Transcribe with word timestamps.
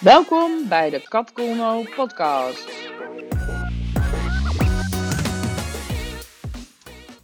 Welkom 0.00 0.68
bij 0.68 0.90
de 0.90 1.08
Kat 1.08 1.32
podcast. 1.94 2.68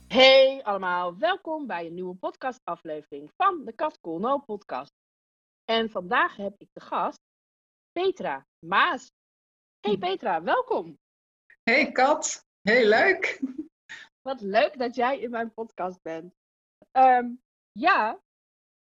Hey 0.08 0.60
allemaal, 0.62 1.18
welkom 1.18 1.66
bij 1.66 1.86
een 1.86 1.94
nieuwe 1.94 2.14
podcastaflevering 2.14 3.30
van 3.36 3.64
de 3.64 3.72
Kat 3.72 4.00
podcast. 4.46 4.92
En 5.64 5.90
vandaag 5.90 6.36
heb 6.36 6.54
ik 6.58 6.68
de 6.72 6.80
gast 6.80 7.20
Petra 7.92 8.46
Maas. 8.66 9.10
Hey 9.80 9.98
Petra, 9.98 10.42
welkom. 10.42 10.98
Hey 11.62 11.92
Kat, 11.92 12.46
heel 12.62 12.88
leuk. 12.88 13.40
Wat 14.28 14.40
leuk 14.40 14.78
dat 14.78 14.94
jij 14.94 15.20
in 15.20 15.30
mijn 15.30 15.52
podcast 15.54 16.02
bent. 16.02 16.34
Ehm, 16.90 17.28
ja, 17.72 18.20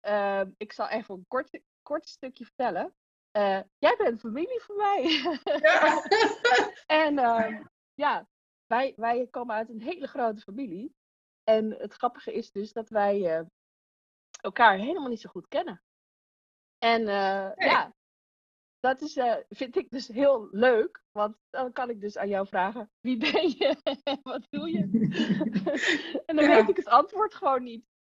ehm, 0.01 0.51
ik 0.57 0.73
zal 0.73 0.89
even 0.89 1.15
een 1.15 1.25
kort, 1.29 1.61
kort 1.83 2.09
stukje 2.09 2.45
vertellen. 2.45 2.95
Eh, 3.33 3.61
jij 3.79 3.97
bent 3.97 4.21
familie 4.21 4.61
van 4.61 4.77
mij. 4.77 5.03
Ja. 5.61 6.03
en 6.87 7.19
ehm, 7.19 7.63
ja, 7.95 8.29
wij, 8.67 8.93
wij 8.97 9.27
komen 9.31 9.55
uit 9.55 9.69
een 9.69 9.81
hele 9.83 10.07
grote 10.07 10.41
familie. 10.41 10.95
En 11.45 11.71
het 11.71 11.93
grappige 11.93 12.33
is 12.33 12.51
dus 12.51 12.73
dat 12.73 12.89
wij 12.89 13.39
eh, 13.39 13.47
elkaar 14.41 14.77
helemaal 14.77 15.09
niet 15.09 15.21
zo 15.21 15.31
goed 15.31 15.49
kennen. 15.49 15.83
En 16.79 17.09
eh, 17.09 17.51
Nee. 17.55 17.69
ja, 17.69 17.95
dat 18.81 19.01
is, 19.01 19.13
vind 19.49 19.77
ik 19.77 19.91
dus 19.91 20.09
heel 20.09 20.49
leuk. 20.51 21.03
Want 21.11 21.37
dan 21.51 21.73
kan 21.73 21.91
ik 21.91 22.01
dus 22.01 22.17
aan 22.17 22.29
jou 22.29 22.47
vragen, 22.47 22.91
wie 23.01 23.17
ben 23.17 23.49
je 23.49 23.77
wat 24.23 24.47
doe 24.51 24.71
je? 24.71 24.81
en 26.27 26.37
dan 26.37 26.45
Ja. 26.45 26.55
weet 26.57 26.69
ik 26.69 26.77
het 26.77 26.89
antwoord 26.89 27.35
gewoon 27.35 27.63
niet. 27.63 27.91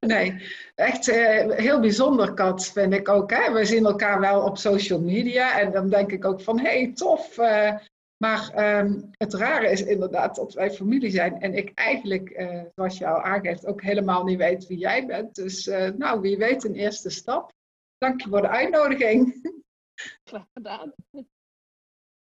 Nee, 0.00 0.42
echt 0.74 1.08
eh, 1.08 1.50
heel 1.50 1.80
bijzonder, 1.80 2.34
Kat, 2.34 2.66
vind 2.66 2.92
ik 2.92 3.08
ook. 3.08 3.30
Hè? 3.30 3.52
We 3.52 3.64
zien 3.64 3.84
elkaar 3.84 4.20
wel 4.20 4.42
op 4.44 4.58
social 4.58 5.00
media 5.00 5.60
en 5.60 5.72
dan 5.72 5.88
denk 5.88 6.12
ik 6.12 6.24
ook 6.24 6.40
van, 6.40 6.58
hé, 6.58 6.82
hey, 6.82 6.92
tof. 6.94 7.38
eh, 7.38 7.76
maar 8.16 8.50
ehm, 8.54 9.00
het 9.10 9.34
rare 9.34 9.70
is 9.70 9.82
inderdaad 9.82 10.34
dat 10.34 10.54
wij 10.54 10.70
familie 10.70 11.10
zijn 11.10 11.40
en 11.40 11.54
ik 11.54 11.72
eigenlijk, 11.74 12.30
eh, 12.30 12.62
zoals 12.74 12.98
je 12.98 13.06
al 13.06 13.22
aangeeft, 13.22 13.66
ook 13.66 13.82
helemaal 13.82 14.24
niet 14.24 14.38
weet 14.38 14.66
wie 14.66 14.78
jij 14.78 15.06
bent. 15.06 15.34
Dus 15.34 15.66
nou, 15.96 16.20
wie 16.20 16.36
weet 16.36 16.64
een 16.64 16.74
eerste 16.74 17.10
stap. 17.10 17.52
Dank 17.98 18.20
je 18.20 18.28
voor 18.28 18.40
de 18.40 18.48
uitnodiging. 18.48 19.34
Graag 20.30 20.46
gedaan. 20.52 20.94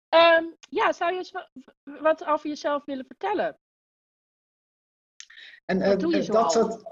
Ehm, 0.09 0.45
ja, 0.69 0.93
zou 0.93 1.15
je 1.15 1.47
wat 1.83 2.25
over 2.25 2.49
jezelf 2.49 2.85
willen 2.85 3.07
vertellen? 3.07 3.59
En 5.65 5.79
Wat 5.79 6.01
doe 6.01 6.17
je 6.17 6.25
dat 6.25 6.53
soort, 6.53 6.83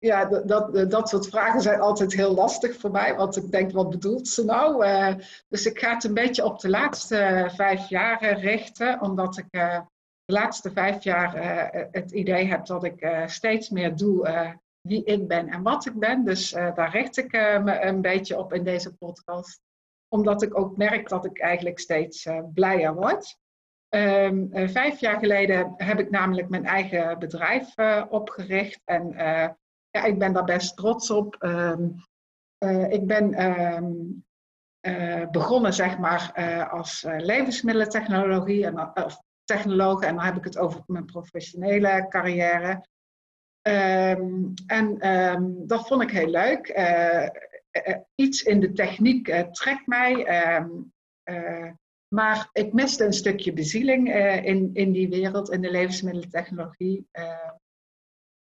ja, 0.00 0.24
dat, 0.24 0.90
dat, 0.90 1.08
soort 1.08 1.28
vragen 1.28 1.60
zijn 1.60 1.80
altijd 1.80 2.12
heel 2.12 2.34
lastig 2.34 2.76
voor 2.76 2.90
mij, 2.90 3.16
want 3.16 3.36
ik 3.36 3.50
denk, 3.50 3.72
wat 3.72 3.90
bedoelt 3.90 4.28
ze 4.28 4.44
nou? 4.44 4.84
Eh, 4.84 5.14
dus 5.48 5.66
ik 5.66 5.78
ga 5.78 5.94
het 5.94 6.04
een 6.04 6.14
beetje 6.14 6.44
op 6.44 6.60
de 6.60 6.68
laatste 6.68 7.50
vijf 7.54 7.88
jaar 7.88 8.20
eh, 8.20 8.42
richten, 8.42 9.00
omdat 9.00 9.38
ik 9.38 9.46
eh, 9.50 9.80
de 10.24 10.32
laatste 10.32 10.72
vijf 10.72 11.02
jaar 11.02 11.34
eh, 11.34 11.86
het 11.90 12.10
idee 12.10 12.44
heb 12.46 12.66
dat 12.66 12.84
ik 12.84 13.24
steeds 13.26 13.70
meer 13.70 13.96
doe 13.96 14.58
wie 14.80 15.04
ik 15.04 15.28
ben 15.28 15.48
en 15.48 15.62
wat 15.62 15.86
ik 15.86 15.94
ben. 15.94 16.24
Dus 16.24 16.50
daar 16.50 16.90
richt 16.90 17.16
ik 17.16 17.32
me 17.32 17.80
een 17.80 18.00
beetje 18.00 18.38
op 18.38 18.52
in 18.52 18.64
deze 18.64 18.96
podcast, 18.96 19.60
omdat 20.08 20.42
ik 20.42 20.58
ook 20.58 20.76
merk 20.76 21.08
dat 21.08 21.24
ik 21.24 21.38
eigenlijk 21.38 21.78
steeds 21.78 22.26
blijer 22.54 22.94
word. 22.94 23.38
Ehm, 23.88 24.46
eh, 24.52 24.68
vijf 24.68 25.00
jaar 25.00 25.18
geleden 25.18 25.74
heb 25.76 25.98
ik 25.98 26.10
namelijk 26.10 26.48
mijn 26.48 26.66
eigen 26.66 27.18
bedrijf 27.18 27.74
opgericht. 28.08 28.80
En 28.84 29.14
ja, 29.90 30.04
ik 30.04 30.18
ben 30.18 30.32
daar 30.32 30.44
best 30.44 30.76
trots 30.76 31.10
op. 31.10 31.36
Ehm, 31.38 31.88
eh, 32.58 32.92
ik 32.92 33.06
ben 33.06 33.34
ehm, 33.34 33.92
eh, 34.80 35.30
begonnen 35.30 35.74
zeg 35.74 35.98
maar, 35.98 36.30
eh, 36.34 36.72
als 36.72 37.06
levensmiddelentechnologie 37.08 38.66
en, 38.66 39.04
of 39.04 39.22
technoloog. 39.44 40.02
En 40.02 40.14
dan 40.14 40.24
heb 40.24 40.36
ik 40.36 40.44
het 40.44 40.58
over 40.58 40.82
mijn 40.86 41.04
professionele 41.04 42.06
carrière. 42.08 42.86
Ehm, 43.62 44.44
en 44.66 44.98
dat 45.66 45.86
vond 45.86 46.02
ik 46.02 46.10
heel 46.10 46.30
leuk. 46.30 46.68
Iets 48.14 48.42
in 48.42 48.60
de 48.60 48.72
techniek 48.72 49.26
trekt 49.50 49.86
mij. 49.86 50.24
Maar 52.08 52.48
ik 52.52 52.72
miste 52.72 53.04
een 53.04 53.12
stukje 53.12 53.52
bezieling 53.52 54.14
in, 54.44 54.70
in 54.72 54.92
die 54.92 55.08
wereld, 55.08 55.50
in 55.50 55.60
de 55.60 55.70
levensmiddelentechnologie. 55.70 57.08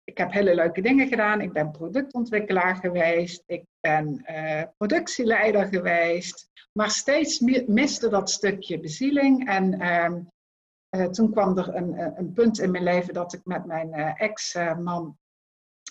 Ik 0.10 0.18
heb 0.18 0.32
hele 0.32 0.56
leuke 0.56 0.82
dingen 0.82 1.08
gedaan. 1.08 1.42
Ik 1.42 1.54
ben 1.54 1.72
productontwikkelaar 1.72 2.76
geweest. 2.76 3.44
Ik 3.46 3.64
ben 3.80 4.22
eh, 4.26 4.64
productieleider 4.78 5.66
geweest. 5.66 6.50
Maar 6.74 6.90
steeds 6.90 7.40
mi- 7.40 7.66
miste 7.68 8.10
dat 8.10 8.30
stukje 8.30 8.80
bezieling. 8.80 9.50
En 9.50 9.80
ehm, 9.80 10.22
eh, 10.90 11.06
toen 11.06 11.32
kwam 11.32 11.58
er 11.58 11.76
een, 11.76 12.18
een 12.18 12.34
punt 12.34 12.60
in 12.60 12.72
mijn 12.72 12.84
leven 12.84 13.14
dat 13.14 13.34
ik 13.34 13.42
met 13.44 13.66
mijn 13.66 13.94
eh, 13.94 14.22
ex-man 14.22 15.18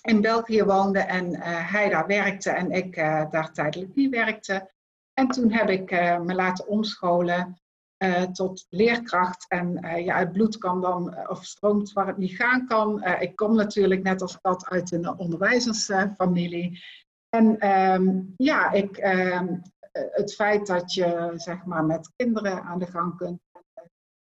in 0.03 0.21
België 0.21 0.65
woonde. 0.65 1.01
En 1.01 1.41
hij 1.43 1.89
daar 1.89 2.07
werkte 2.07 2.51
en 2.51 2.71
ik 2.71 2.95
daar 3.31 3.53
tijdelijk 3.53 3.95
niet 3.95 4.11
werkte. 4.11 4.71
En 5.15 5.29
toen 5.29 5.53
heb 5.53 5.69
ik 5.69 5.91
me 6.25 6.35
laten 6.35 6.69
omscholen 6.69 7.59
eh, 7.99 8.23
tot 8.23 8.67
leerkracht. 8.69 9.45
En 9.49 9.77
eh, 9.77 10.05
ja, 10.05 10.19
het 10.19 10.33
bloed 10.33 10.59
kan 10.59 10.81
dan, 10.81 11.15
eh, 11.15 11.31
of 11.31 11.45
stroomt 11.45 11.93
waar 11.93 12.07
het 12.07 12.17
niet 12.17 12.37
gaan 12.37 12.67
kan. 12.67 13.05
Ik 13.05 13.37
kom 13.37 13.55
natuurlijk 13.55 14.03
net 14.03 14.23
als 14.23 14.39
dat 14.41 14.69
uit 14.69 14.93
een 14.93 15.19
onderwijzersfamilie. 15.19 16.83
en 17.29 17.59
ehm, 17.59 18.21
ja, 18.37 18.71
ik, 18.71 18.97
ehm, 18.97 19.55
eh, 19.93 20.03
het 20.11 20.35
feit 20.35 20.67
dat 20.67 20.95
je 20.95 21.33
zeg 21.35 21.65
maar 21.65 21.85
met 21.85 22.13
kinderen 22.17 22.63
aan 22.63 22.79
de 22.79 22.87
gang 22.87 23.17
kunt. 23.17 23.41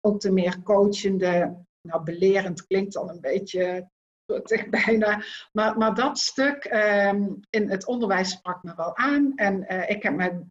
ook 0.05 0.19
de 0.19 0.31
meer 0.31 0.61
coachende, 0.63 1.65
nou 1.81 2.03
belerend 2.03 2.67
klinkt 2.67 2.93
dan 2.93 3.09
een 3.09 3.21
beetje 3.21 3.89
bijna. 4.85 5.23
Maar, 5.51 5.77
maar 5.77 5.93
dat 5.93 6.19
stuk 6.19 6.63
ehm, 6.65 7.33
in 7.49 7.69
het 7.69 7.85
onderwijs 7.85 8.29
sprak 8.29 8.63
me 8.63 8.75
wel 8.75 8.97
aan. 8.97 9.31
En 9.35 9.67
ik 9.89 10.03
heb 10.03 10.15
me 10.15 10.45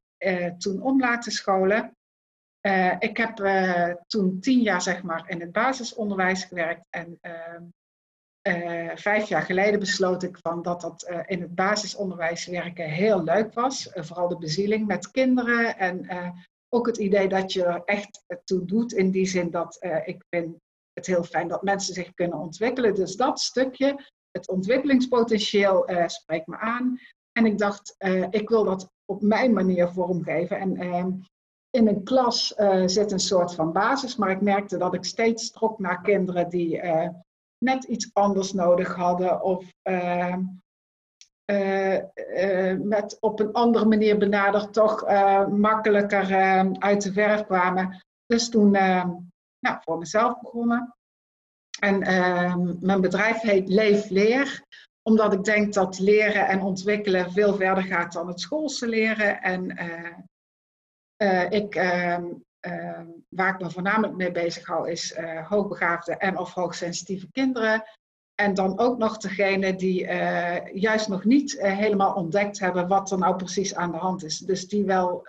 toen 0.58 0.82
om 0.82 1.00
laten 1.00 1.32
scholen. 1.32 1.96
Eh, 2.62 2.96
ik 2.98 3.16
heb 3.16 3.40
eh, 3.40 3.94
toen 4.06 4.40
tien 4.40 4.60
jaar 4.60 4.82
zeg 4.82 5.02
maar, 5.02 5.30
in 5.30 5.40
het 5.40 5.52
basisonderwijs 5.52 6.44
gewerkt. 6.44 6.86
En 6.90 7.18
eh, 8.40 8.90
vijf 8.94 9.28
jaar 9.28 9.42
geleden 9.42 9.80
besloot 9.80 10.22
ik 10.22 10.38
van 10.42 10.62
dat 10.62 10.80
dat 10.80 11.12
in 11.26 11.40
het 11.40 11.54
basisonderwijs 11.54 12.46
werken 12.46 12.88
heel 12.88 13.22
leuk 13.22 13.54
was. 13.54 13.90
Vooral 13.94 14.28
de 14.28 14.38
bezieling 14.38 14.86
met 14.86 15.10
kinderen. 15.10 15.78
En 15.78 16.06
ook 16.68 16.86
het 16.86 16.96
idee 16.96 17.28
dat 17.28 17.52
je 17.52 17.64
er 17.64 17.82
echt 17.84 18.24
toe 18.44 18.64
doet. 18.64 18.92
In 18.92 19.10
die 19.10 19.26
zin 19.26 19.50
dat 19.50 19.86
ik 20.04 20.24
vind 20.30 20.56
het 20.92 21.06
heel 21.06 21.24
fijn 21.24 21.48
dat 21.48 21.62
mensen 21.62 21.94
zich 21.94 22.14
kunnen 22.14 22.38
ontwikkelen. 22.38 22.94
Dus 22.94 23.16
dat 23.16 23.40
stukje, 23.40 24.04
het 24.30 24.48
ontwikkelingspotentieel, 24.48 25.88
spreekt 26.06 26.46
me 26.46 26.56
aan. 26.56 26.98
En 27.32 27.46
ik 27.46 27.58
dacht, 27.58 27.94
ik 28.30 28.48
wil 28.48 28.64
dat 28.64 28.90
op 29.04 29.22
mijn 29.22 29.52
manier 29.52 29.88
vormgeven. 29.88 30.58
En 30.58 30.76
ehm, 30.76 31.10
in 31.72 31.86
een 31.88 32.04
klas 32.04 32.54
eh, 32.54 32.82
zit 32.86 33.12
een 33.12 33.20
soort 33.20 33.54
van 33.54 33.72
basis, 33.72 34.16
maar 34.16 34.30
ik 34.30 34.40
merkte 34.40 34.76
dat 34.76 34.94
ik 34.94 35.04
steeds 35.04 35.50
trok 35.50 35.78
naar 35.78 36.02
kinderen 36.02 36.48
die 36.48 36.80
eh, 36.80 37.08
net 37.58 37.84
iets 37.84 38.10
anders 38.12 38.52
nodig 38.52 38.94
hadden 38.94 39.42
of 39.42 39.64
eh, 39.82 40.34
eh, 41.44 42.78
met 42.78 43.16
op 43.20 43.40
een 43.40 43.52
andere 43.52 43.84
manier 43.84 44.18
benaderd 44.18 44.72
toch 44.72 45.06
makkelijker 45.48 46.30
eh, 46.30 46.70
uit 46.78 47.02
de 47.02 47.12
verf 47.12 47.44
kwamen. 47.44 48.02
Dus 48.26 48.48
toen 48.48 48.74
eh, 48.74 49.04
nou, 49.58 49.78
voor 49.80 49.98
mezelf 49.98 50.40
begonnen. 50.40 50.96
En 51.80 51.98
mijn 52.80 53.00
bedrijf 53.00 53.40
heet 53.40 53.68
Leef 53.68 54.08
Leer 54.08 54.64
omdat 55.04 55.32
ik 55.32 55.44
denk 55.44 55.72
dat 55.72 55.98
leren 55.98 56.46
en 56.46 56.62
ontwikkelen 56.62 57.32
veel 57.32 57.54
verder 57.54 57.84
gaat 57.84 58.12
dan 58.12 58.28
het 58.28 58.40
schoolse 58.40 58.88
leren. 58.88 59.42
En 59.42 59.76
eh, 61.22 61.50
ik, 61.50 61.74
ehm, 61.74 62.24
ehm, 62.60 63.06
waar 63.28 63.54
ik 63.54 63.60
me 63.60 63.70
voornamelijk 63.70 64.14
mee 64.14 64.32
bezig 64.32 64.66
hou, 64.66 64.90
is 64.90 65.12
eh, 65.12 65.48
hoogbegaafde 65.48 66.16
en 66.16 66.38
of 66.38 66.54
hoogsensitieve 66.54 67.30
kinderen. 67.30 67.84
En 68.34 68.54
dan 68.54 68.78
ook 68.78 68.98
nog 68.98 69.16
degene 69.16 69.74
die 69.74 70.06
eh, 70.06 70.74
juist 70.74 71.08
nog 71.08 71.24
niet 71.24 71.60
helemaal 71.60 72.14
ontdekt 72.14 72.58
hebben 72.58 72.88
wat 72.88 73.10
er 73.10 73.18
nou 73.18 73.36
precies 73.36 73.74
aan 73.74 73.90
de 73.90 73.96
hand 73.96 74.24
is. 74.24 74.38
Dus 74.38 74.68
die 74.68 74.84
wel 74.84 75.22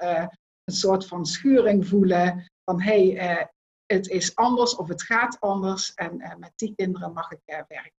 een 0.64 0.74
soort 0.74 1.08
van 1.08 1.26
schuring 1.26 1.88
voelen 1.88 2.52
van 2.64 2.82
hé, 2.82 3.12
hey, 3.12 3.50
het 3.86 4.08
is 4.08 4.36
anders 4.36 4.76
of 4.76 4.88
het 4.88 5.04
gaat 5.04 5.40
anders. 5.40 5.94
En 5.94 6.18
met 6.40 6.52
die 6.56 6.74
kinderen 6.76 7.14
mag 7.14 7.32
ik 7.32 7.40
werken. 7.46 7.92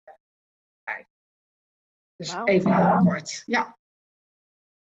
Dus 2.16 2.34
even 2.44 2.88
heel 2.88 3.04
kort. 3.04 3.42
Ja. 3.46 3.76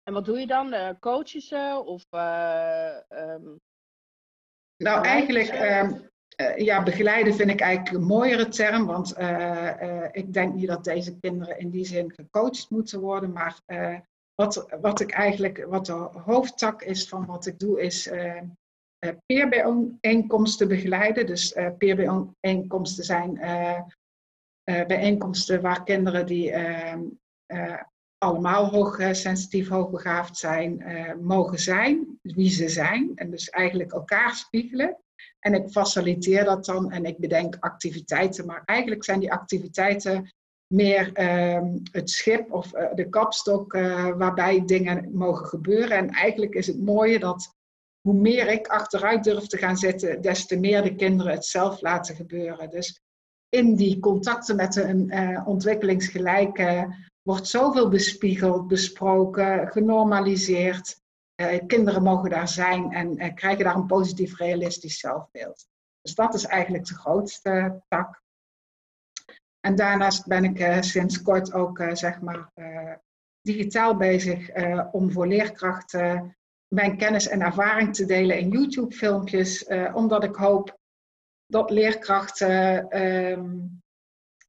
En 0.07 0.13
wat 0.13 0.25
doe 0.25 0.41
je 0.41 0.47
dan? 0.47 0.73
Eh 0.73 0.91
coachen 1.01 1.41
ze? 1.41 1.83
Of 1.87 2.07
eh, 2.11 3.11
ehm, 3.11 3.57
Nou, 4.77 5.05
eigenlijk, 5.05 5.49
ehm, 5.49 5.93
eh, 6.37 6.57
ja, 6.57 6.83
begeleiden 6.83 7.35
vind 7.35 7.51
ik 7.51 7.61
eigenlijk 7.61 7.97
een 7.97 8.07
mooiere 8.07 8.49
term, 8.49 8.87
want 8.87 9.11
ik 10.13 10.33
denk 10.33 10.55
niet 10.55 10.67
dat 10.67 10.85
deze 10.85 11.19
kinderen 11.19 11.59
in 11.59 11.71
die 11.71 11.85
zin 11.85 12.13
gecoacht 12.13 12.71
moeten 12.71 13.01
worden, 13.01 13.33
maar 13.33 13.61
wat, 14.35 14.77
wat 14.81 15.01
ik 15.01 15.11
eigenlijk, 15.11 15.65
wat 15.65 15.87
de 15.87 15.93
hoofdtak 16.25 16.83
is 16.83 17.09
van 17.09 17.27
wat 17.27 17.47
ik 17.47 17.59
doe, 17.59 17.81
is 17.81 18.07
uh, 18.07 18.41
peerbijeenkomsten 19.27 20.69
begeleiden. 20.69 21.27
Dus 21.27 21.57
uh, 21.57 21.69
peerbijeenkomsten 21.79 23.05
zijn 23.05 23.41
bijeenkomsten 24.65 25.61
waar 25.61 25.85
kinderen 25.85 26.27
die 26.27 26.51
ehm, 26.51 27.03
allemaal 28.19 28.69
hoogsensitief, 28.71 29.69
hoogbegaafd 29.69 30.37
zijn, 30.37 30.85
mogen 31.23 31.59
zijn, 31.59 32.19
wie 32.23 32.51
ze 32.51 32.69
zijn. 32.69 33.13
En 33.15 33.31
dus 33.31 33.51
eigenlijk 33.51 33.93
elkaar 33.93 34.35
spiegelen. 34.35 34.97
En 35.41 35.55
ik 35.55 35.69
faciliteer 35.69 36.45
dat 36.45 36.65
dan 36.65 36.91
en 36.91 37.05
ik 37.05 37.19
bedenk 37.19 37.57
activiteiten. 37.61 38.47
Maar 38.47 38.63
eigenlijk 38.65 39.05
zijn 39.05 39.21
die 39.21 39.33
activiteiten 39.33 40.35
meer 40.75 41.13
ehm, 41.13 41.79
het 41.91 42.11
schip 42.11 42.53
of 42.53 42.75
uh, 42.75 42.95
de 42.95 43.09
kapstok 43.09 43.73
waarbij 44.17 44.65
dingen 44.65 45.11
mogen 45.13 45.47
gebeuren. 45.47 45.97
En 45.97 46.11
eigenlijk 46.11 46.55
is 46.55 46.67
het 46.67 46.81
mooie 46.81 47.19
dat 47.19 47.55
hoe 48.01 48.15
meer 48.15 48.49
ik 48.49 48.67
achteruit 48.67 49.25
durf 49.25 49.47
te 49.47 49.57
gaan 49.57 49.77
zitten, 49.77 50.21
des 50.21 50.47
te 50.47 50.59
meer 50.59 50.83
de 50.83 50.95
kinderen 50.95 51.33
het 51.33 51.45
zelf 51.45 51.81
laten 51.81 52.15
gebeuren. 52.15 52.71
Dus 52.71 53.01
in 53.49 53.77
die 53.77 53.99
contacten 53.99 54.57
met 54.57 54.77
een 54.77 55.13
ontwikkelingsgelijke 55.47 56.95
wordt 57.27 57.47
zoveel 57.49 57.89
bespiegeld, 57.89 58.69
besproken, 58.69 59.69
genormaliseerd. 59.69 61.05
kinderen 61.67 62.03
mogen 62.03 62.31
daar 62.31 62.49
zijn 62.49 62.93
en 62.93 63.35
krijgen 63.35 63.65
daar 63.65 63.75
een 63.75 63.87
positief 63.87 64.39
realistisch 64.39 64.99
zelfbeeld. 64.99 65.67
Dus 66.03 66.15
dat 66.15 66.35
is 66.35 66.45
eigenlijk 66.45 66.87
de 66.87 66.95
grootste 66.95 67.83
tak. 67.89 68.23
En 69.61 69.75
daarnaast 69.75 70.27
ben 70.27 70.45
ik 70.45 70.59
uh, 70.59 70.81
sinds 70.81 71.23
kort 71.23 71.53
ook 71.53 71.83
zeg 71.93 72.21
maar, 72.21 72.53
digitaal 73.41 73.97
bezig 73.97 74.51
om 74.93 75.13
voor 75.13 75.27
leerkrachten 75.27 76.37
mijn 76.69 76.97
kennis 76.97 77.29
en 77.29 77.41
ervaring 77.41 77.95
te 77.95 78.05
delen 78.05 78.39
in 78.39 78.51
YouTube-filmpjes, 78.51 79.67
omdat 79.93 80.25
ik 80.25 80.35
hoop 80.35 80.79
dat 81.47 81.71
leerkrachten 81.71 82.91
ehm, 82.91 83.59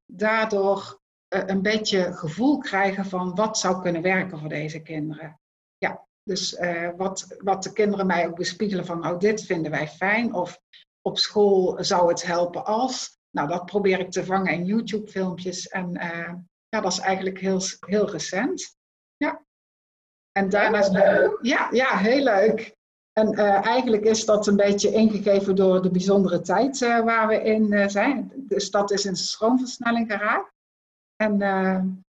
daardoor 0.06 0.97
een 1.28 1.62
beetje 1.62 2.12
gevoel 2.12 2.58
krijgen 2.58 3.04
van 3.04 3.34
wat 3.34 3.58
zou 3.58 3.82
kunnen 3.82 4.02
werken 4.02 4.38
voor 4.38 4.48
deze 4.48 4.82
kinderen. 4.82 5.40
Ja, 5.78 6.06
dus 6.22 6.58
wat, 6.96 7.36
wat 7.38 7.62
de 7.62 7.72
kinderen 7.72 8.06
mij 8.06 8.26
ook 8.26 8.36
bespiegelen 8.36 8.86
van, 8.86 9.00
nou 9.00 9.18
dit 9.18 9.44
vinden 9.44 9.70
wij 9.70 9.88
fijn, 9.88 10.34
of 10.34 10.60
op 11.02 11.18
school 11.18 11.84
zou 11.84 12.08
het 12.08 12.22
helpen 12.24 12.64
als. 12.64 13.18
Nou, 13.30 13.48
dat 13.48 13.66
probeer 13.66 13.98
ik 14.00 14.10
te 14.10 14.24
vangen 14.24 14.52
in 14.52 14.64
YouTube-filmpjes. 14.64 15.68
En 15.68 15.96
uh, 15.96 16.34
ja, 16.68 16.80
dat 16.80 16.92
is 16.92 16.98
eigenlijk 16.98 17.38
heel, 17.38 17.60
heel 17.86 18.10
recent. 18.10 18.76
Ja. 19.16 19.44
En 20.32 20.48
daarnaast, 20.48 20.92
ja, 21.40 21.68
ja, 21.70 21.96
heel 21.96 22.22
leuk. 22.22 22.76
En 23.12 23.32
uh, 23.32 23.66
eigenlijk 23.66 24.04
is 24.04 24.24
dat 24.24 24.46
een 24.46 24.56
beetje 24.56 24.92
ingegeven 24.92 25.56
door 25.56 25.82
de 25.82 25.90
bijzondere 25.90 26.40
tijd 26.40 26.80
uh, 26.80 27.04
waar 27.04 27.28
we 27.28 27.42
in 27.42 27.90
zijn. 27.90 28.32
De 28.36 28.60
stad 28.60 28.90
is 28.90 29.04
in 29.04 29.16
stroomversnelling 29.16 30.12
geraakt. 30.12 30.52
En 31.22 31.38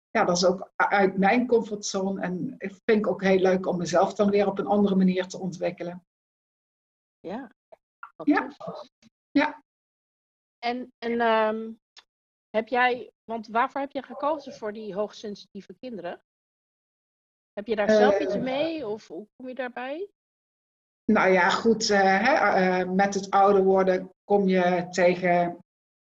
ja, 0.09 0.25
dat 0.25 0.37
is 0.37 0.45
ook 0.45 0.71
uit 0.75 1.17
mijn 1.17 1.47
comfortzone. 1.47 2.21
En 2.21 2.55
ik 2.57 2.75
vind 2.85 2.97
ik 2.97 3.07
ook 3.07 3.23
heel 3.23 3.39
leuk 3.39 3.67
om 3.67 3.77
mezelf 3.77 4.13
dan 4.13 4.29
weer 4.29 4.47
op 4.47 4.59
een 4.59 4.67
andere 4.67 4.95
manier 4.95 5.27
te 5.27 5.39
ontwikkelen. 5.39 6.05
Ja. 7.19 7.51
Ja. 8.23 8.55
ja. 9.31 9.63
En, 10.59 10.93
en 10.97 11.21
um, 11.21 11.79
heb 12.49 12.67
jij, 12.67 13.11
want 13.23 13.47
waarvoor 13.47 13.81
heb 13.81 13.91
je 13.91 14.03
gekozen 14.03 14.53
voor 14.53 14.73
die 14.73 14.93
hoogsensitieve 14.93 15.73
kinderen? 15.79 16.21
Heb 17.53 17.67
je 17.67 17.75
daar 17.75 17.89
zelf 17.89 18.19
iets 18.19 18.35
Uh, 18.35 18.41
mee 18.41 18.87
of 18.87 19.07
hoe 19.07 19.27
kom 19.35 19.47
je 19.47 19.55
daarbij? 19.55 20.09
Nou 21.05 21.29
ja, 21.29 21.49
goed. 21.49 21.89
Uh, 21.89 21.99
hè, 21.99 22.81
uh, 22.81 22.91
met 22.91 23.13
het 23.13 23.29
ouder 23.29 23.63
worden 23.63 24.13
kom 24.23 24.47
je 24.47 24.87
tegen 24.89 25.60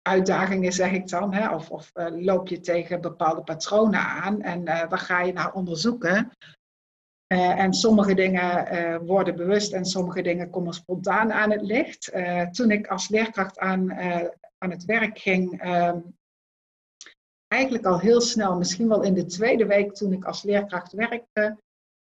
uitdagingen, 0.07 0.73
zeg 0.73 0.93
ik 0.93 1.09
dan. 1.09 1.35
Hè, 1.35 1.55
of 1.55 1.71
of 1.71 1.91
loop 2.11 2.49
je 2.49 2.61
tegen 2.61 3.01
bepaalde 3.01 3.43
patronen 3.43 4.01
aan. 4.01 4.43
En 4.43 4.65
daar 4.65 4.99
ga 4.99 5.21
je 5.21 5.33
naar 5.33 5.53
onderzoeken. 5.53 6.31
en 7.27 7.73
sommige 7.73 8.15
dingen 8.15 9.07
worden 9.07 9.37
bewust 9.37 9.73
en 9.73 9.85
sommige 9.85 10.23
dingen 10.23 10.51
komen 10.51 10.75
spontaan 10.75 11.33
aan 11.33 11.51
het 11.51 11.63
licht. 11.63 12.13
toen 12.51 12.71
ik 12.71 12.87
als 12.87 13.09
leerkracht 13.09 13.59
aan, 13.59 13.93
aan 14.59 14.71
het 14.71 14.85
werk 14.85 15.19
ging, 15.19 15.61
ehm, 15.61 15.99
eigenlijk 17.49 17.85
al 17.85 17.99
heel 17.99 18.21
snel, 18.21 18.57
misschien 18.57 18.89
wel 18.89 19.03
in 19.03 19.15
de 19.15 19.25
tweede 19.25 19.67
week 19.67 19.95
toen 19.95 20.13
ik 20.13 20.25
als 20.25 20.43
leerkracht 20.43 20.93
werkte, 20.93 21.59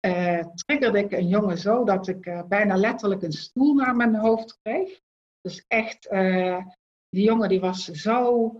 uh, 0.06 0.44
triggerde 0.54 0.98
ik 0.98 1.12
een 1.12 1.28
jongen 1.28 1.58
zo 1.58 1.84
dat 1.84 2.08
ik 2.08 2.26
uh, 2.26 2.42
bijna 2.42 2.76
letterlijk 2.76 3.22
een 3.22 3.32
stoel 3.32 3.74
naar 3.74 3.96
mijn 3.96 4.14
hoofd 4.14 4.58
kreeg. 4.62 5.00
Dus 5.40 5.64
echt, 5.68 6.08
uh, 6.10 6.64
die 7.10 7.24
jongen 7.24 7.48
die 7.48 7.60
was 7.60 7.84
zo, 7.84 8.52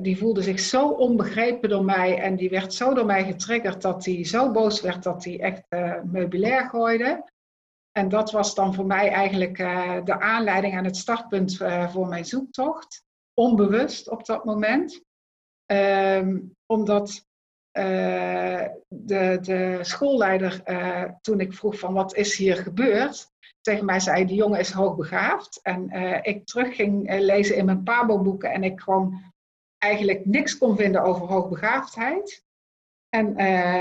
die 0.00 0.18
voelde 0.18 0.42
zich 0.42 0.60
zo 0.60 0.88
onbegrepen 0.88 1.68
door 1.68 1.84
mij 1.84 2.18
en 2.18 2.36
die 2.36 2.50
werd 2.50 2.74
zo 2.74 2.94
door 2.94 3.06
mij 3.06 3.24
getriggerd 3.24 3.82
dat 3.82 4.04
hij 4.04 4.24
zo 4.24 4.50
boos 4.50 4.80
werd 4.80 5.02
dat 5.02 5.24
hij 5.24 5.40
echt 5.40 5.62
meubilair 6.04 6.68
gooide. 6.68 7.30
En 7.92 8.08
dat 8.08 8.30
was 8.30 8.54
dan 8.54 8.74
voor 8.74 8.86
mij 8.86 9.10
eigenlijk 9.10 9.56
de 10.06 10.20
aanleiding 10.20 10.76
en 10.76 10.84
het 10.84 10.96
startpunt 10.96 11.56
voor 11.88 12.08
mijn 12.08 12.24
zoektocht. 12.24 13.04
Onbewust 13.34 14.10
op 14.10 14.26
dat 14.26 14.44
moment. 14.44 15.04
Um, 15.72 16.56
omdat 16.66 17.26
de, 18.88 19.38
de, 19.40 19.78
schoolleider, 19.80 20.62
toen 21.20 21.40
ik 21.40 21.52
vroeg 21.52 21.78
van 21.78 21.94
wat 21.94 22.14
is 22.14 22.36
hier 22.36 22.56
gebeurd, 22.56 23.30
tegen 23.66 23.84
mij 23.84 24.00
zei 24.00 24.24
die 24.24 24.36
jongen 24.36 24.58
is 24.58 24.70
hoogbegaafd. 24.70 25.60
En 25.62 25.96
uh, 25.96 26.18
ik 26.22 26.46
terug 26.46 26.76
ging 26.76 27.18
lezen 27.20 27.56
in 27.56 27.64
mijn 27.64 27.82
Pabo-boeken 27.82 28.52
en 28.52 28.64
ik 28.64 28.80
gewoon 28.80 29.32
eigenlijk 29.78 30.26
niks 30.26 30.58
kon 30.58 30.76
vinden 30.76 31.02
over 31.02 31.26
hoogbegaafdheid. 31.26 32.44
En 33.08 33.36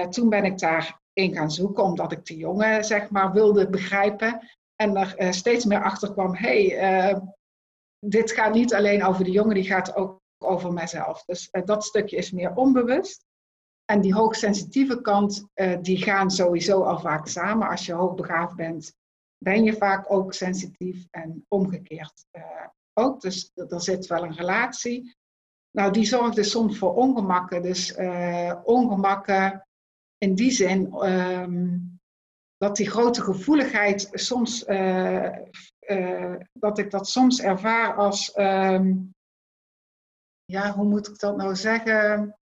toen 0.10 0.30
ben 0.30 0.46
ik 0.46 0.60
daarin 0.60 1.36
gaan 1.36 1.52
zoeken, 1.52 1.84
omdat 1.84 2.12
ik 2.12 2.26
die 2.26 2.38
jongen 2.38 2.84
zeg 2.84 3.10
maar 3.10 3.32
wilde 3.32 3.70
begrijpen. 3.70 4.50
En 4.76 4.96
er 4.96 5.34
steeds 5.34 5.66
meer 5.66 5.84
achter 5.84 6.12
kwam, 6.12 6.36
hey, 6.36 7.22
dit 8.00 8.32
gaat 8.32 8.54
niet 8.54 8.74
alleen 8.74 9.04
over 9.04 9.24
de 9.24 9.32
jongen, 9.32 9.56
die 9.56 9.64
gaat 9.64 9.96
ook 9.96 10.22
over 10.38 10.74
mezelf. 10.74 11.24
Dus 11.26 11.50
uh, 11.52 11.66
dat 11.66 11.84
stukje 11.84 12.18
is 12.18 12.32
meer 12.32 12.56
onbewust. 12.56 13.26
En 13.86 14.02
die 14.02 14.14
hoogsensitieve 14.14 15.02
kant, 15.02 15.48
uh, 15.56 15.78
die 15.82 15.98
gaan 15.98 16.32
sowieso 16.32 16.84
al 16.84 17.00
vaak 17.00 17.28
samen. 17.28 17.70
Als 17.70 17.86
je 17.86 17.94
hoogbegaafd 17.94 18.56
bent, 18.56 18.94
ben 19.46 19.64
je 19.64 19.74
vaak 19.74 20.12
ook 20.12 20.34
sensitief 20.34 21.08
en 21.12 21.46
omgekeerd 21.48 22.26
uh, 22.32 22.68
ook. 22.94 23.22
Dus 23.22 23.52
er 23.54 23.82
zit 23.82 24.08
wel 24.08 24.24
een 24.24 24.36
relatie. 24.36 25.16
Nou, 25.72 25.92
die 25.92 26.06
zorgt 26.06 26.36
dus 26.36 26.52
soms 26.52 26.78
voor 26.78 26.96
ongemakken. 26.96 27.62
Dus 27.62 27.96
ongemakken 28.64 29.68
in 30.18 30.36
die 30.36 30.52
zin 30.52 30.94
um, 30.94 32.00
dat 32.58 32.76
die 32.76 32.90
grote 32.90 33.22
gevoeligheid 33.22 34.10
soms, 34.12 34.66
dat 36.54 36.78
ik 36.78 36.92
dat 36.92 37.08
soms 37.08 37.42
ervaar 37.42 37.96
als 37.96 38.38
um, 38.38 39.14
ja, 40.46 40.74
hoe 40.74 40.86
moet 40.86 41.08
ik 41.08 41.20
dat 41.20 41.38
nou 41.38 41.56
zeggen? 41.56 42.38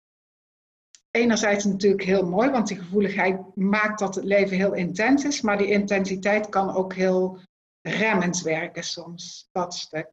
Enerzijds 1.11 1.65
natuurlijk 1.65 2.03
heel 2.03 2.29
mooi, 2.29 2.51
want 2.51 2.69
die 2.69 2.79
gevoeligheid 2.79 3.57
maakt 3.57 3.99
dat 3.99 4.15
het 4.15 4.25
leven 4.25 4.57
heel 4.57 4.75
intens 4.75 5.25
is, 5.25 5.41
maar 5.41 5.59
die 5.59 5.71
intensiteit 5.71 6.49
kan 6.49 6.75
ook 6.75 6.95
heel 6.95 7.39
remmend 7.81 8.43
werken 8.43 8.83
soms, 8.83 9.49
dat 9.53 9.75
stuk. 9.75 10.11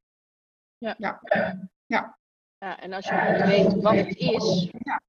Ja. 0.77 0.95
Ja. 0.97 1.21
ja. 1.85 2.17
ja 2.57 2.79
en 2.79 2.93
als 2.93 3.05
je 3.05 3.43
weet 3.45 3.81
wat 3.81 3.95
het 3.95 4.15
is 4.15 4.69
ja. 4.79 5.01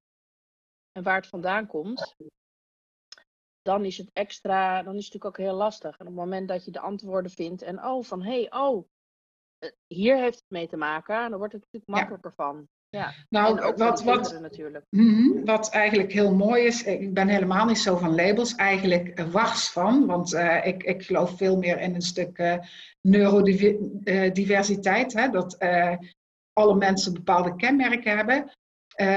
en 0.92 1.02
waar 1.02 1.16
het 1.16 1.26
vandaan 1.26 1.66
komt, 1.66 2.16
dan 3.62 3.85
is 3.85 3.99
het 3.99 4.11
extra, 4.12 4.83
dan 4.83 4.95
is 4.95 5.04
het 5.04 5.14
natuurlijk 5.14 5.25
ook 5.25 5.47
heel 5.47 5.57
lastig. 5.57 5.97
En 5.97 6.07
op 6.07 6.07
het 6.07 6.25
moment 6.25 6.49
dat 6.49 6.64
je 6.64 6.71
de 6.71 6.80
antwoorden 6.80 7.30
vindt 7.30 7.62
en 7.62 7.85
oh, 7.85 8.04
van 8.04 8.23
hé, 8.23 8.40
hey, 8.40 8.52
oh, 8.52 8.88
hier 9.87 10.16
heeft 10.16 10.38
het 10.38 10.50
mee 10.50 10.68
te 10.68 10.76
maken, 10.76 11.30
dan 11.30 11.38
wordt 11.38 11.52
het 11.52 11.62
natuurlijk 11.62 11.92
makkelijker 11.92 12.33
van. 12.33 12.68
Ja, 12.90 13.14
nou, 13.28 13.75
wat, 13.76 14.02
wat, 14.02 14.40
natuurlijk. 14.40 14.85
Mm, 14.90 15.45
wat 15.45 15.71
eigenlijk 15.71 16.12
heel 16.12 16.35
mooi 16.35 16.64
is, 16.64 16.85
ik 16.85 17.14
ben 17.14 17.28
helemaal 17.28 17.66
niet 17.66 17.78
zo 17.78 17.97
van 17.97 18.14
labels, 18.14 18.54
eigenlijk 18.54 19.21
wars 19.21 19.68
van, 19.68 20.07
want 20.07 20.33
uh, 20.33 20.66
ik, 20.66 20.83
ik 20.83 21.02
geloof 21.02 21.37
veel 21.37 21.57
meer 21.57 21.80
in 21.80 21.95
een 21.95 22.02
stuk 22.02 22.38
uh, 22.38 22.54
neurodiversiteit, 23.00 25.12
hè, 25.12 25.28
dat 25.28 25.57
uh, 25.59 25.97
alle 26.52 26.75
mensen 26.75 27.12
bepaalde 27.12 27.57
kenmerken 27.57 28.16
hebben. 28.16 28.50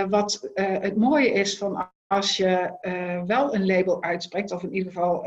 wat 0.10 0.50
het 0.54 0.96
mooie 0.96 1.32
is 1.32 1.58
van 1.58 1.90
als 2.08 2.38
je 2.38 2.78
wel 3.26 3.56
een 3.56 3.66
label 3.66 4.04
uitspreekt, 4.04 4.52
of 4.52 4.64
in 4.64 4.74
ieder 4.74 4.92
geval 4.92 5.26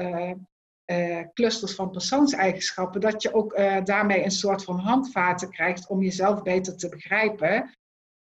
clusters 1.35 1.75
van 1.75 1.91
persoonseigenschappen, 1.91 3.01
dat 3.01 3.23
je 3.23 3.35
ook 3.35 3.57
daarmee 3.85 4.25
een 4.25 4.31
soort 4.31 4.65
van 4.65 4.79
handvaten 4.79 5.51
krijgt 5.51 5.89
om 5.89 6.03
jezelf 6.03 6.43
beter 6.43 6.77
te 6.77 6.89
begrijpen 6.89 7.73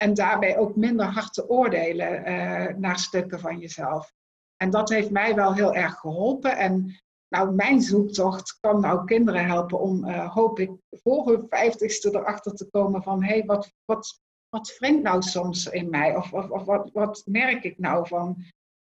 en 0.02 0.14
daarbij 0.14 0.58
ook 0.58 0.76
minder 0.76 1.06
hard 1.06 1.32
te 1.32 1.48
oordelen 1.48 2.28
uh, 2.28 2.76
naar 2.76 2.98
stukken 2.98 3.40
van 3.40 3.58
jezelf. 3.58 4.12
En 4.56 4.70
dat 4.70 4.88
heeft 4.88 5.10
mij 5.10 5.34
wel 5.34 5.54
heel 5.54 5.74
erg 5.74 5.94
geholpen. 5.94 6.56
En 6.56 7.00
nou, 7.28 7.54
mijn 7.54 7.80
zoektocht 7.80 8.56
kan 8.60 8.80
nou 8.80 9.04
kinderen 9.04 9.46
helpen 9.46 9.80
om, 9.80 10.04
uh, 10.04 10.34
hoop 10.34 10.58
ik, 10.58 10.70
voor 10.90 11.28
hun 11.28 11.46
vijftigste 11.48 12.08
erachter 12.08 12.54
te 12.54 12.68
komen 12.70 13.02
van, 13.02 13.22
hé, 13.22 13.32
hey, 13.32 13.44
wat, 13.44 13.72
wat, 13.84 14.20
wat 14.48 14.76
wringt 14.78 15.02
nou 15.02 15.22
soms 15.22 15.66
in 15.66 15.90
mij? 15.90 16.16
Of, 16.16 16.32
of, 16.32 16.50
of 16.50 16.64
wat, 16.64 16.90
wat 16.92 17.22
merk 17.26 17.64
ik 17.64 17.78
nou 17.78 18.06
van, 18.06 18.44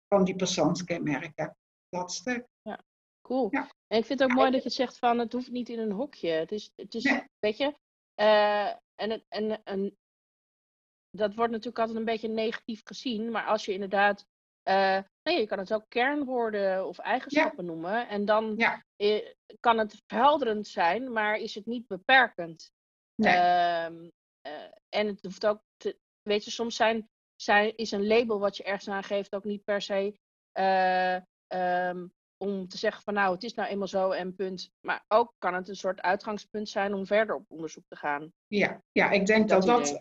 van 0.07 0.23
die 0.23 0.35
persoonskenmerken? 0.35 1.55
Dat 1.89 2.11
stuk. 2.11 2.45
Ja, 2.61 2.79
cool. 3.21 3.47
Ja. 3.51 3.69
En 3.87 3.97
ik 3.97 4.05
vind 4.05 4.19
het 4.19 4.29
ook 4.29 4.37
mooi 4.37 4.51
dat 4.51 4.63
je 4.63 4.69
zegt 4.69 4.97
van, 4.97 5.19
het 5.19 5.33
hoeft 5.33 5.51
niet 5.51 5.69
in 5.69 5.79
een 5.79 5.91
hokje. 5.91 6.29
Het 6.29 6.51
is, 6.51 6.71
het 6.75 6.93
is 6.93 7.11
weet 7.39 7.57
je, 7.57 7.73
uh, 8.21 8.67
en, 8.95 9.23
en, 9.29 9.63
en 9.63 9.97
dat 11.11 11.35
wordt 11.35 11.51
natuurlijk 11.51 11.79
altijd 11.79 11.97
een 11.97 12.05
beetje 12.05 12.27
negatief 12.27 12.81
gezien, 12.83 13.31
maar 13.31 13.45
als 13.45 13.65
je 13.65 13.73
inderdaad 13.73 14.25
uh, 14.69 14.99
nee, 15.23 15.39
je 15.39 15.47
kan 15.47 15.57
het 15.57 15.73
ook 15.73 15.85
kernwoorden 15.87 16.87
of 16.87 16.97
eigenschappen 16.97 17.65
noemen. 17.65 18.07
En 18.07 18.25
dan 18.25 18.57
kan 19.59 19.77
het 19.77 20.01
verhelderend 20.07 20.67
zijn, 20.67 21.11
maar 21.11 21.37
is 21.37 21.55
het 21.55 21.65
niet 21.65 21.87
beperkend. 21.87 22.71
Nee. 23.15 23.35
Uh, 23.35 23.85
en 24.89 25.07
het 25.07 25.21
hoeft 25.21 25.45
ook, 25.45 25.61
te, 25.77 25.97
weet 26.21 26.45
je, 26.45 26.51
soms 26.51 26.75
zijn, 26.75 27.09
zijn, 27.35 27.75
is 27.75 27.91
een 27.91 28.07
label 28.07 28.39
wat 28.39 28.57
je 28.57 28.63
ergens 28.63 28.87
aangeeft 28.87 29.35
ook 29.35 29.43
niet 29.43 29.63
per 29.63 29.81
se 29.81 30.17
um, 30.59 32.11
om 32.37 32.67
te 32.67 32.77
zeggen 32.77 33.03
van 33.03 33.13
nou, 33.13 33.33
het 33.33 33.43
is 33.43 33.53
nou 33.53 33.69
eenmaal 33.69 33.87
zo 33.87 34.11
en 34.11 34.35
punt. 34.35 34.71
Maar 34.81 35.05
ook 35.07 35.33
kan 35.37 35.53
het 35.53 35.67
een 35.67 35.75
soort 35.75 36.01
uitgangspunt 36.01 36.69
zijn 36.69 36.93
om 36.93 37.05
verder 37.05 37.35
op 37.35 37.45
onderzoek 37.47 37.83
te 37.87 37.95
gaan. 37.95 38.33
Ja, 38.47 38.81
ja 38.91 39.09
ik 39.09 39.25
denk 39.25 39.49
dat 39.49 39.65
dat, 39.65 39.85
dat, 39.85 39.99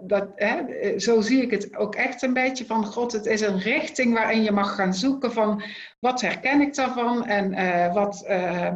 dat, 0.00 0.32
hè, 0.34 0.98
zo 0.98 1.20
zie 1.20 1.42
ik 1.42 1.50
het 1.50 1.76
ook 1.76 1.94
echt 1.94 2.22
een 2.22 2.32
beetje 2.32 2.66
van 2.66 2.84
God. 2.84 3.12
Het 3.12 3.26
is 3.26 3.40
een 3.40 3.58
richting 3.58 4.14
waarin 4.14 4.42
je 4.42 4.52
mag 4.52 4.74
gaan 4.74 4.94
zoeken 4.94 5.32
van 5.32 5.62
wat 5.98 6.20
herken 6.20 6.60
ik 6.60 6.74
daarvan 6.74 7.26
en 7.26 7.52
uh, 7.52 7.94
wat, 7.94 8.24
uh, 8.28 8.74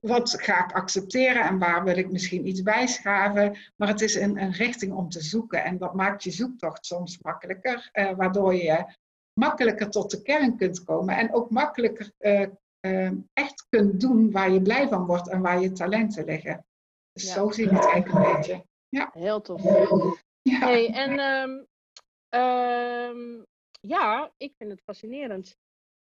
wat 0.00 0.42
ga 0.42 0.64
ik 0.64 0.72
accepteren 0.72 1.42
en 1.42 1.58
waar 1.58 1.84
wil 1.84 1.96
ik 1.96 2.10
misschien 2.10 2.46
iets 2.46 2.62
bijschaven. 2.62 3.58
Maar 3.76 3.88
het 3.88 4.00
is 4.00 4.14
een, 4.14 4.42
een 4.42 4.52
richting 4.52 4.92
om 4.92 5.08
te 5.08 5.20
zoeken 5.20 5.64
en 5.64 5.78
dat 5.78 5.94
maakt 5.94 6.22
je 6.22 6.30
zoektocht 6.30 6.86
soms 6.86 7.18
makkelijker, 7.22 7.90
uh, 7.92 8.10
waardoor 8.16 8.54
je 8.54 8.84
makkelijker 9.32 9.90
tot 9.90 10.10
de 10.10 10.22
kern 10.22 10.56
kunt 10.56 10.84
komen 10.84 11.16
en 11.16 11.34
ook 11.34 11.50
makkelijker 11.50 12.12
echt 13.32 13.66
kunt 13.68 14.00
doen 14.00 14.30
waar 14.30 14.50
je 14.50 14.62
blij 14.62 14.88
van 14.88 15.06
wordt 15.06 15.28
en 15.28 15.40
waar 15.40 15.60
je 15.60 15.72
talenten 15.72 16.24
liggen. 16.24 16.64
Dus 17.12 17.24
ja. 17.24 17.32
zo 17.32 17.50
zie 17.50 17.64
ik 17.64 17.70
het 17.70 17.84
eigenlijk 17.84 18.26
een 18.26 18.32
beetje. 18.36 18.68
Ja. 18.90 19.10
Heel 19.12 19.40
tof. 19.40 19.62
Ja. 20.42 20.58
Hey, 20.58 20.90
en 20.92 21.18
um, 21.20 21.66
um, 22.40 23.46
ja, 23.80 24.32
ik 24.36 24.54
vind 24.56 24.70
het 24.70 24.82
fascinerend. 24.82 25.56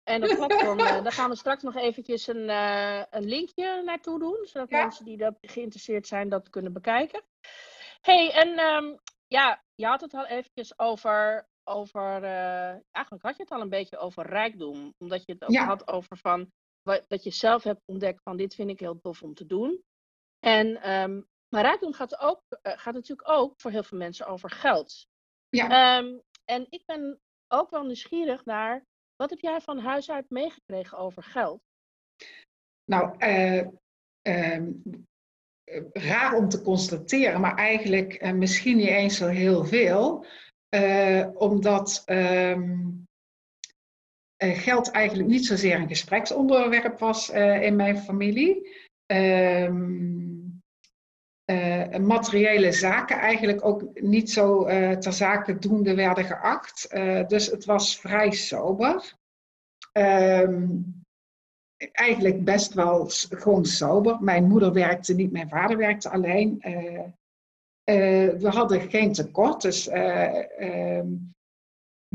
En 0.02 0.20
dat 0.20 0.36
platform, 0.36 0.78
uh, 0.78 1.02
daar 1.02 1.12
gaan 1.12 1.30
we 1.30 1.36
straks 1.36 1.62
nog 1.62 1.76
eventjes 1.76 2.26
een, 2.26 2.48
uh, 2.48 3.02
een 3.10 3.24
linkje 3.24 3.82
naartoe 3.84 4.18
doen, 4.18 4.38
zodat 4.42 4.70
ja. 4.70 4.82
mensen 4.82 5.04
die 5.04 5.16
dat 5.16 5.36
geïnteresseerd 5.40 6.06
zijn 6.06 6.28
dat 6.28 6.50
kunnen 6.50 6.72
bekijken. 6.72 7.22
hey, 8.00 8.32
en 8.32 8.58
um, 8.58 8.98
ja, 9.26 9.62
je 9.74 9.86
had 9.86 10.00
het 10.00 10.14
al 10.14 10.26
eventjes 10.26 10.78
over, 10.78 11.48
over 11.64 12.22
uh, 12.22 12.68
eigenlijk 12.90 13.22
had 13.24 13.36
je 13.36 13.42
het 13.42 13.52
al 13.52 13.60
een 13.60 13.68
beetje 13.68 13.98
over 13.98 14.26
rijkdom, 14.26 14.94
omdat 14.98 15.22
je 15.24 15.32
het 15.32 15.42
ook 15.42 15.50
ja. 15.50 15.64
had 15.64 15.88
over 15.88 16.16
van, 16.16 16.50
dat 16.82 17.22
je 17.24 17.30
zelf 17.30 17.62
hebt 17.62 17.82
ontdekt 17.84 18.22
van 18.22 18.36
dit 18.36 18.54
vind 18.54 18.70
ik 18.70 18.80
heel 18.80 19.00
tof 19.00 19.22
om 19.22 19.34
te 19.34 19.46
doen. 19.46 19.82
En 20.38 20.90
um, 20.90 21.26
maar 21.54 21.62
rijkdom 21.62 21.92
gaat, 21.92 22.18
ook, 22.18 22.42
uh, 22.62 22.72
gaat 22.76 22.94
natuurlijk 22.94 23.28
ook 23.28 23.54
voor 23.60 23.70
heel 23.70 23.82
veel 23.82 23.98
mensen 23.98 24.26
over 24.26 24.50
geld. 24.50 25.06
Ja. 25.48 25.98
Um, 25.98 26.22
en 26.44 26.66
ik 26.68 26.82
ben 26.86 27.20
ook 27.48 27.70
wel 27.70 27.84
nieuwsgierig 27.84 28.44
naar, 28.44 28.84
wat 29.16 29.30
heb 29.30 29.38
jij 29.38 29.60
van 29.60 29.78
huis 29.78 30.10
uit 30.10 30.30
meegekregen 30.30 30.98
over 30.98 31.22
geld? 31.22 31.62
Nou, 32.84 33.14
uh, 33.18 33.66
um, 34.22 34.82
raar 35.92 36.34
om 36.34 36.48
te 36.48 36.62
constateren, 36.62 37.40
maar 37.40 37.56
eigenlijk 37.56 38.22
uh, 38.22 38.32
misschien 38.32 38.76
niet 38.76 38.88
eens 38.88 39.16
zo 39.16 39.26
heel 39.26 39.64
veel. 39.64 40.26
omdat 41.34 42.02
um, 42.06 43.04
geld 44.38 44.90
eigenlijk 44.90 45.28
niet 45.28 45.46
zozeer 45.46 45.80
een 45.80 45.88
gespreksonderwerp 45.88 46.98
was 46.98 47.30
in 47.60 47.76
mijn 47.76 47.98
familie. 47.98 48.76
Um, 49.06 50.43
uh, 51.50 51.96
materiële 51.96 52.72
zaken 52.72 53.18
eigenlijk 53.18 53.64
ook 53.64 54.00
niet 54.00 54.30
zo 54.30 54.68
uh, 54.68 54.90
ter 54.90 55.12
zake 55.12 55.58
doende 55.58 55.94
werden 55.94 56.24
geacht. 56.24 56.88
Uh, 56.92 57.26
dus 57.26 57.46
het 57.46 57.64
was 57.64 58.00
vrij 58.00 58.30
sober. 58.30 59.14
Um, 59.92 61.02
eigenlijk 61.92 62.44
best 62.44 62.74
wel 62.74 63.06
gewoon 63.30 63.64
sober. 63.64 64.22
Mijn 64.22 64.44
moeder 64.44 64.72
werkte 64.72 65.14
niet, 65.14 65.32
mijn 65.32 65.48
vader 65.48 65.76
werkte 65.76 66.10
alleen. 66.10 66.58
we 67.84 68.48
hadden 68.48 68.90
geen 68.90 69.12
tekort, 69.12 69.62
dus, 69.62 69.90
um, 69.92 71.32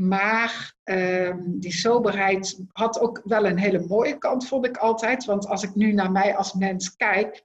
maar 0.00 0.74
um, 0.84 1.60
die 1.60 1.72
soberheid 1.72 2.60
had 2.72 3.00
ook 3.00 3.20
wel 3.24 3.46
een 3.46 3.58
hele 3.58 3.86
mooie 3.86 4.18
kant, 4.18 4.46
vond 4.48 4.66
ik 4.66 4.76
altijd. 4.76 5.24
Want 5.24 5.46
als 5.46 5.62
ik 5.62 5.74
nu 5.74 5.92
naar 5.92 6.12
mij 6.12 6.36
als 6.36 6.54
mens 6.54 6.96
kijk, 6.96 7.44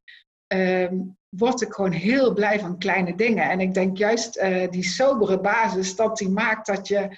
um, 0.55 1.17
word 1.29 1.61
ik 1.61 1.73
gewoon 1.73 1.91
heel 1.91 2.33
blij 2.33 2.59
van 2.59 2.77
kleine 2.77 3.15
dingen. 3.15 3.49
En 3.49 3.59
ik 3.59 3.73
denk 3.73 3.97
juist 3.97 4.37
uh, 4.37 4.69
die 4.69 4.83
sobere 4.83 5.39
basis, 5.39 5.95
dat 5.95 6.17
die 6.17 6.29
maakt 6.29 6.67
dat 6.67 6.87
je 6.87 7.17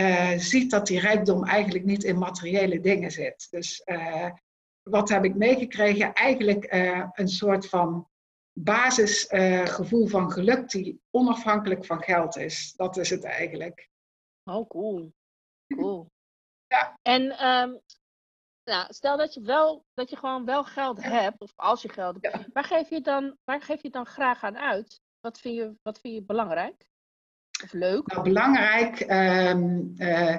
uh, 0.00 0.38
ziet 0.38 0.70
dat 0.70 0.86
die 0.86 1.00
rijkdom 1.00 1.44
eigenlijk 1.44 1.84
niet 1.84 2.04
in 2.04 2.18
materiële 2.18 2.80
dingen 2.80 3.10
zit. 3.10 3.46
Dus 3.50 3.82
uh, 3.84 4.30
wat 4.82 5.08
heb 5.08 5.24
ik 5.24 5.34
meegekregen? 5.34 6.12
Eigenlijk 6.12 6.66
een 7.12 7.28
soort 7.28 7.68
van 7.68 8.08
basisgevoel 8.52 10.06
van 10.06 10.32
geluk 10.32 10.70
die 10.70 11.00
onafhankelijk 11.10 11.84
van 11.84 12.02
geld 12.02 12.36
is. 12.36 12.72
Dat 12.76 12.96
is 12.96 13.10
het 13.10 13.24
eigenlijk. 13.24 13.88
Oh, 14.44 14.68
cool. 14.68 15.12
Cool. 15.76 16.10
Ja. 16.66 16.98
En 17.02 17.46
um, 17.46 17.80
nou, 18.68 18.86
stel 18.88 19.16
dat 19.16 19.34
je, 19.34 19.40
wel, 19.40 19.84
dat 19.94 20.10
je 20.10 20.16
gewoon 20.16 20.44
wel 20.44 20.64
geld 20.64 21.02
hebt, 21.02 21.40
of 21.40 21.52
als 21.56 21.82
je 21.82 21.88
geld 21.88 22.16
hebt, 22.20 22.52
waar, 22.52 22.64
geef 22.64 22.90
je 22.90 23.00
dan, 23.00 23.36
waar 23.44 23.62
geef 23.62 23.82
je 23.82 23.90
dan 23.90 24.06
graag 24.06 24.42
aan 24.42 24.58
uit? 24.58 25.00
Wat 25.20 25.38
vind 25.38 25.56
je, 25.56 25.74
wat 25.82 26.00
vind 26.00 26.14
je 26.14 26.22
belangrijk? 26.22 26.86
Of 27.64 27.72
leuk? 27.72 28.06
Nou, 28.06 28.22
belangrijk, 28.22 29.00
um, 29.00 29.94
uh, 29.96 30.38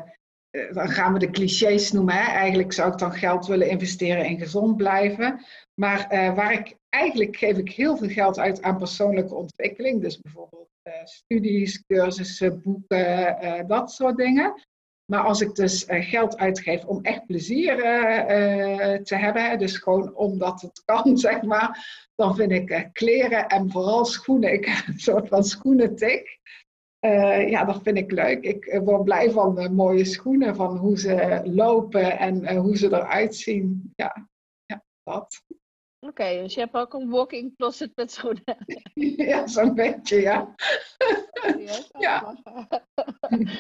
dan 0.52 0.90
gaan 0.90 1.14
we 1.14 1.20
de 1.20 1.30
clichés 1.30 1.92
noemen. 1.92 2.14
Hè? 2.14 2.32
Eigenlijk 2.32 2.74
zou 2.74 2.92
ik 2.92 2.98
dan 2.98 3.14
geld 3.14 3.46
willen 3.46 3.70
investeren 3.70 4.26
in 4.26 4.40
gezond 4.40 4.78
blijven. 4.78 5.46
Maar 5.74 6.14
uh, 6.14 6.36
waar 6.36 6.52
ik, 6.52 6.76
eigenlijk 6.90 7.36
geef 7.36 7.58
ik 7.58 7.72
heel 7.72 7.98
veel 7.98 8.10
geld 8.10 8.40
uit 8.40 8.62
aan 8.62 8.78
persoonlijke 8.78 9.36
ontwikkeling. 9.36 10.02
Dus 10.02 10.22
bijvoorbeeld 10.22 10.70
uh, 10.84 10.94
studies, 11.04 11.84
cursussen, 11.86 12.62
boeken, 12.62 13.68
dat 13.68 13.92
soort 13.92 14.18
dingen. 14.18 14.68
Maar 15.10 15.24
als 15.24 15.42
ik 15.42 15.56
dus 15.56 15.88
uh, 15.88 16.04
geld 16.04 16.38
uitgeef 16.38 16.86
om 16.86 17.00
echt 17.02 17.26
plezier 17.26 17.78
uh, 17.78 18.96
te 18.96 19.16
hebben, 19.16 19.60
dus 19.60 19.78
gewoon 19.78 20.16
omdat 20.16 20.62
het 20.62 20.82
kan, 20.86 21.18
zeg 21.18 21.42
maar, 21.42 22.08
dan 22.16 22.36
vind 22.36 22.52
ik 22.52 22.90
kleren 22.94 23.48
en 23.48 23.72
vooral 23.72 24.06
schoenen, 24.06 24.54
ik 24.54 24.66
heb 24.70 24.88
een 24.88 25.00
soort 25.00 25.28
van 25.28 25.44
schoenentik. 25.44 26.40
ja, 27.48 27.66
dat 27.66 27.82
vind 27.84 27.98
ik 27.98 28.12
leuk. 28.12 28.44
Ik 28.44 28.82
word 28.84 29.04
blij 29.04 29.32
van 29.32 29.76
mooie 29.76 30.06
schoenen, 30.06 30.56
van 30.56 30.78
hoe 30.78 31.00
ze 31.00 31.42
lopen 31.44 32.18
en 32.20 32.56
hoe 32.56 32.78
ze 32.78 32.86
eruit 32.86 33.36
zien. 33.36 33.94
Ja, 33.96 34.30
ja 34.66 34.84
dat. 35.04 35.44
Oké, 36.02 36.12
okay, 36.12 36.42
dus 36.42 36.54
je 36.54 36.60
hebt 36.60 36.74
ook 36.74 36.94
een 36.94 37.10
walking 37.10 37.56
closet 37.56 37.92
met 37.96 38.12
schoenen. 38.12 38.58
ja, 39.30 39.48
zo'n 39.48 39.76
beetje, 39.76 40.22
ja. 40.22 40.56
ja. 42.00 42.36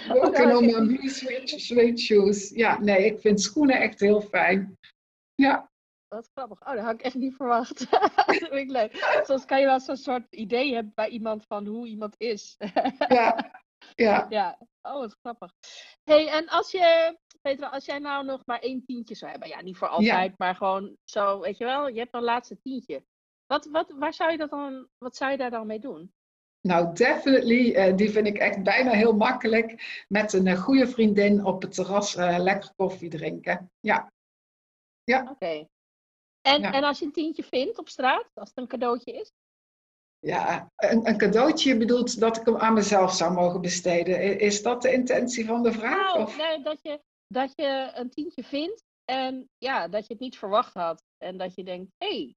Ook 0.24 0.38
een 0.38 0.55
om 0.55 0.88
blue 0.88 1.10
suede 1.10 1.98
shoes. 1.98 2.50
Ja, 2.50 2.79
nee, 2.79 3.05
ik 3.05 3.19
vind 3.19 3.41
schoenen 3.41 3.81
echt 3.81 4.00
heel 4.00 4.22
fijn. 4.22 4.77
Ja. 5.36 5.72
Wat 6.08 6.29
grappig. 6.34 6.67
Oh, 6.67 6.74
dat 6.74 6.84
had 6.84 6.93
ik 6.93 7.01
echt 7.01 7.15
niet 7.15 7.36
verwacht. 7.36 7.91
dat 7.91 8.24
vind 8.25 8.53
ik 8.53 8.69
leuk. 8.69 9.22
Soms 9.24 9.46
kan 9.46 9.60
je 9.60 9.65
wel 9.65 9.79
zo'n 9.79 9.98
soort 9.98 10.27
idee 10.29 10.74
hebben 10.74 10.91
bij 10.96 11.10
iemand 11.10 11.46
van 11.46 11.65
hoe 11.65 11.88
iemand 11.88 12.15
is. 12.17 12.55
ja. 13.08 13.51
Ja. 13.96 14.25
ja. 14.29 14.58
Oh, 14.81 14.93
wat 14.93 15.17
grappig. 15.22 15.53
hey, 16.03 16.27
en 16.27 16.48
als 16.48 16.72
je 16.72 17.17
Petra, 17.41 17.67
als 17.67 17.86
jij 17.86 18.00
nou 18.00 18.25
nog 18.25 18.46
maar 18.46 18.60
één 18.60 18.86
tientje 18.86 19.15
zou 19.15 19.31
hebben, 19.31 19.50
ja, 19.50 19.62
niet 19.62 19.77
voor 19.77 19.88
altijd, 19.88 20.38
maar 20.38 20.55
gewoon 20.55 20.98
zo, 21.03 21.39
weet 21.39 21.58
je 21.58 21.65
wel, 21.65 21.88
je 21.88 22.00
hebt 22.00 22.13
een 22.13 22.24
laatste 22.24 22.60
tientje. 22.62 23.03
Wat, 23.46 23.65
wat, 23.65 23.91
waar 23.91 24.13
zou 24.13 24.31
je 24.31 24.38
dat 24.38 24.50
dan, 24.50 24.88
wat 24.98 25.15
zou 25.15 25.31
je 25.31 25.38
daar 25.38 25.50
dan 25.50 25.67
mee 25.67 25.79
doen? 25.79 26.13
Nou, 26.62 26.96
definitely. 26.96 27.88
Uh, 27.88 27.96
die 27.96 28.10
vind 28.10 28.27
ik 28.27 28.38
echt 28.38 28.63
bijna 28.63 28.91
heel 28.91 29.15
makkelijk. 29.15 30.03
Met 30.08 30.34
een 30.34 30.46
uh, 30.46 30.62
goede 30.62 30.88
vriendin 30.88 31.46
op 31.46 31.62
het 31.62 31.74
terras 31.74 32.15
uh, 32.15 32.38
lekker 32.38 32.72
koffie 32.75 33.10
drinken. 33.10 33.72
Ja. 33.79 34.12
ja. 35.03 35.22
Oké. 35.22 35.31
Okay. 35.31 35.69
En, 36.41 36.62
ja. 36.62 36.74
en 36.74 36.84
als 36.84 37.00
je 37.00 37.05
een 37.05 37.12
tientje 37.12 37.43
vindt 37.43 37.79
op 37.79 37.89
straat, 37.89 38.29
als 38.34 38.50
het 38.50 38.58
een 38.58 38.67
cadeautje 38.67 39.13
is? 39.13 39.31
Ja, 40.19 40.72
een, 40.75 41.08
een 41.08 41.17
cadeautje 41.17 41.77
bedoelt 41.77 42.19
dat 42.19 42.38
ik 42.38 42.46
hem 42.46 42.58
aan 42.58 42.74
mezelf 42.74 43.13
zou 43.13 43.34
mogen 43.34 43.62
besteden. 43.62 44.39
Is 44.39 44.62
dat 44.62 44.81
de 44.81 44.91
intentie 44.91 45.46
van 45.46 45.63
de 45.63 45.72
vraag? 45.72 46.13
Nou, 46.13 46.38
nee, 46.38 46.62
dat 46.62 46.79
je, 46.81 47.01
dat 47.33 47.53
je 47.55 47.91
een 47.93 48.09
tientje 48.09 48.43
vindt 48.43 48.83
en 49.05 49.50
ja, 49.57 49.88
dat 49.88 50.07
je 50.07 50.13
het 50.13 50.21
niet 50.21 50.38
verwacht 50.38 50.74
had. 50.74 51.03
En 51.17 51.38
dat 51.38 51.55
je 51.55 51.63
denkt, 51.63 51.91
hé. 51.98 52.07
Hey. 52.07 52.36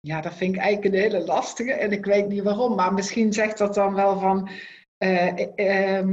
Ja, 0.00 0.20
dat 0.20 0.34
vind 0.34 0.54
ik 0.54 0.60
eigenlijk 0.60 0.94
een 0.94 1.00
hele 1.00 1.24
lastige 1.24 1.72
en 1.72 1.92
ik 1.92 2.04
weet 2.04 2.28
niet 2.28 2.42
waarom. 2.42 2.74
Maar 2.74 2.92
misschien 2.92 3.32
zegt 3.32 3.58
dat 3.58 3.74
dan 3.74 3.94
wel 3.94 4.18
van, 4.18 4.48
uh, 5.04 5.38
uh, 5.56 6.08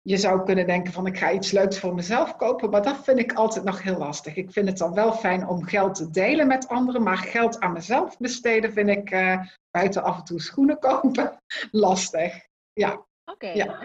je 0.00 0.16
zou 0.16 0.44
kunnen 0.44 0.66
denken 0.66 0.92
van 0.92 1.06
ik 1.06 1.18
ga 1.18 1.32
iets 1.32 1.50
leuks 1.50 1.78
voor 1.78 1.94
mezelf 1.94 2.36
kopen, 2.36 2.70
maar 2.70 2.82
dat 2.82 3.04
vind 3.04 3.18
ik 3.18 3.32
altijd 3.32 3.64
nog 3.64 3.82
heel 3.82 3.98
lastig. 3.98 4.36
Ik 4.36 4.52
vind 4.52 4.68
het 4.68 4.78
dan 4.78 4.94
wel 4.94 5.12
fijn 5.12 5.48
om 5.48 5.64
geld 5.64 5.94
te 5.94 6.10
delen 6.10 6.46
met 6.46 6.68
anderen, 6.68 7.02
maar 7.02 7.18
geld 7.18 7.60
aan 7.60 7.72
mezelf 7.72 8.18
besteden 8.18 8.72
vind 8.72 8.88
ik 8.88 9.10
uh, 9.10 9.40
buiten 9.70 10.02
af 10.02 10.18
en 10.18 10.24
toe 10.24 10.40
schoenen 10.40 10.78
kopen 10.78 11.42
lastig. 11.70 12.46
Ja. 12.72 13.06
Oké. 13.24 13.48
Ja. 13.48 13.82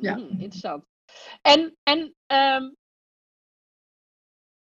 Ja. 0.00 0.14
Hmm, 0.14 0.28
interessant. 0.28 0.84
En, 1.42 1.76
en 1.82 2.14
um, 2.26 2.76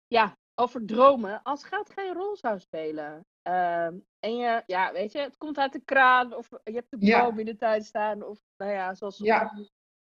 ja, 0.06 0.36
over 0.54 0.86
dromen. 0.86 1.42
Als 1.42 1.64
geld 1.64 1.90
geen 1.90 2.12
rol 2.12 2.36
zou 2.36 2.58
spelen. 2.58 3.26
Um, 3.42 4.06
en 4.18 4.36
je, 4.36 4.62
ja, 4.66 4.92
weet 4.92 5.12
je, 5.12 5.18
het 5.18 5.36
komt 5.36 5.58
uit 5.58 5.72
de 5.72 5.82
kraan 5.84 6.34
of 6.34 6.48
je 6.64 6.72
hebt 6.72 6.90
de 6.90 6.98
boom 6.98 7.38
in 7.38 7.46
de 7.46 7.56
tuin 7.56 7.82
staan. 7.82 8.22
Of 8.22 8.40
nou 8.56 8.72
ja, 8.72 8.94
zoals 8.94 9.18
ja 9.18 9.52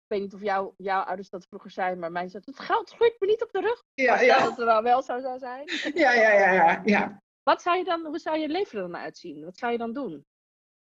ik 0.07 0.13
weet 0.13 0.21
niet 0.21 0.35
of 0.35 0.43
jou, 0.43 0.73
jouw 0.77 1.03
ouders 1.03 1.31
dat 1.31 1.47
vroeger 1.47 1.71
zijn, 1.71 1.99
maar 1.99 2.13
mij 2.13 2.29
zei 2.29 2.43
het 2.47 2.59
geld 2.59 2.91
groeit 2.91 3.17
me 3.19 3.27
niet 3.27 3.43
op 3.43 3.53
de 3.53 3.61
rug. 3.61 3.83
Ja, 3.95 4.21
ja. 4.21 4.39
Dat 4.39 4.57
het 4.57 4.65
wel, 4.65 4.83
wel 4.83 5.03
zo 5.03 5.21
zou 5.21 5.39
zijn. 5.39 5.65
Ja, 5.95 6.13
ja, 6.13 6.33
ja, 6.33 6.53
ja, 6.53 6.83
ja. 6.85 7.23
Wat 7.43 7.63
zou 7.63 7.77
je 7.77 7.85
dan, 7.85 8.07
hoe 8.07 8.19
zou 8.19 8.39
je 8.39 8.49
leven 8.49 8.79
er 8.79 8.91
dan 8.91 9.01
uitzien? 9.01 9.45
Wat 9.45 9.57
zou 9.57 9.73
je 9.73 9.79
dan 9.79 9.93
doen? 9.93 10.27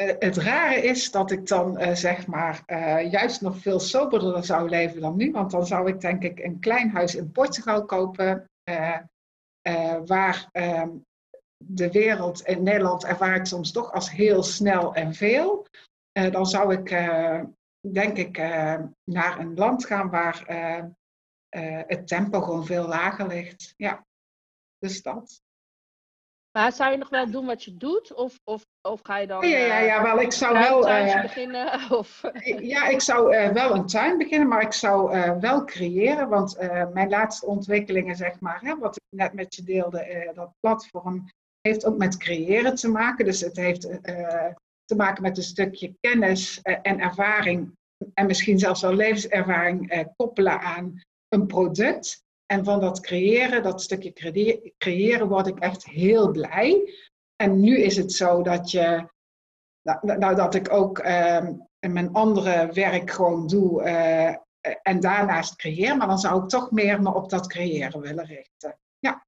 Uh, 0.01 0.13
het 0.19 0.37
rare 0.37 0.81
is 0.81 1.11
dat 1.11 1.31
ik 1.31 1.47
dan 1.47 1.81
uh, 1.81 1.93
zeg 1.93 2.27
maar 2.27 2.63
uh, 2.67 3.11
juist 3.11 3.41
nog 3.41 3.57
veel 3.57 3.79
soberder 3.79 4.43
zou 4.43 4.69
leven 4.69 5.01
dan 5.01 5.15
nu. 5.15 5.31
Want 5.31 5.51
dan 5.51 5.65
zou 5.65 5.89
ik 5.89 6.01
denk 6.01 6.23
ik 6.23 6.39
een 6.39 6.59
klein 6.59 6.89
huis 6.89 7.15
in 7.15 7.31
Portugal 7.31 7.85
kopen. 7.85 8.49
waar 10.05 10.49
ehm, 10.51 10.89
de 11.57 11.91
wereld 11.91 12.41
in 12.41 12.63
Nederland 12.63 13.03
ervaar 13.03 13.35
ik 13.35 13.45
soms 13.45 13.71
toch 13.71 13.91
als 13.91 14.11
heel 14.11 14.43
snel 14.43 14.93
en 14.95 15.13
veel. 15.13 15.67
dan 16.11 16.45
zou 16.45 16.73
ik 16.73 16.89
denk 17.93 18.17
ik, 18.17 18.37
naar 19.03 19.39
een 19.39 19.53
land 19.55 19.85
gaan 19.85 20.09
waar 20.09 20.43
het 21.87 22.07
tempo 22.07 22.41
gewoon 22.41 22.65
veel 22.65 22.87
lager 22.87 23.27
ligt. 23.27 23.73
Ja, 23.77 24.05
dus 24.77 25.01
dat. 25.01 25.44
Maar 26.57 26.73
zou 26.73 26.91
je 26.91 26.97
nog 26.97 27.09
wel 27.09 27.31
doen 27.31 27.45
wat 27.45 27.63
je 27.63 27.77
doet? 27.77 28.13
Of, 28.13 28.39
of, 28.43 28.65
of 28.81 28.99
ga 29.03 29.17
je 29.17 29.27
dan. 29.27 29.47
Ja, 29.47 29.57
ja, 29.57 29.79
ja, 29.79 30.03
wel. 30.03 30.19
Ik 30.19 30.31
zou 30.31 30.53
wel. 30.53 30.81
beginnen? 31.21 31.79
Of... 31.99 32.21
ja, 32.59 32.87
ik 32.87 33.01
zou 33.01 33.29
wel 33.53 33.75
een 33.75 33.85
tuin 33.85 34.17
beginnen, 34.17 34.47
maar 34.47 34.61
ik 34.61 34.73
zou 34.73 35.11
wel 35.39 35.65
creëren. 35.65 36.29
Want 36.29 36.57
mijn 36.93 37.09
laatste 37.09 37.45
ontwikkelingen, 37.45 38.15
zeg 38.15 38.39
maar, 38.39 38.59
hè, 38.61 38.77
wat 38.77 38.95
ik 38.95 39.03
net 39.17 39.33
met 39.33 39.55
je 39.55 39.63
deelde, 39.63 40.31
dat 40.35 40.51
platform, 40.59 41.29
heeft 41.61 41.85
ook 41.85 41.97
met 41.97 42.17
creëren 42.17 42.75
te 42.75 42.89
maken. 42.89 43.25
Dus 43.25 43.41
het 43.41 43.55
heeft 43.55 43.87
te 44.85 44.95
maken 44.95 45.21
met 45.21 45.37
een 45.37 45.43
stukje 45.43 45.95
kennis 45.99 46.61
eh, 46.61 46.77
en 46.81 46.99
ervaring 46.99 47.73
en 48.13 48.25
misschien 48.25 48.59
zelfs 48.59 48.81
wel 48.81 48.93
levenservaring 48.93 49.89
eh, 49.89 50.05
koppelen 50.15 50.61
aan 50.61 51.01
een 51.27 51.47
product. 51.47 52.23
En 52.45 52.63
van 52.63 52.79
dat 52.79 52.99
creëren, 52.99 53.63
dat 53.63 53.81
stukje 53.81 54.13
creëren, 54.77 55.27
word 55.27 55.47
ik 55.47 55.59
echt 55.59 55.85
heel 55.85 56.31
blij. 56.31 56.93
En 57.35 57.59
nu 57.59 57.77
is 57.77 57.97
het 57.97 58.11
zo 58.11 58.41
dat 58.41 58.71
je, 58.71 59.09
nou, 59.81 60.17
nou 60.17 60.35
dat 60.35 60.55
ik 60.55 60.71
ook 60.71 60.99
uh, 60.99 61.47
mijn 61.79 62.13
andere 62.13 62.71
werk 62.71 63.11
gewoon 63.11 63.47
doe 63.47 63.83
uh, 63.83 64.35
en 64.81 64.99
daarnaast 64.99 65.55
creëer, 65.55 65.97
maar 65.97 66.07
dan 66.07 66.17
zou 66.17 66.43
ik 66.43 66.49
toch 66.49 66.71
meer 66.71 67.01
me 67.01 67.13
op 67.13 67.29
dat 67.29 67.47
creëren 67.47 68.01
willen 68.01 68.25
richten. 68.25 68.79
Ja. 68.99 69.25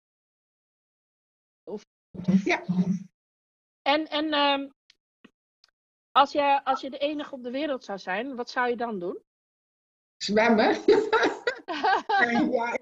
Ja. 2.43 2.63
En, 3.81 4.07
en 4.07 4.33
um, 4.33 4.73
als 6.11 6.31
je, 6.31 6.63
als 6.63 6.81
je 6.81 6.89
de 6.89 6.97
enige 6.97 7.33
op 7.33 7.43
de 7.43 7.51
wereld 7.51 7.83
zou 7.83 7.99
zijn, 7.99 8.35
wat 8.35 8.49
zou 8.49 8.69
je 8.69 8.75
dan 8.75 8.99
doen? 8.99 9.19
Zwemmen. 10.17 10.77
ja, 12.51 12.77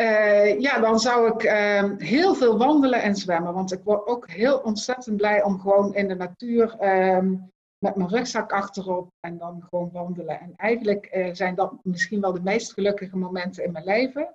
uh, 0.00 0.60
ja, 0.60 0.80
dan 0.80 0.98
zou 0.98 1.32
ik 1.32 1.42
uh, 1.42 1.98
heel 1.98 2.34
veel 2.34 2.58
wandelen 2.58 3.02
en 3.02 3.16
zwemmen. 3.16 3.54
Want 3.54 3.72
ik 3.72 3.82
word 3.84 4.06
ook 4.06 4.30
heel 4.30 4.58
ontzettend 4.58 5.16
blij 5.16 5.42
om 5.42 5.60
gewoon 5.60 5.94
in 5.94 6.08
de 6.08 6.14
natuur 6.14 6.76
ehm, 6.78 7.34
met 7.78 7.96
mijn 7.96 8.08
rugzak 8.08 8.52
achterop 8.52 9.08
en 9.20 9.38
dan 9.38 9.62
gewoon 9.68 9.90
wandelen. 9.92 10.40
En 10.40 10.52
eigenlijk 10.56 11.06
eh, 11.06 11.34
zijn 11.34 11.54
dat 11.54 11.84
misschien 11.84 12.20
wel 12.20 12.32
de 12.32 12.40
meest 12.40 12.72
gelukkige 12.72 13.16
momenten 13.16 13.64
in 13.64 13.72
mijn 13.72 13.84
leven. 13.84 14.34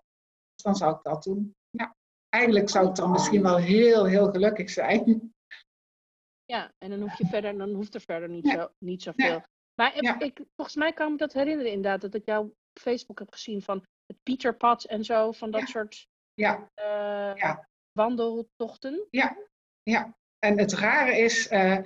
Dus 0.54 0.64
dan 0.64 0.76
zou 0.76 0.96
ik 0.96 1.04
dat 1.04 1.24
doen. 1.24 1.56
Ja, 1.70 1.96
eigenlijk 2.30 2.70
zou 2.70 2.88
ik 2.88 2.96
dan 2.96 3.12
misschien 3.12 3.42
wel 3.42 3.58
heel, 3.58 4.06
heel 4.06 4.32
gelukkig 4.32 4.70
zijn. 4.70 5.34
Ja, 6.46 6.72
en 6.78 6.90
dan 6.90 7.02
hoef 7.02 7.18
je 7.18 7.26
verder, 7.26 7.58
dan 7.58 7.74
hoeft 7.74 7.94
er 7.94 8.02
verder 8.02 8.30
niet, 8.30 8.48
zo, 8.48 8.70
niet 8.78 9.04
zoveel. 9.04 9.42
Maar 9.76 9.96
ik, 10.20 10.42
volgens 10.56 10.76
mij 10.76 10.94
kan 10.94 11.06
ik 11.06 11.12
me 11.12 11.18
dat 11.18 11.34
herinneren 11.34 11.72
inderdaad, 11.72 12.02
dat 12.02 12.14
ik 12.14 12.26
jou 12.26 12.46
op 12.46 12.54
Facebook 12.80 13.20
heb 13.20 13.32
gezien 13.32 13.62
van 13.62 13.86
het 14.12 14.24
Pieterpad 14.24 14.84
en 14.84 15.04
zo, 15.04 15.32
van 15.32 15.52
dat 15.52 15.68
soort 15.68 16.08
ja. 16.34 16.70
Uh, 16.76 17.58
wandeltochten. 17.92 19.08
Ja, 19.10 19.38
ja. 19.84 20.16
En 20.40 20.60
het 20.60 20.74
rare 20.74 21.18
is, 21.18 21.52
uh, 21.52 21.78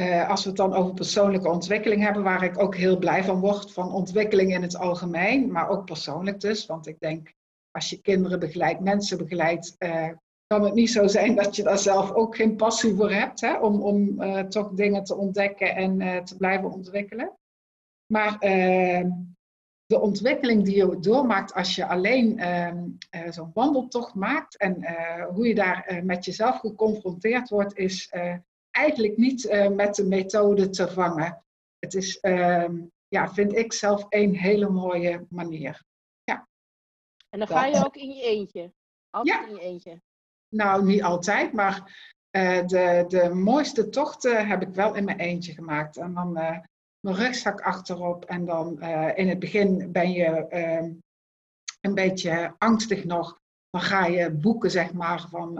uh, 0.00 0.28
als 0.28 0.42
we 0.42 0.48
het 0.48 0.58
dan 0.58 0.74
over 0.74 0.94
persoonlijke 0.94 1.48
ontwikkeling 1.48 2.02
hebben, 2.02 2.22
waar 2.22 2.42
ik 2.42 2.58
ook 2.58 2.76
heel 2.76 2.98
blij 2.98 3.24
van 3.24 3.40
word, 3.40 3.72
van 3.72 3.92
ontwikkeling 3.92 4.54
in 4.54 4.62
het 4.62 4.76
algemeen, 4.76 5.52
maar 5.52 5.68
ook 5.68 5.84
persoonlijk 5.84 6.40
dus. 6.40 6.66
Want 6.66 6.86
ik 6.86 6.98
denk, 6.98 7.32
als 7.70 7.90
je 7.90 8.00
kinderen 8.00 8.38
begeleidt, 8.38 8.80
mensen 8.80 9.18
begeleidt, 9.18 9.76
kan 10.46 10.62
het 10.64 10.74
niet 10.74 10.90
zo 10.90 11.06
zijn 11.06 11.34
dat 11.34 11.56
je 11.56 11.62
daar 11.62 11.78
zelf 11.78 12.12
ook 12.12 12.36
geen 12.36 12.56
passie 12.56 12.94
voor 12.94 13.10
hebt, 13.10 13.40
hè, 13.40 13.58
om, 13.58 13.82
om 13.82 14.18
toch 14.48 14.70
dingen 14.70 15.04
te 15.04 15.16
ontdekken 15.16 15.74
en 15.74 16.24
te 16.24 16.36
blijven 16.36 16.70
ontwikkelen. 16.70 17.38
Maar 18.12 18.38
de 19.86 20.00
ontwikkeling 20.00 20.64
die 20.64 20.76
je 20.76 20.98
doormaakt 20.98 21.54
als 21.54 21.74
je 21.74 21.86
alleen 21.86 22.38
ehm, 22.38 22.88
eh, 23.10 23.30
zo'n 23.30 23.50
wandeltocht 23.54 24.14
maakt 24.14 24.56
en 24.56 24.84
hoe 25.34 25.46
je 25.46 25.54
daar 25.54 26.00
met 26.04 26.24
jezelf 26.24 26.58
geconfronteerd 26.58 27.48
wordt, 27.48 27.76
is 27.76 28.12
eigenlijk 28.70 29.16
niet 29.16 29.68
met 29.74 29.94
de 29.94 30.04
methode 30.04 30.68
te 30.68 30.88
vangen. 30.88 31.44
Het 31.78 31.94
is, 31.94 32.20
ehm, 32.20 32.76
ja, 33.08 33.32
vind 33.32 33.56
ik 33.56 33.72
zelf 33.72 34.06
een 34.08 34.36
hele 34.36 34.68
mooie 34.68 35.26
manier. 35.28 35.84
Ja. 36.24 36.48
En 37.28 37.38
dan 37.38 37.48
ga 37.48 37.66
je 37.66 37.84
ook 37.84 37.96
in 37.96 38.10
je 38.10 38.22
eentje? 38.22 38.72
Altijd 39.10 39.38
ja. 39.38 39.46
in 39.46 39.54
je 39.54 39.60
eentje? 39.60 40.00
Nou, 40.48 40.84
niet 40.84 41.02
altijd, 41.02 41.52
maar 41.52 42.04
de, 42.66 43.04
de 43.08 43.34
mooiste 43.34 43.88
tochten 43.88 44.46
heb 44.46 44.62
ik 44.62 44.74
wel 44.74 44.94
in 44.94 45.04
mijn 45.04 45.18
eentje 45.18 45.52
gemaakt. 45.52 45.96
En 45.96 46.14
dan 46.14 46.38
mijn 47.06 47.18
rugzak 47.18 47.60
achterop. 47.60 48.24
En 48.24 48.44
dan 48.44 48.76
uh, 48.80 49.10
in 49.14 49.28
het 49.28 49.38
begin 49.38 49.92
ben 49.92 50.12
je 50.12 50.24
ehm, 50.24 50.90
een 51.80 51.94
beetje 51.94 52.54
angstig 52.58 53.04
nog. 53.04 53.40
Dan 53.70 53.80
ga 53.80 54.06
je 54.06 54.30
boeken, 54.30 54.70
zeg 54.70 54.92
maar, 54.92 55.26
van 55.30 55.54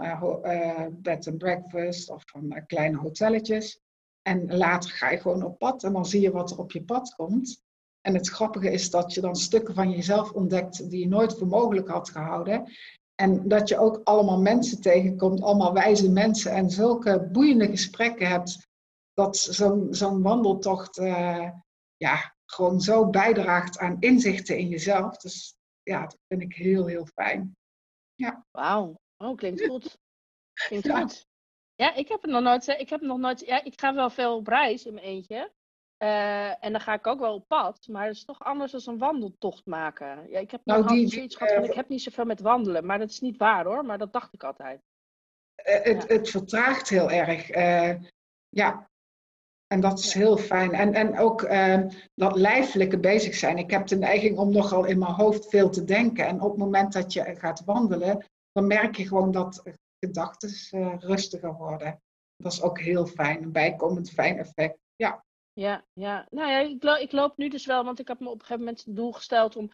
bed 0.91 1.27
and 1.27 1.37
breakfast 1.37 2.09
of 2.09 2.23
van 2.25 2.63
kleine 2.67 2.97
hotelletjes. 2.97 3.79
En 4.21 4.57
later 4.57 4.89
ga 4.89 5.09
je 5.09 5.17
gewoon 5.17 5.43
op 5.43 5.57
pad 5.57 5.83
en 5.83 5.93
dan 5.93 6.05
zie 6.05 6.21
je 6.21 6.31
wat 6.31 6.51
er 6.51 6.59
op 6.59 6.71
je 6.71 6.83
pad 6.83 7.15
komt. 7.15 7.61
En 8.01 8.13
het 8.13 8.29
grappige 8.29 8.71
is 8.71 8.89
dat 8.89 9.13
je 9.13 9.21
dan 9.21 9.35
stukken 9.35 9.73
van 9.73 9.89
jezelf 9.89 10.31
ontdekt 10.31 10.89
die 10.89 10.99
je 10.99 11.07
nooit 11.07 11.37
voor 11.37 11.47
mogelijk 11.47 11.87
had 11.87 12.09
gehouden. 12.09 12.71
En 13.15 13.47
dat 13.47 13.69
je 13.69 13.77
ook 13.77 14.01
allemaal 14.03 14.41
mensen 14.41 14.81
tegenkomt, 14.81 15.41
allemaal 15.41 15.73
wijze 15.73 16.11
mensen 16.11 16.51
en 16.51 16.69
zulke 16.69 17.29
boeiende 17.31 17.67
gesprekken 17.67 18.27
hebt, 18.27 18.66
dat 19.17 19.37
zo'n 19.37 19.87
zo'n 19.93 20.21
wandeltocht 20.21 20.97
uh, 20.97 21.49
ja, 21.95 22.35
gewoon 22.45 22.81
zo 22.81 23.09
bijdraagt 23.09 23.77
aan 23.77 23.97
inzichten 23.99 24.57
in 24.57 24.67
jezelf. 24.67 25.17
Dus 25.17 25.55
ja, 25.83 26.01
dat 26.01 26.17
vind 26.27 26.41
ik 26.41 26.53
heel, 26.53 26.85
heel 26.85 27.05
fijn. 27.05 27.55
Ja. 28.15 28.45
Wauw, 28.51 28.99
oh, 29.17 29.35
klinkt 29.35 29.65
goed. 29.65 29.97
Klinkt 30.53 30.85
ja. 30.85 30.99
goed. 30.99 31.27
Ja, 31.75 31.93
ik 31.93 32.07
heb 32.07 32.21
het 32.21 32.31
nog 32.31 32.41
nooit, 32.41 32.67
ik 32.67 32.89
heb 32.89 33.01
nog 33.01 33.17
nooit, 33.17 33.39
ja, 33.39 33.63
ik 33.63 33.79
ga 33.79 33.93
wel 33.93 34.09
veel 34.09 34.35
op 34.35 34.47
reis 34.47 34.85
in 34.85 34.93
mijn 34.93 35.05
eentje. 35.05 35.51
Uh, 36.03 36.63
en 36.63 36.71
dan 36.71 36.81
ga 36.81 36.93
ik 36.93 37.07
ook 37.07 37.19
wel 37.19 37.33
op 37.33 37.47
pad, 37.47 37.87
maar 37.87 38.05
het 38.05 38.15
is 38.15 38.25
toch 38.25 38.39
anders 38.39 38.71
dan 38.71 38.93
een 38.93 38.99
wandeltocht 38.99 39.65
maken. 39.65 40.29
Ja, 40.29 40.39
ik 40.39 40.51
heb 40.51 40.61
nou, 40.63 40.87
die, 40.87 41.07
zoiets 41.07 41.35
gehad 41.35 41.53
van, 41.53 41.63
ik 41.63 41.73
heb 41.73 41.89
niet 41.89 42.01
zoveel 42.01 42.25
met 42.25 42.41
wandelen, 42.41 42.85
maar 42.85 42.99
dat 42.99 43.09
is 43.09 43.19
niet 43.19 43.37
waar 43.37 43.65
hoor, 43.65 43.85
maar 43.85 43.97
dat 43.97 44.13
dacht 44.13 44.33
ik 44.33 44.43
altijd. 44.43 44.81
Uh, 45.67 45.83
het, 45.83 46.05
ja. 46.07 46.13
het, 46.15 46.29
vertraagt 46.29 46.89
heel 46.89 47.11
erg. 47.11 47.47
Ja, 48.49 48.89
en 49.67 49.79
dat 49.79 49.99
is 49.99 50.13
heel 50.13 50.37
fijn. 50.37 50.73
En, 50.73 50.93
en 50.93 51.19
ook 51.19 51.41
ehm, 51.41 51.89
dat 52.15 52.35
lijfelijke 52.35 52.99
bezig 52.99 53.35
zijn. 53.35 53.57
Ik 53.57 53.71
heb 53.71 53.87
de 53.87 53.97
neiging 53.97 54.37
om 54.37 54.51
nogal 54.51 54.85
in 54.85 54.99
mijn 54.99 55.13
hoofd 55.13 55.49
veel 55.49 55.69
te 55.69 55.83
denken. 55.83 56.25
En 56.25 56.41
op 56.41 56.49
het 56.49 56.59
moment 56.59 56.93
dat 56.93 57.13
je 57.13 57.35
gaat 57.35 57.63
wandelen, 57.65 58.25
dan 58.51 58.67
merk 58.67 58.95
je 58.95 59.07
gewoon 59.07 59.31
dat 59.31 59.63
gedachten 59.99 60.49
rustiger 60.99 61.53
worden. 61.53 62.01
dat 62.35 62.51
is 62.51 62.61
ook 62.61 62.79
heel 62.79 63.05
fijn, 63.05 63.43
een 63.43 63.51
bijkomend 63.51 64.09
fijn 64.09 64.37
effect. 64.37 64.77
Ja. 64.95 65.25
Ja, 65.53 65.85
ja. 65.93 66.27
Nou 66.29 66.49
ja, 66.49 66.59
ik, 66.59 66.83
loop, 66.83 66.97
ik 66.97 67.11
loop 67.11 67.37
nu 67.37 67.49
dus 67.49 67.65
wel, 67.65 67.83
want 67.83 67.99
ik 67.99 68.07
heb 68.07 68.19
me 68.19 68.25
op 68.25 68.33
een 68.33 68.39
gegeven 68.39 68.59
moment 68.59 68.83
het 68.85 68.95
doel 68.95 69.11
gesteld 69.11 69.55
om 69.55 69.71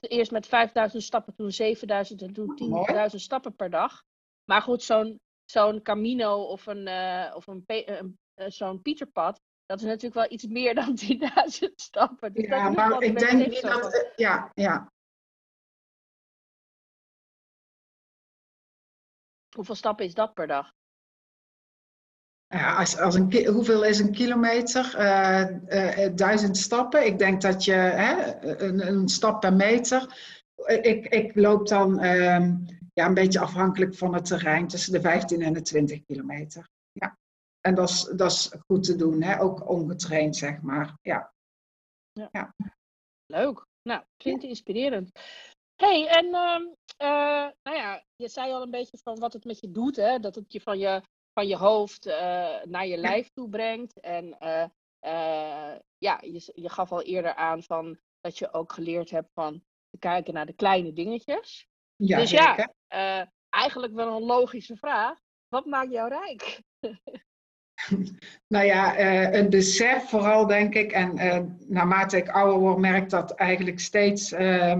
eerst 0.00 0.30
met 0.30 0.46
5000 0.46 1.02
stappen, 1.02 1.34
toen 1.34 1.50
7000 1.50 2.22
en 2.22 2.32
toen 2.32 2.84
10.000 3.10 3.16
stappen 3.16 3.54
per 3.54 3.70
dag. 3.70 4.02
Maar 4.44 4.62
goed, 4.62 4.82
zo'n 4.82 5.20
zo'n 5.44 5.82
Camino 5.82 6.42
of 6.42 6.66
een, 6.66 6.86
uh, 6.86 7.32
of 7.34 7.46
een, 7.46 7.64
een, 7.66 8.18
zo'n 8.34 8.82
Pieterpad, 8.82 9.40
dat 9.66 9.80
is 9.80 9.86
natuurlijk 9.86 10.14
wel 10.14 10.30
iets 10.30 10.46
meer 10.46 10.74
dan 10.84 10.98
10.000 11.68 11.74
stappen. 11.74 12.32
Dus 12.32 12.46
ja, 12.46 12.68
maar 12.68 13.02
ik 13.02 13.18
denk 13.18 13.48
niet 13.48 13.62
dat. 13.62 14.12
ja, 14.16 14.50
ja. 14.54 14.92
Hoeveel 19.56 19.74
stappen 19.74 20.04
is 20.04 20.14
dat 20.14 20.34
per 20.34 20.46
dag? 20.46 20.72
Ja, 22.46 22.76
als, 22.76 22.98
als 22.98 23.14
een, 23.14 23.46
hoeveel 23.46 23.84
is 23.84 23.98
een 23.98 24.12
kilometer? 24.12 24.94
Uh, 24.98 25.48
uh, 25.68 26.14
duizend 26.14 26.56
stappen. 26.56 27.06
Ik 27.06 27.18
denk 27.18 27.40
dat 27.40 27.64
je 27.64 27.72
hè, 27.72 28.42
een, 28.62 28.86
een, 28.86 29.08
stap 29.08 29.40
per 29.40 29.52
meter. 29.52 30.16
Ik, 30.66 31.06
ik 31.06 31.34
loop 31.34 31.68
dan 31.68 32.00
ehm, 32.00 32.56
ja, 32.94 33.06
een 33.06 33.14
beetje 33.14 33.40
afhankelijk 33.40 33.94
van 33.94 34.14
het 34.14 34.24
terrein 34.24 34.68
tussen 34.68 34.92
de 34.92 35.00
15 35.00 35.42
en 35.42 35.52
de 35.52 35.62
20 35.62 36.04
kilometer. 36.04 36.70
En 37.62 37.74
dat 37.74 37.88
is, 37.88 38.02
dat 38.02 38.30
is 38.30 38.52
goed 38.66 38.84
te 38.84 38.96
doen, 38.96 39.22
hè? 39.22 39.40
ook 39.40 39.68
ongetraind, 39.68 40.36
zeg 40.36 40.62
maar. 40.62 40.98
Ja. 41.02 41.32
ja. 42.12 42.28
ja. 42.32 42.54
Leuk. 43.26 43.66
Nou, 43.82 44.04
klinkt 44.16 44.42
inspirerend. 44.42 45.10
hey, 45.76 46.08
en 46.08 46.24
uh, 46.24 47.50
nou 47.62 47.76
ja, 47.76 48.04
je 48.16 48.28
zei 48.28 48.52
al 48.52 48.62
een 48.62 48.70
beetje 48.70 48.98
van 48.98 49.18
wat 49.18 49.32
het 49.32 49.44
met 49.44 49.60
je 49.60 49.70
doet, 49.70 49.96
hè? 49.96 50.18
dat 50.18 50.34
het 50.34 50.52
je 50.52 50.60
van 50.60 50.78
je, 50.78 51.02
van 51.32 51.46
je 51.46 51.56
hoofd 51.56 52.06
uh, 52.06 52.62
naar 52.62 52.86
je 52.86 52.96
lijf 52.96 53.30
toe 53.32 53.48
brengt. 53.48 54.00
En 54.00 54.36
uh, 54.40 54.66
ja, 55.98 56.20
je, 56.20 56.52
je 56.54 56.68
gaf 56.68 56.92
al 56.92 57.02
eerder 57.02 57.34
aan 57.34 57.62
van 57.62 57.98
dat 58.20 58.38
je 58.38 58.52
ook 58.52 58.72
geleerd 58.72 59.10
hebt 59.10 59.32
van 59.32 59.64
te 59.90 59.98
kijken 59.98 60.34
naar 60.34 60.46
de 60.46 60.52
kleine 60.52 60.92
dingetjes. 60.92 61.66
Ja, 61.96 62.18
dus 62.18 62.30
ja, 62.30 62.72
eigenlijk 63.48 63.92
wel 63.92 64.16
een 64.16 64.22
logische 64.22 64.76
vraag. 64.76 65.18
Wat 65.48 65.64
maakt 65.64 65.92
jou 65.92 66.08
rijk? 66.08 66.60
nou 68.54 68.64
ja, 68.64 68.98
uh, 68.98 69.38
een 69.38 69.50
besef 69.50 70.08
vooral 70.08 70.46
denk 70.46 70.74
ik. 70.74 70.92
En 70.92 71.18
uh, 71.18 71.38
naarmate 71.68 72.16
ik 72.16 72.28
ouder 72.28 72.58
word, 72.58 72.78
merk 72.78 73.10
dat 73.10 73.30
eigenlijk 73.30 73.80
steeds 73.80 74.32
uh, 74.32 74.78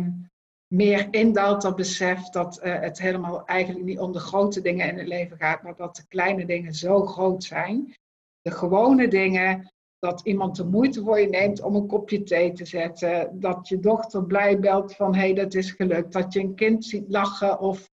meer 0.66 1.08
indaalt 1.10 1.62
dat 1.62 1.76
besef 1.76 2.28
dat 2.28 2.60
uh, 2.64 2.80
het 2.80 2.98
helemaal 2.98 3.46
eigenlijk 3.46 3.84
niet 3.84 3.98
om 3.98 4.12
de 4.12 4.18
grote 4.18 4.60
dingen 4.60 4.88
in 4.88 4.98
het 4.98 5.08
leven 5.08 5.36
gaat, 5.36 5.62
maar 5.62 5.76
dat 5.76 5.96
de 5.96 6.06
kleine 6.08 6.46
dingen 6.46 6.74
zo 6.74 7.06
groot 7.06 7.44
zijn. 7.44 7.94
De 8.40 8.50
gewone 8.50 9.08
dingen, 9.08 9.72
dat 9.98 10.20
iemand 10.24 10.56
de 10.56 10.64
moeite 10.64 11.02
voor 11.02 11.20
je 11.20 11.28
neemt 11.28 11.62
om 11.62 11.74
een 11.74 11.86
kopje 11.86 12.22
thee 12.22 12.52
te 12.52 12.64
zetten. 12.64 13.40
Dat 13.40 13.68
je 13.68 13.80
dochter 13.80 14.24
blij 14.24 14.58
belt 14.58 14.94
van 14.94 15.14
hé, 15.14 15.20
hey, 15.20 15.34
dat 15.34 15.54
is 15.54 15.70
gelukt. 15.70 16.12
Dat 16.12 16.32
je 16.32 16.40
een 16.40 16.54
kind 16.54 16.84
ziet 16.84 17.04
lachen 17.08 17.60
of 17.60 17.90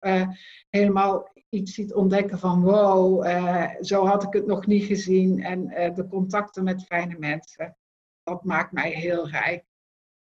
helemaal 0.69 1.29
iets 1.49 1.73
ziet 1.73 1.93
ontdekken 1.93 2.39
van 2.39 2.61
wow, 2.61 3.25
uh, 3.25 3.71
zo 3.81 4.05
had 4.05 4.23
ik 4.23 4.33
het 4.33 4.45
nog 4.45 4.65
niet 4.65 4.83
gezien. 4.83 5.43
En 5.43 5.71
uh, 5.71 5.95
de 5.95 6.07
contacten 6.07 6.63
met 6.63 6.83
fijne 6.83 7.17
mensen, 7.17 7.77
dat 8.23 8.43
maakt 8.43 8.71
mij 8.71 8.89
heel 8.89 9.29
rijk. 9.29 9.65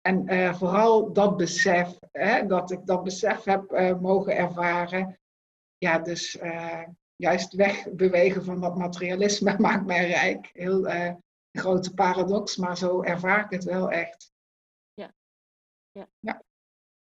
En 0.00 0.32
uh, 0.32 0.54
vooral 0.54 1.12
dat 1.12 1.36
besef, 1.36 1.98
hè, 2.12 2.46
dat 2.46 2.70
ik 2.70 2.86
dat 2.86 3.04
besef 3.04 3.44
heb 3.44 3.96
mogen 4.00 4.36
ervaren. 4.36 5.18
Ja, 5.76 5.98
dus 5.98 6.38
juist 7.16 7.52
wegbewegen 7.52 8.44
van 8.44 8.60
dat 8.60 8.76
materialisme 8.76 9.58
maakt 9.68 9.86
mij 9.86 10.06
rijk. 10.06 10.50
Heel 10.52 10.88
grote 11.52 11.94
paradox, 11.94 12.56
maar 12.56 12.76
zo 12.76 13.02
ervaar 13.02 13.44
ik 13.44 13.50
het 13.50 13.64
wel 13.64 13.90
echt. 13.90 14.32
Ja. 14.94 15.14
ja. 15.92 16.08
ja. 16.20 16.42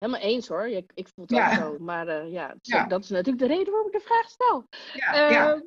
Helemaal 0.02 0.22
eens 0.22 0.48
hoor. 0.48 0.68
Ik, 0.68 0.92
ik 0.94 1.08
voel 1.08 1.26
het 1.26 1.40
ook 1.40 1.54
zo. 1.54 1.78
Maar 1.80 2.08
uh, 2.08 2.32
ja, 2.32 2.56
ja, 2.62 2.86
dat 2.86 3.04
is 3.04 3.10
natuurlijk 3.10 3.40
de 3.40 3.48
reden 3.48 3.72
waarom 3.72 3.88
ik 3.88 4.00
de 4.00 4.06
vraag 4.06 4.30
stel. 4.30 4.68
Ja, 4.94 5.14
uh, 5.14 5.32
ja. 5.32 5.52
Ehm, 5.52 5.62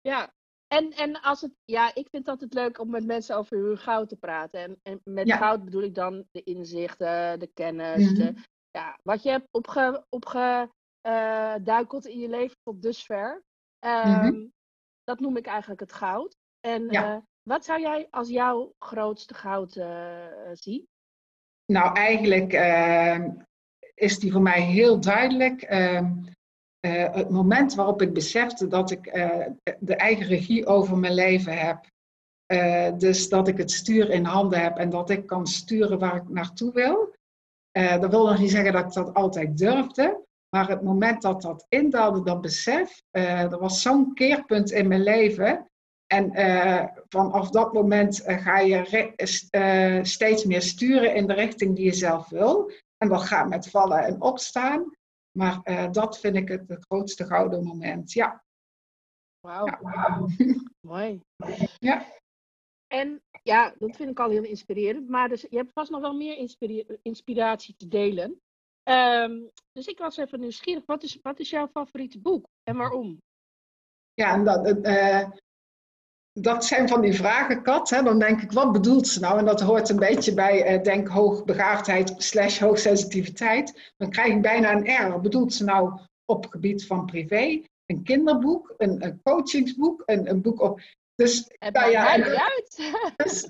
ja. 0.00 0.32
En, 0.66 0.90
en 0.92 1.20
als 1.20 1.40
het, 1.40 1.52
ja, 1.64 1.88
ik 1.88 2.08
vind 2.10 2.26
het 2.26 2.28
altijd 2.28 2.54
leuk 2.54 2.78
om 2.78 2.90
met 2.90 3.06
mensen 3.06 3.36
over 3.36 3.58
hun 3.58 3.78
goud 3.78 4.08
te 4.08 4.16
praten. 4.16 4.60
En, 4.60 4.80
en 4.82 5.00
met 5.04 5.32
goud 5.32 5.64
bedoel 5.64 5.82
ik 5.82 5.94
dan 5.94 6.24
de 6.30 6.42
inzichten, 6.42 7.38
de 7.38 7.50
kennis, 7.54 8.10
mm 8.10 8.14
de, 8.14 8.34
ja, 8.70 8.98
wat 9.02 9.22
je 9.22 9.30
hebt 9.30 9.48
opge, 9.50 10.06
opgeduikeld 10.08 12.06
uh, 12.06 12.12
in 12.12 12.18
je 12.20 12.28
leven 12.28 12.56
tot 12.62 12.82
dusver. 12.82 13.42
Um, 13.86 14.24
mm 14.24 14.52
Dat 15.04 15.20
noem 15.20 15.36
ik 15.36 15.46
eigenlijk 15.46 15.80
het 15.80 15.92
goud. 15.92 16.36
En 16.60 16.94
uh, 16.94 17.16
wat 17.42 17.64
zou 17.64 17.80
jij 17.80 18.06
als 18.10 18.28
jouw 18.28 18.74
grootste 18.78 19.34
goud 19.34 19.72
zien? 20.52 20.88
Nou, 21.72 21.96
eigenlijk 21.96 22.52
ehm, 22.52 23.30
is 24.02 24.18
die 24.18 24.32
voor 24.32 24.42
mij 24.42 24.60
heel 24.60 25.00
duidelijk. 25.00 25.70
Uh, 25.70 26.00
uh, 26.86 27.14
het 27.14 27.30
moment 27.30 27.74
waarop 27.74 28.02
ik 28.02 28.12
besefte 28.12 28.66
dat 28.66 28.90
ik 28.90 29.14
uh, 29.14 29.46
de 29.78 29.96
eigen 29.96 30.26
regie 30.26 30.66
over 30.66 30.98
mijn 30.98 31.14
leven 31.14 31.58
heb. 31.58 31.86
Uh, 32.52 32.98
dus 32.98 33.28
dat 33.28 33.48
ik 33.48 33.58
het 33.58 33.70
stuur 33.70 34.10
in 34.10 34.24
handen 34.24 34.60
heb 34.60 34.76
en 34.76 34.90
dat 34.90 35.10
ik 35.10 35.26
kan 35.26 35.46
sturen 35.46 35.98
waar 35.98 36.16
ik 36.16 36.28
naartoe 36.28 36.72
wil. 36.72 37.14
dat 37.72 38.10
wil 38.10 38.26
nog 38.26 38.38
niet 38.38 38.50
zeggen 38.50 38.72
dat 38.72 38.84
ik 38.84 38.92
dat 38.92 39.14
altijd 39.14 39.58
durfde. 39.58 40.24
Maar 40.56 40.68
het 40.68 40.82
moment 40.82 41.22
dat 41.22 41.42
dat 41.42 41.66
indaalde, 41.68 42.22
dat 42.22 42.40
besef, 42.40 43.02
er 43.10 43.58
was 43.58 43.82
zo'n 43.82 44.14
keerpunt 44.14 44.70
in 44.70 44.88
mijn 44.88 45.02
leven. 45.02 45.66
En 46.06 46.32
vanaf 47.08 47.50
dat 47.50 47.72
moment 47.72 48.22
ga 48.24 48.58
je 48.58 50.00
steeds 50.02 50.44
meer 50.44 50.62
sturen 50.62 51.14
in 51.14 51.26
de 51.26 51.32
richting 51.32 51.76
die 51.76 51.84
je 51.84 51.94
zelf 51.94 52.28
wil. 52.28 52.70
En 53.02 53.08
dat 53.08 53.22
gaat 53.22 53.48
met 53.48 53.70
vallen 53.70 54.04
en 54.04 54.20
opstaan. 54.20 54.96
Maar 55.38 55.60
uh, 55.64 55.90
dat 55.90 56.18
vind 56.18 56.36
ik 56.36 56.48
het, 56.48 56.68
het 56.68 56.84
grootste 56.84 57.24
gouden 57.24 57.64
moment. 57.64 58.12
Ja. 58.12 58.44
Wauw. 59.40 59.66
Ja. 59.66 60.26
Mooi. 60.86 61.20
Ja. 61.78 62.06
En 62.86 63.22
ja, 63.42 63.74
dat 63.78 63.96
vind 63.96 64.10
ik 64.10 64.20
al 64.20 64.30
heel 64.30 64.44
inspirerend. 64.44 65.08
Maar 65.08 65.28
dus, 65.28 65.40
je 65.40 65.56
hebt 65.56 65.72
vast 65.72 65.90
nog 65.90 66.00
wel 66.00 66.14
meer 66.14 66.48
inspiratie 67.02 67.76
te 67.76 67.88
delen. 67.88 68.40
Um, 68.84 69.50
dus 69.72 69.86
ik 69.86 69.98
was 69.98 70.16
even 70.16 70.40
nieuwsgierig. 70.40 70.86
Wat 70.86 71.02
is, 71.02 71.18
wat 71.22 71.38
is 71.38 71.50
jouw 71.50 71.68
favoriete 71.68 72.20
boek 72.20 72.46
en 72.62 72.76
waarom? 72.76 73.18
Ja, 74.14 74.32
en 74.32 74.44
dat, 74.44 74.86
uh, 74.86 75.30
dat 76.32 76.64
zijn 76.64 76.88
van 76.88 77.00
die 77.00 77.14
vragen, 77.14 77.62
Kat. 77.62 77.90
Hè? 77.90 78.02
Dan 78.02 78.18
denk 78.18 78.42
ik, 78.42 78.52
wat 78.52 78.72
bedoelt 78.72 79.08
ze 79.08 79.20
nou? 79.20 79.38
En 79.38 79.44
dat 79.44 79.60
hoort 79.60 79.88
een 79.88 79.98
beetje 79.98 80.34
bij, 80.34 80.74
uh, 80.74 80.82
denk, 80.82 81.08
hoogbegaafdheid 81.08 82.14
slash 82.16 82.58
hoogsensitiviteit. 82.58 83.92
Dan 83.96 84.10
krijg 84.10 84.32
ik 84.34 84.42
bijna 84.42 84.72
een 84.72 85.14
R. 85.14 85.20
Bedoelt 85.20 85.54
ze 85.54 85.64
nou 85.64 85.98
op 86.24 86.46
gebied 86.50 86.86
van 86.86 87.06
privé? 87.06 87.62
Een 87.86 88.02
kinderboek, 88.02 88.74
een, 88.78 89.04
een 89.04 89.20
coachingsboek, 89.22 90.02
een, 90.06 90.30
een 90.30 90.42
boek 90.42 90.60
op... 90.60 90.80
Dus, 91.14 91.50
nou 91.72 91.90
ja, 91.90 92.10
uit. 92.10 92.78
Dus, 93.16 93.48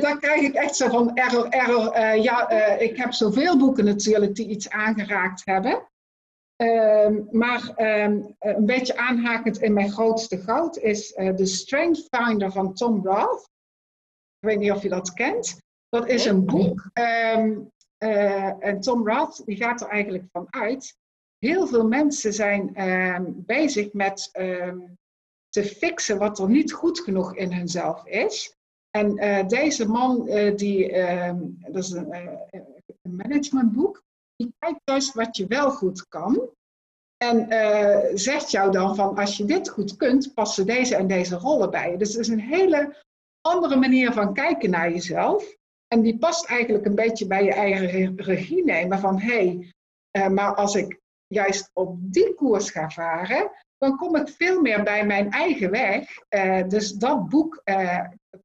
dan 0.00 0.18
krijg 0.18 0.40
ik 0.40 0.54
echt 0.54 0.76
zo 0.76 0.88
van 0.88 1.16
error, 1.16 1.48
error. 1.48 1.96
Uh, 1.96 2.22
ja, 2.22 2.50
ik 2.78 2.96
heb 2.96 3.12
zoveel 3.12 3.58
boeken 3.58 3.84
natuurlijk 3.84 4.34
die 4.34 4.48
iets 4.48 4.70
aangeraakt 4.70 5.42
hebben. 5.44 5.88
Um, 6.62 7.28
maar 7.30 7.72
um, 7.76 8.34
een 8.38 8.66
beetje 8.66 8.96
aanhakend 8.96 9.58
in 9.60 9.72
mijn 9.72 9.90
grootste 9.90 10.38
goud 10.38 10.76
is 10.76 11.16
uh, 11.16 11.36
de 11.36 11.46
Strength 11.46 12.08
Finder 12.10 12.52
van 12.52 12.74
Tom 12.74 13.06
Roth. 13.06 13.42
Ik 14.38 14.48
weet 14.48 14.58
niet 14.58 14.70
of 14.70 14.82
je 14.82 14.88
dat 14.88 15.12
kent. 15.12 15.58
Dat 15.88 16.08
is 16.08 16.24
een 16.24 16.44
boek. 16.44 16.90
Um, 17.34 17.70
uh, 17.98 18.64
en 18.64 18.80
Tom 18.80 19.08
Roth 19.08 19.46
die 19.46 19.56
gaat 19.56 19.80
er 19.80 19.88
eigenlijk 19.88 20.24
van 20.32 20.46
uit. 20.50 20.96
Heel 21.38 21.66
veel 21.66 21.86
mensen 21.86 22.32
zijn 22.32 22.72
bezig 23.46 23.92
met 23.92 24.30
te 25.48 25.64
fixen 25.64 26.18
wat 26.18 26.38
er 26.38 26.48
niet 26.48 26.72
goed 26.72 27.00
genoeg 27.00 27.36
in 27.36 27.52
hunzelf 27.52 28.06
is. 28.06 28.56
En 28.90 29.24
uh, 29.24 29.46
deze 29.46 29.88
man, 29.88 30.24
die, 30.56 30.92
dat 31.58 31.84
is 31.84 31.90
een, 31.90 32.14
een 33.02 33.16
managementboek, 33.16 34.02
die 34.40 34.54
kijkt 34.58 34.80
juist 34.84 35.14
wat 35.14 35.36
je 35.36 35.46
wel 35.46 35.70
goed 35.70 36.08
kan. 36.08 36.50
En 37.16 37.52
uh, 37.52 38.10
zegt 38.14 38.50
jou 38.50 38.72
dan 38.72 38.94
van 38.94 39.16
als 39.16 39.36
je 39.36 39.44
dit 39.44 39.68
goed 39.68 39.96
kunt, 39.96 40.34
passen 40.34 40.66
deze 40.66 40.96
en 40.96 41.06
deze 41.06 41.36
rollen 41.36 41.70
bij 41.70 41.90
je. 41.90 41.96
Dus 41.96 42.12
het 42.12 42.20
is 42.20 42.28
een 42.28 42.40
hele 42.40 42.96
andere 43.40 43.76
manier 43.76 44.12
van 44.12 44.34
kijken 44.34 44.70
naar 44.70 44.90
jezelf. 44.90 45.56
En 45.86 46.00
die 46.00 46.18
past 46.18 46.46
eigenlijk 46.46 46.86
een 46.86 46.94
beetje 46.94 47.26
bij 47.26 47.44
je 47.44 47.52
eigen 47.52 48.16
regie 48.16 48.64
nemen 48.64 48.98
van 48.98 49.20
hé, 49.20 49.34
hey, 49.34 49.72
uh, 50.18 50.28
maar 50.28 50.54
als 50.54 50.74
ik 50.74 51.00
juist 51.26 51.70
op 51.72 51.96
die 52.00 52.34
koers 52.34 52.70
ga 52.70 52.90
varen, 52.90 53.50
dan 53.76 53.96
kom 53.96 54.16
ik 54.16 54.28
veel 54.28 54.60
meer 54.60 54.82
bij 54.82 55.06
mijn 55.06 55.30
eigen 55.30 55.70
weg. 55.70 56.08
Uh, 56.28 56.68
dus 56.68 56.92
dat 56.92 57.28
boek 57.28 57.62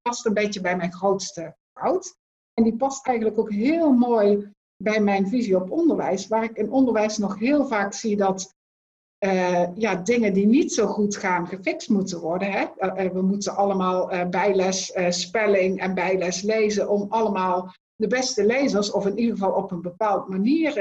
past 0.02 0.26
een 0.26 0.34
beetje 0.34 0.62
bij 0.62 0.78
mijn 0.78 0.94
grootste 0.94 1.56
fout. 1.80 2.16
En 2.54 2.64
die 2.64 2.76
past 2.76 3.08
eigenlijk 3.08 3.40
ook 3.40 3.52
heel 3.52 3.92
mooi 3.92 4.54
bij 4.78 5.00
mijn 5.00 5.28
visie 5.28 5.56
op 5.56 5.72
onderwijs, 5.72 6.28
waar 6.28 6.44
ik 6.44 6.58
in 6.58 6.72
onderwijs 6.72 7.18
nog 7.18 7.40
heel 7.40 7.68
vaak 7.68 7.94
zie 7.94 8.18
dat 8.18 8.56
uh, 9.20 9.76
ja, 9.76 9.96
dingen 9.96 10.34
die 10.34 10.46
niet 10.46 10.74
zo 10.74 10.88
goed 10.88 11.16
gaan 11.16 11.48
gefixt 11.48 11.90
moeten 11.90 12.20
worden. 12.20 12.52
Hè? 12.52 12.66
Uh, 12.80 13.12
we 13.12 13.22
moeten 13.22 13.56
allemaal 13.56 14.30
bijles 14.30 14.94
spelling 15.10 15.80
en 15.80 15.94
bijles 15.94 16.42
lezen 16.42 16.90
om 16.90 17.06
allemaal 17.10 17.74
de 17.96 18.08
beste 18.08 18.46
lezers, 18.46 18.92
of 18.92 19.06
in 19.06 19.18
ieder 19.18 19.38
geval 19.38 19.52
op 19.52 19.72
een 19.72 19.82
bepaalde 19.82 20.32
manier 20.32 20.74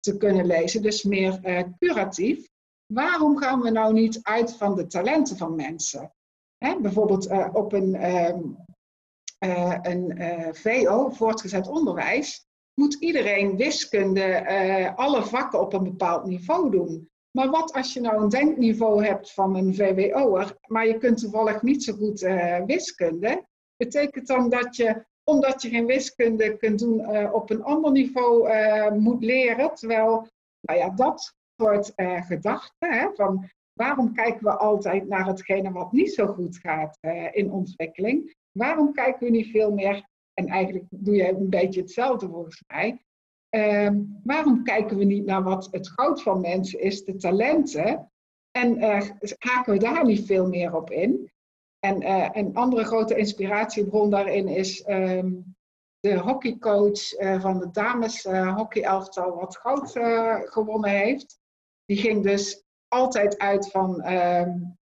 te 0.00 0.16
kunnen 0.16 0.46
lezen. 0.46 0.82
Dus 0.82 1.02
meer 1.02 1.40
curatief. 1.78 2.48
Waarom 2.86 3.36
gaan 3.36 3.60
we 3.60 3.70
nou 3.70 3.92
niet 3.92 4.18
uit 4.22 4.56
van 4.56 4.74
de 4.74 4.86
talenten 4.86 5.36
van 5.36 5.54
mensen? 5.54 6.12
Hè? 6.58 6.80
Bijvoorbeeld 6.80 7.30
op 7.52 7.72
een, 7.72 8.14
um, 8.14 8.56
een 9.82 10.14
VO, 10.54 11.10
voortgezet 11.10 11.68
onderwijs, 11.68 12.46
moet 12.74 12.94
iedereen 12.94 13.56
wiskunde, 13.56 14.46
alle 14.96 15.22
vakken 15.22 15.60
op 15.60 15.72
een 15.72 15.84
bepaald 15.84 16.24
niveau 16.26 16.70
doen. 16.70 17.08
Maar 17.36 17.50
wat 17.50 17.72
als 17.72 17.92
je 17.92 18.00
nou 18.00 18.22
een 18.22 18.28
denkniveau 18.28 19.04
hebt 19.04 19.32
van 19.32 19.56
een 19.56 19.74
VWO'er, 19.74 20.56
maar 20.66 20.86
je 20.86 20.98
kunt 20.98 21.18
toevallig 21.18 21.62
niet 21.62 21.84
zo 21.84 21.92
goed 21.92 22.22
uh, 22.22 22.64
wiskunde, 22.64 23.44
betekent 23.76 24.26
dan 24.26 24.48
dat 24.48 24.76
je, 24.76 25.04
omdat 25.24 25.62
je 25.62 25.68
geen 25.68 25.86
wiskunde 25.86 26.56
kunt 26.56 26.78
doen, 26.78 27.00
uh, 27.00 27.34
op 27.34 27.50
een 27.50 27.62
ander 27.62 27.90
niveau 27.90 28.48
moet 28.98 29.24
leren? 29.24 29.74
Terwijl, 29.74 30.28
nou 30.60 30.78
ja, 30.78 30.90
dat 30.90 31.34
soort 31.56 31.92
gedachten, 32.26 32.92
hè, 32.92 33.08
van 33.14 33.48
waarom 33.72 34.14
kijken 34.14 34.44
we 34.44 34.56
altijd 34.56 35.08
naar 35.08 35.26
hetgene 35.26 35.72
wat 35.72 35.92
niet 35.92 36.14
zo 36.14 36.26
goed 36.26 36.56
gaat 36.56 36.98
in 37.32 37.52
ontwikkeling? 37.52 38.36
Waarom 38.52 38.92
kijken 38.92 39.26
we 39.26 39.30
niet 39.30 39.50
veel 39.50 39.72
meer, 39.72 40.08
en 40.34 40.46
eigenlijk 40.46 40.86
doe 40.90 41.14
je 41.14 41.28
een 41.28 41.50
beetje 41.50 41.80
hetzelfde 41.80 42.28
volgens 42.28 42.64
mij, 42.66 43.04
Ehm, 43.54 44.02
waarom 44.24 44.64
kijken 44.64 44.96
we 44.96 45.04
niet 45.04 45.24
naar 45.24 45.42
wat 45.42 45.68
het 45.70 45.88
goud 45.88 46.22
van 46.22 46.40
mensen 46.40 46.80
is, 46.80 47.04
de 47.04 47.16
talenten? 47.16 48.12
En 48.50 48.78
uh, 48.78 49.10
haken 49.38 49.72
we 49.72 49.78
daar 49.78 50.04
niet 50.04 50.26
veel 50.26 50.48
meer 50.48 50.74
op 50.74 50.90
in? 50.90 51.32
En 51.78 52.02
uh, 52.02 52.28
een 52.32 52.54
andere 52.54 52.84
grote 52.84 53.16
inspiratiebron 53.16 54.10
daarin 54.10 54.48
is 54.48 54.88
um, 54.88 55.56
de 56.00 56.18
hockeycoach 56.18 57.20
uh, 57.20 57.40
van 57.40 57.58
de 57.58 57.70
dames 57.70 58.22
hockeyelftal 58.54 59.34
wat 59.34 59.56
goud 59.56 59.90
gewonnen 60.50 60.90
heeft. 60.90 61.38
Die 61.84 61.96
ging 61.96 62.22
dus 62.22 62.64
altijd 62.88 63.38
uit 63.38 63.70
van 63.70 64.12
um, 64.12 64.78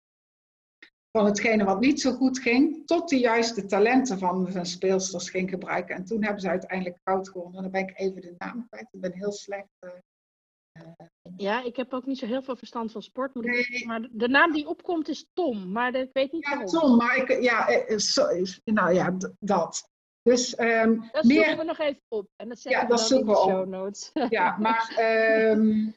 van 1.11 1.25
hetgene 1.25 1.63
wat 1.63 1.79
niet 1.79 2.01
zo 2.01 2.11
goed 2.11 2.39
ging, 2.39 2.87
tot 2.87 3.09
de 3.09 3.19
juiste 3.19 3.65
talenten 3.65 4.19
van 4.19 4.51
zijn 4.51 4.65
speelsters 4.65 5.29
ging 5.29 5.49
gebruiken. 5.49 5.95
En 5.95 6.05
toen 6.05 6.23
hebben 6.23 6.41
ze 6.41 6.49
uiteindelijk 6.49 6.99
goud 7.03 7.29
gewonnen. 7.29 7.61
Dan 7.61 7.71
ben 7.71 7.81
ik 7.81 7.99
even 7.99 8.21
de 8.21 8.35
naam 8.37 8.67
kwijt. 8.67 8.87
Ik 8.91 9.01
ben 9.01 9.13
heel 9.13 9.31
slecht. 9.31 9.67
Uh, 9.85 9.91
ja, 11.37 11.63
ik 11.63 11.75
heb 11.75 11.93
ook 11.93 12.05
niet 12.05 12.17
zo 12.17 12.25
heel 12.25 12.41
veel 12.41 12.55
verstand 12.55 12.91
van 12.91 13.01
sport. 13.01 13.35
Ik, 13.35 13.85
maar 13.85 14.07
de 14.11 14.27
naam 14.27 14.51
die 14.51 14.67
opkomt 14.67 15.07
is 15.07 15.25
Tom, 15.33 15.71
maar 15.71 15.95
ik 15.95 16.09
weet 16.13 16.31
niet 16.31 16.43
ja, 16.43 16.49
waarom. 16.49 16.67
Tom, 16.67 16.97
maar 16.97 17.17
ik, 17.17 17.41
ja, 17.41 17.83
so, 17.97 18.27
nou 18.63 18.93
ja, 18.93 19.17
dat. 19.39 19.89
Dus, 20.21 20.59
um, 20.59 21.09
dat 21.11 21.23
meer... 21.23 21.35
zoeken 21.35 21.57
we 21.57 21.63
nog 21.63 21.79
even 21.79 22.01
op. 22.07 22.27
En 22.35 22.49
dat 22.49 22.59
zetten 22.59 22.81
ja, 22.81 22.87
we 22.87 22.95
dat 22.95 23.11
in 23.11 23.25
de 23.25 23.35
show 23.35 23.67
notes. 23.67 24.11
Ja, 24.29 24.57
maar 24.65 24.97
um, 25.51 25.95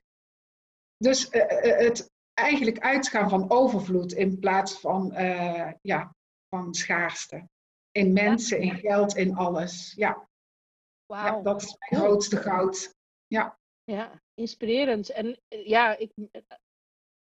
dus 0.97 1.31
uh, 1.31 1.43
het, 1.79 2.11
eigenlijk 2.35 2.79
uitgaan 2.79 3.29
van 3.29 3.51
overvloed 3.51 4.13
in 4.13 4.39
plaats 4.39 4.81
van, 4.81 5.13
uh, 5.13 5.73
ja, 5.83 6.15
van 6.49 6.75
schaarste. 6.75 7.49
In 7.91 8.13
mensen, 8.13 8.61
in 8.61 8.77
geld, 8.77 9.17
in 9.17 9.35
alles. 9.35 9.93
Ja. 9.97 10.29
Wow. 11.07 11.19
ja 11.19 11.41
dat 11.41 11.63
is 11.63 11.77
mijn 11.79 12.03
grootste 12.03 12.37
goud. 12.37 12.95
Ja. 13.27 13.59
Ja, 13.85 14.23
inspirerend. 14.35 15.11
En 15.11 15.41
eh, 15.49 15.67
ja, 15.67 15.97
ik, 15.97 16.13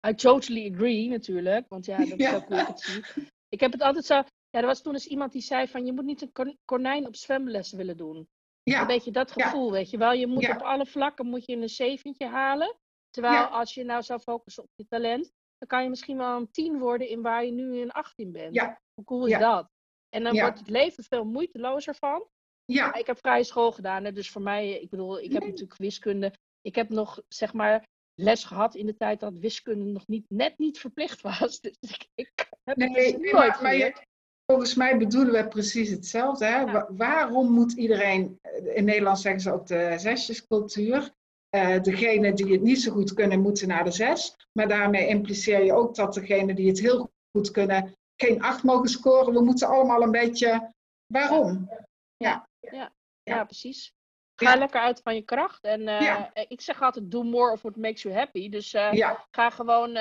I 0.08 0.14
totally 0.16 0.74
agree 0.74 1.10
natuurlijk. 1.10 1.66
Want 1.70 1.86
ja, 1.86 1.98
dat 1.98 2.08
is 2.08 2.16
ja. 2.16 2.36
ook 2.36 2.48
hoe 2.48 2.60
ik 2.60 2.68
het 2.68 2.80
zie. 2.80 3.04
Ik 3.50 3.60
heb 3.60 3.72
het 3.72 3.82
altijd 3.82 4.06
zo... 4.06 4.16
Ja, 4.50 4.60
er 4.60 4.66
was 4.66 4.82
toen 4.82 4.94
eens 4.94 5.08
iemand 5.08 5.32
die 5.32 5.42
zei 5.42 5.68
van... 5.68 5.86
Je 5.86 5.94
moet 5.94 6.06
niet 6.06 6.22
een 6.22 6.58
konijn 6.66 7.08
op 7.08 7.16
zwemles 7.16 7.72
willen 7.72 7.98
doen. 7.98 8.28
Ja. 8.64 8.82
Een 8.82 8.88
beetje 8.88 9.12
dat 9.12 9.32
gevoel, 9.32 9.72
weet 9.72 9.90
je 9.90 9.98
wel. 9.98 10.12
Je 10.12 10.28
moet 10.28 10.50
op 10.50 10.62
alle 10.62 10.86
vlakken 10.86 11.26
moet 11.26 11.46
je 11.46 11.56
een 11.56 11.70
zeventje 11.70 12.28
halen. 12.28 12.78
Terwijl 13.10 13.46
als 13.46 13.74
je 13.74 13.84
nou 13.84 14.04
zou 14.04 14.20
focussen 14.20 14.64
op 14.64 14.70
je 14.76 14.88
talent, 14.88 15.32
dan 15.58 15.68
kan 15.68 15.84
je 15.84 15.90
misschien 15.90 16.18
wel 16.18 16.38
een 16.38 16.52
10 16.52 16.80
worden 16.80 17.08
in 17.08 17.22
waar 17.22 17.46
je 17.46 17.52
nu 17.52 17.78
in 17.78 17.92
18 17.92 18.32
bent. 18.32 18.56
Ja. 18.56 18.82
Hoe 18.94 19.06
cool 19.06 19.26
is 19.26 19.40
dat? 19.40 19.70
En 20.10 20.24
dan 20.24 20.40
wordt 20.40 20.60
het 20.60 20.70
leven 20.70 21.04
veel 21.04 21.26
moeitelozer 21.26 21.96
van. 21.96 22.28
Ja. 22.66 22.94
Ik 22.94 23.06
heb 23.06 23.18
vrije 23.18 23.44
school 23.44 23.72
gedaan, 23.72 24.04
hè, 24.04 24.12
dus 24.12 24.30
voor 24.30 24.42
mij, 24.42 24.82
ik 24.82 24.90
bedoel, 24.90 25.20
ik 25.20 25.32
heb 25.32 25.44
natuurlijk 25.44 25.78
wiskunde. 25.78 26.34
Ik 26.62 26.76
heb 26.76 26.90
nog, 26.90 27.22
zeg 27.28 27.54
maar, 27.54 27.88
les 28.14 28.44
gehad 28.44 28.76
in 28.76 28.86
de 28.86 28.96
tijd 28.96 29.20
dat 29.20 29.38
wiskunde 29.38 29.86
nog 29.86 30.08
niet, 30.08 30.26
net 30.30 30.58
niet 30.58 30.80
verplicht 30.80 31.22
was. 31.22 31.60
Dus 31.62 31.78
ik, 31.80 32.08
ik 32.16 32.50
heb 32.64 32.78
nee, 32.78 32.88
het 32.90 33.22
dus 33.22 33.32
nooit 33.32 33.62
maar, 33.62 33.78
maar 33.78 34.08
Volgens 34.52 34.76
mij 34.76 34.98
bedoelen 34.98 35.34
we 35.34 35.48
precies 35.48 35.90
hetzelfde. 35.90 36.46
Hè? 36.46 36.86
Waarom 36.96 37.52
moet 37.52 37.72
iedereen, 37.72 38.40
in 38.64 38.86
Nederland 38.86 39.20
zeggen 39.20 39.42
ze 39.42 39.52
ook 39.52 39.68
de 39.68 39.94
zesjescultuur, 39.98 41.14
uh, 41.56 41.82
degenen 41.82 42.36
die 42.36 42.52
het 42.52 42.62
niet 42.62 42.82
zo 42.82 42.92
goed 42.92 43.14
kunnen, 43.14 43.42
moeten 43.42 43.68
naar 43.68 43.84
de 43.84 43.92
zes. 43.92 44.36
Maar 44.52 44.68
daarmee 44.68 45.08
impliceer 45.08 45.64
je 45.64 45.74
ook 45.74 45.96
dat 45.96 46.14
degenen 46.14 46.56
die 46.56 46.68
het 46.68 46.80
heel 46.80 47.12
goed 47.32 47.52
kunnen, 47.52 47.96
geen 48.16 48.42
acht 48.42 48.64
mogen 48.64 48.90
scoren. 48.90 49.34
We 49.34 49.44
moeten 49.44 49.68
allemaal 49.68 50.02
een 50.02 50.12
beetje. 50.12 50.74
Waarom? 51.08 51.70
Ja, 52.18 52.50
ja. 52.60 52.94
ja, 53.24 53.44
precies. 53.44 53.94
Ga 54.36 54.56
lekker 54.56 54.82
uit 54.82 55.02
van 55.04 55.16
je 55.16 55.22
kracht. 55.22 55.64
En 55.64 55.82
uh, 55.82 56.26
ik 56.48 56.62
zeg 56.62 56.82
altijd: 56.82 57.12
do 57.12 57.24
more 57.24 57.52
of 57.52 57.62
what 57.62 57.76
makes 57.76 58.02
you 58.02 58.16
happy. 58.16 58.50
Dus 58.50 58.74
uh, 58.74 59.16
ga 59.32 59.50
gewoon. 59.50 59.94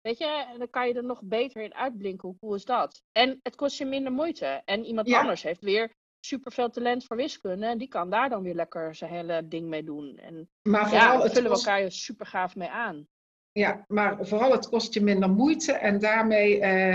Weet 0.00 0.18
je, 0.18 0.54
dan 0.58 0.70
kan 0.70 0.88
je 0.88 0.94
er 0.94 1.04
nog 1.04 1.22
beter 1.22 1.62
in 1.62 1.74
uitblinken. 1.74 2.28
Hoe 2.28 2.38
cool 2.38 2.54
is 2.54 2.64
dat? 2.64 3.02
En 3.12 3.40
het 3.42 3.54
kost 3.54 3.78
je 3.78 3.84
minder 3.84 4.12
moeite. 4.12 4.62
En 4.64 4.84
iemand 4.84 5.12
anders 5.12 5.42
heeft 5.42 5.60
weer 5.60 5.92
super 6.24 6.52
veel 6.52 6.70
talent 6.70 7.04
voor 7.04 7.16
wiskunde. 7.16 7.66
En 7.66 7.78
die 7.78 7.88
kan 7.88 8.10
daar 8.10 8.28
dan 8.28 8.42
weer 8.42 8.54
lekker 8.54 8.94
zijn 8.94 9.10
hele 9.10 9.48
ding 9.48 9.68
mee 9.68 9.84
doen. 9.84 10.16
En 10.16 10.50
maar 10.62 10.88
vooral 10.88 11.22
ja, 11.22 11.28
vullen 11.30 11.50
we 11.50 11.56
elkaar 11.56 11.80
je 11.80 11.90
super 11.90 12.26
gaaf 12.26 12.56
mee 12.56 12.68
aan. 12.68 13.08
Ja, 13.52 13.84
maar 13.88 14.26
vooral 14.26 14.52
het 14.52 14.68
kost 14.68 14.94
je 14.94 15.00
minder 15.00 15.30
moeite. 15.30 15.72
En 15.72 15.98
daarmee, 15.98 16.60
eh, 16.60 16.94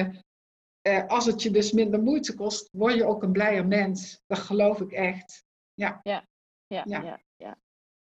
eh, 0.82 1.08
als 1.08 1.26
het 1.26 1.42
je 1.42 1.52
dus 1.52 1.72
minder 1.72 2.02
moeite 2.02 2.36
kost, 2.36 2.70
word 2.72 2.94
je 2.94 3.06
ook 3.06 3.24
een 3.24 3.32
blijer 3.32 3.68
mens. 3.68 4.22
Dat 4.28 4.40
geloof 4.40 4.82
ik 4.82 4.92
echt. 4.92 5.44
Ja, 5.74 6.00
ja, 6.04 6.26
ja. 6.68 6.84
ja. 6.86 7.02
ja, 7.02 7.20
ja. 7.36 7.58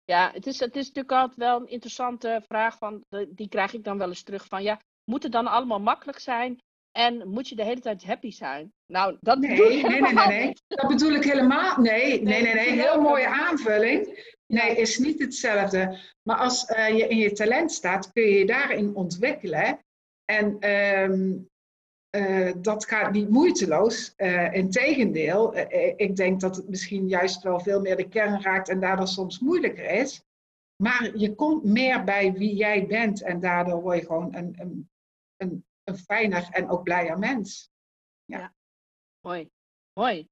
ja 0.04 0.32
het, 0.34 0.47
is, 0.47 0.60
het 0.60 0.76
is 0.76 0.88
natuurlijk 0.88 1.13
altijd 1.13 1.39
wel 1.39 1.60
een 1.60 1.67
interessante 1.67 2.41
vraag. 2.47 2.78
Van, 2.78 3.06
die 3.30 3.49
krijg 3.49 3.73
ik 3.73 3.84
dan 3.84 3.97
wel 3.97 4.08
eens 4.08 4.23
terug 4.23 4.45
van 4.45 4.63
ja, 4.63 4.80
moet 5.04 5.23
het 5.23 5.32
dan 5.32 5.47
allemaal 5.47 5.80
makkelijk 5.80 6.19
zijn? 6.19 6.60
En 6.93 7.27
moet 7.27 7.49
je 7.49 7.56
de 7.56 7.63
hele 7.63 7.79
tijd 7.79 8.03
happy 8.03 8.32
zijn? 8.32 8.73
Nou, 8.86 9.17
dat 9.19 9.39
nee, 9.39 9.49
bedoel 9.49 9.71
ik 9.71 9.88
nee, 9.88 10.01
nee, 10.01 10.13
nee, 10.13 10.27
nee. 10.27 10.53
Dat 10.67 10.88
bedoel 10.88 11.12
ik 11.12 11.23
helemaal. 11.23 11.82
Nee, 11.82 12.21
nee, 12.21 12.41
nee, 12.41 12.53
nee. 12.53 12.71
Heel 12.71 13.01
mooie 13.01 13.27
aanvulling. 13.27 14.32
Nee, 14.47 14.75
is 14.75 14.97
niet 14.97 15.19
hetzelfde. 15.19 15.99
Maar 16.23 16.38
als 16.38 16.69
uh, 16.69 16.97
je 16.97 17.08
in 17.08 17.17
je 17.17 17.32
talent 17.32 17.71
staat, 17.71 18.12
kun 18.12 18.23
je 18.23 18.38
je 18.38 18.45
daarin 18.45 18.95
ontwikkelen. 18.95 19.79
En 20.25 20.69
um, 20.69 21.49
uh, 22.15 22.51
dat 22.58 22.86
gaat 22.86 23.12
niet 23.12 23.29
moeiteloos. 23.29 24.13
Uh, 24.17 24.53
Integendeel, 24.53 25.58
ik 25.95 26.15
denk 26.15 26.41
dat 26.41 26.56
het 26.56 26.69
misschien 26.69 27.08
juist 27.08 27.43
wel 27.43 27.60
veel 27.60 27.82
meer 27.82 27.95
de 27.95 28.10
kern 28.10 28.41
raakt 28.41 28.69
en 28.69 28.79
daardoor 28.79 29.08
soms 29.08 29.39
moeilijker 29.39 29.89
is. 29.89 30.23
Maar 30.84 31.17
je 31.17 31.36
komt 31.36 31.63
meer 31.63 32.03
bij 32.03 32.34
wie 32.34 32.56
jij 32.56 32.88
bent 32.88 33.21
en 33.21 33.39
daardoor 33.39 33.82
word 33.82 33.99
je 33.99 34.06
gewoon 34.06 34.36
een, 34.36 34.56
een, 34.60 34.89
een 35.38 35.65
een 35.83 35.97
fijner 35.97 36.47
en 36.51 36.69
ook 36.69 36.83
blijer 36.83 37.19
mens. 37.19 37.71
Ja, 38.25 38.53
mooi. 39.21 39.49
Mooi. 39.93 40.27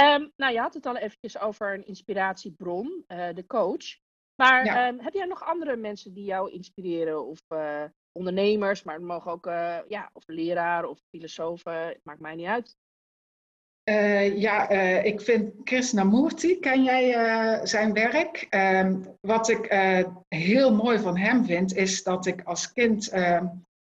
Um, 0.00 0.32
nou, 0.36 0.52
je 0.52 0.60
had 0.60 0.74
het 0.74 0.86
al 0.86 0.96
eventjes 0.96 1.38
over 1.38 1.74
een 1.74 1.86
inspiratiebron, 1.86 3.04
uh, 3.08 3.28
de 3.34 3.46
coach. 3.46 3.98
Maar 4.34 4.64
ja. 4.64 4.88
um, 4.88 5.00
heb 5.00 5.12
jij 5.12 5.26
nog 5.26 5.44
andere 5.44 5.76
mensen 5.76 6.14
die 6.14 6.24
jou 6.24 6.52
inspireren? 6.52 7.26
Of 7.26 7.40
uh, 7.48 7.84
ondernemers, 8.12 8.82
maar 8.82 8.94
het 8.94 9.04
mogen 9.04 9.32
ook, 9.32 9.46
uh, 9.46 9.78
ja, 9.88 10.10
of 10.12 10.22
leraar 10.26 10.84
of 10.84 11.00
filosofen, 11.08 11.86
het 11.86 12.00
maakt 12.02 12.20
mij 12.20 12.34
niet 12.34 12.46
uit. 12.46 12.76
ja, 14.36 14.68
ik 15.02 15.20
vind 15.20 15.64
Krishnamurti, 15.64 16.58
ken 16.58 16.82
jij 16.82 17.66
zijn 17.66 17.92
werk? 17.92 18.46
Um, 18.50 19.16
wat 19.20 19.48
ik 19.48 19.66
heel 20.28 20.74
mooi 20.74 20.98
van 20.98 21.16
hem 21.16 21.44
vind, 21.44 21.74
is 21.74 22.02
dat 22.02 22.26
ik 22.26 22.42
als 22.42 22.72
kind 22.72 23.12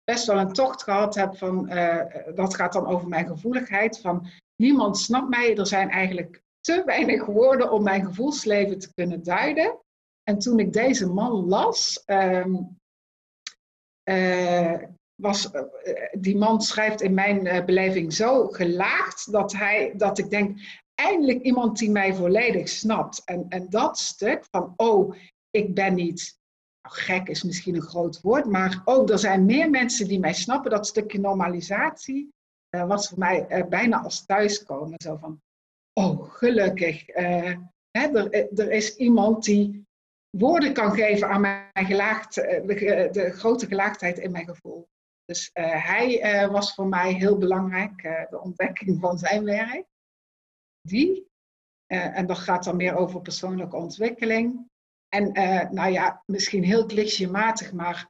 best 0.04 0.26
wel 0.26 0.40
een 0.40 0.54
tocht 0.54 0.84
gehad 0.84 1.16
heb 1.16 1.38
van, 1.38 1.72
uh, 1.74 2.06
dat 2.36 2.56
gaat 2.56 2.74
dan 2.74 2.88
over 2.88 3.08
mijn 3.08 3.28
gevoeligheid, 3.28 4.00
van 4.00 4.28
niemand 4.56 4.98
snapt 4.98 5.30
mij, 5.30 5.58
er 5.58 5.68
zijn 5.68 5.90
eigenlijk 5.90 6.42
te 6.60 6.84
weinig 6.86 7.26
woorden 7.26 7.72
om 7.72 7.84
mijn 7.84 8.06
gevoelsleven 8.06 8.80
te 8.80 8.94
kunnen 8.94 9.24
duiden. 9.24 9.80
En 10.24 10.40
toen 10.40 10.60
ik 10.60 10.74
deze 10.74 11.08
man 11.08 11.32
las, 11.32 12.04
um, 12.06 12.78
uh, 14.10 14.78
was, 15.16 15.50
uh, 15.54 15.62
die 16.12 16.38
man 16.38 16.62
schrijft 16.62 17.02
in 17.02 17.14
mijn 17.14 17.66
beleving 17.66 18.14
zo 18.14 18.48
gelaagd 18.48 19.32
dat, 19.32 19.54
hij, 19.54 19.94
dat 19.96 20.18
ik 20.18 20.30
denk, 20.30 20.60
eindelijk 20.96 21.42
iemand 21.42 21.78
die 21.78 21.92
mij 21.92 22.16
volledig 22.16 22.70
snapt. 22.70 23.22
En, 23.26 23.46
en 23.50 23.70
dat 23.70 23.98
stuk 23.98 24.46
van, 24.52 24.74
oh, 24.76 25.16
ik 25.50 25.76
ben 25.76 25.94
niet 25.94 26.40
gek 26.82 27.28
is 27.28 27.44
misschien 27.44 27.76
een 27.76 27.82
groot 27.82 28.22
woord, 28.22 28.46
maar 28.46 28.82
ook 28.86 29.10
er 29.10 29.20
zijn 29.20 29.46
meer 29.46 29.70
mensen 29.70 30.08
die 30.08 30.20
mij 30.20 30.34
snappen. 30.34 30.72
Dat 30.72 30.88
stukje 30.88 31.20
normalisatie 31.20 32.34
uh, 32.76 32.88
was 32.88 33.10
voor 33.10 33.20
mij 33.20 33.46
uh, 33.50 33.67
bijna 33.67 34.02
als 34.02 34.26
thuiskomen. 34.26 35.02
Zo 35.04 35.15
van, 35.15 35.41
oh 35.94 36.34
gelukkig, 36.34 37.10
uh, 37.10 37.56
hè, 37.91 38.08
er, 38.08 38.50
er, 38.60 38.72
is 38.72 38.96
iemand 38.96 39.44
die 39.44 39.86
woorden 40.38 40.74
kan 40.74 40.91
geven 40.91 41.30
aan 41.30 41.41
mijn 41.41 41.86
gelaagd, 41.86 42.36
de, 42.36 43.10
de, 43.12 43.32
grote 43.32 43.67
gelaagdheid 43.67 44.17
in 44.17 44.32
mijn 44.32 44.46
gevoel. 44.46 44.89
Dus 45.26 45.50
hij 45.54 46.50
was 46.52 46.74
voor 46.74 46.88
mij 46.88 47.13
heel 47.13 47.38
belangrijk, 47.38 48.02
de 48.30 48.39
ontdekking 48.41 49.00
van 49.00 49.17
zijn 49.17 49.44
werk. 49.44 49.86
Die, 50.82 51.28
en 51.88 52.26
dat 52.26 52.38
gaat 52.38 52.63
dan 52.63 52.76
meer 52.76 52.96
over 52.96 53.22
persoonlijke 53.22 53.76
ontwikkeling. 53.76 54.71
En 55.13 55.32
nou 55.74 55.91
ja, 55.91 56.24
misschien 56.26 56.63
heel 56.63 56.86
clichématig, 56.86 57.74
maar 57.74 58.06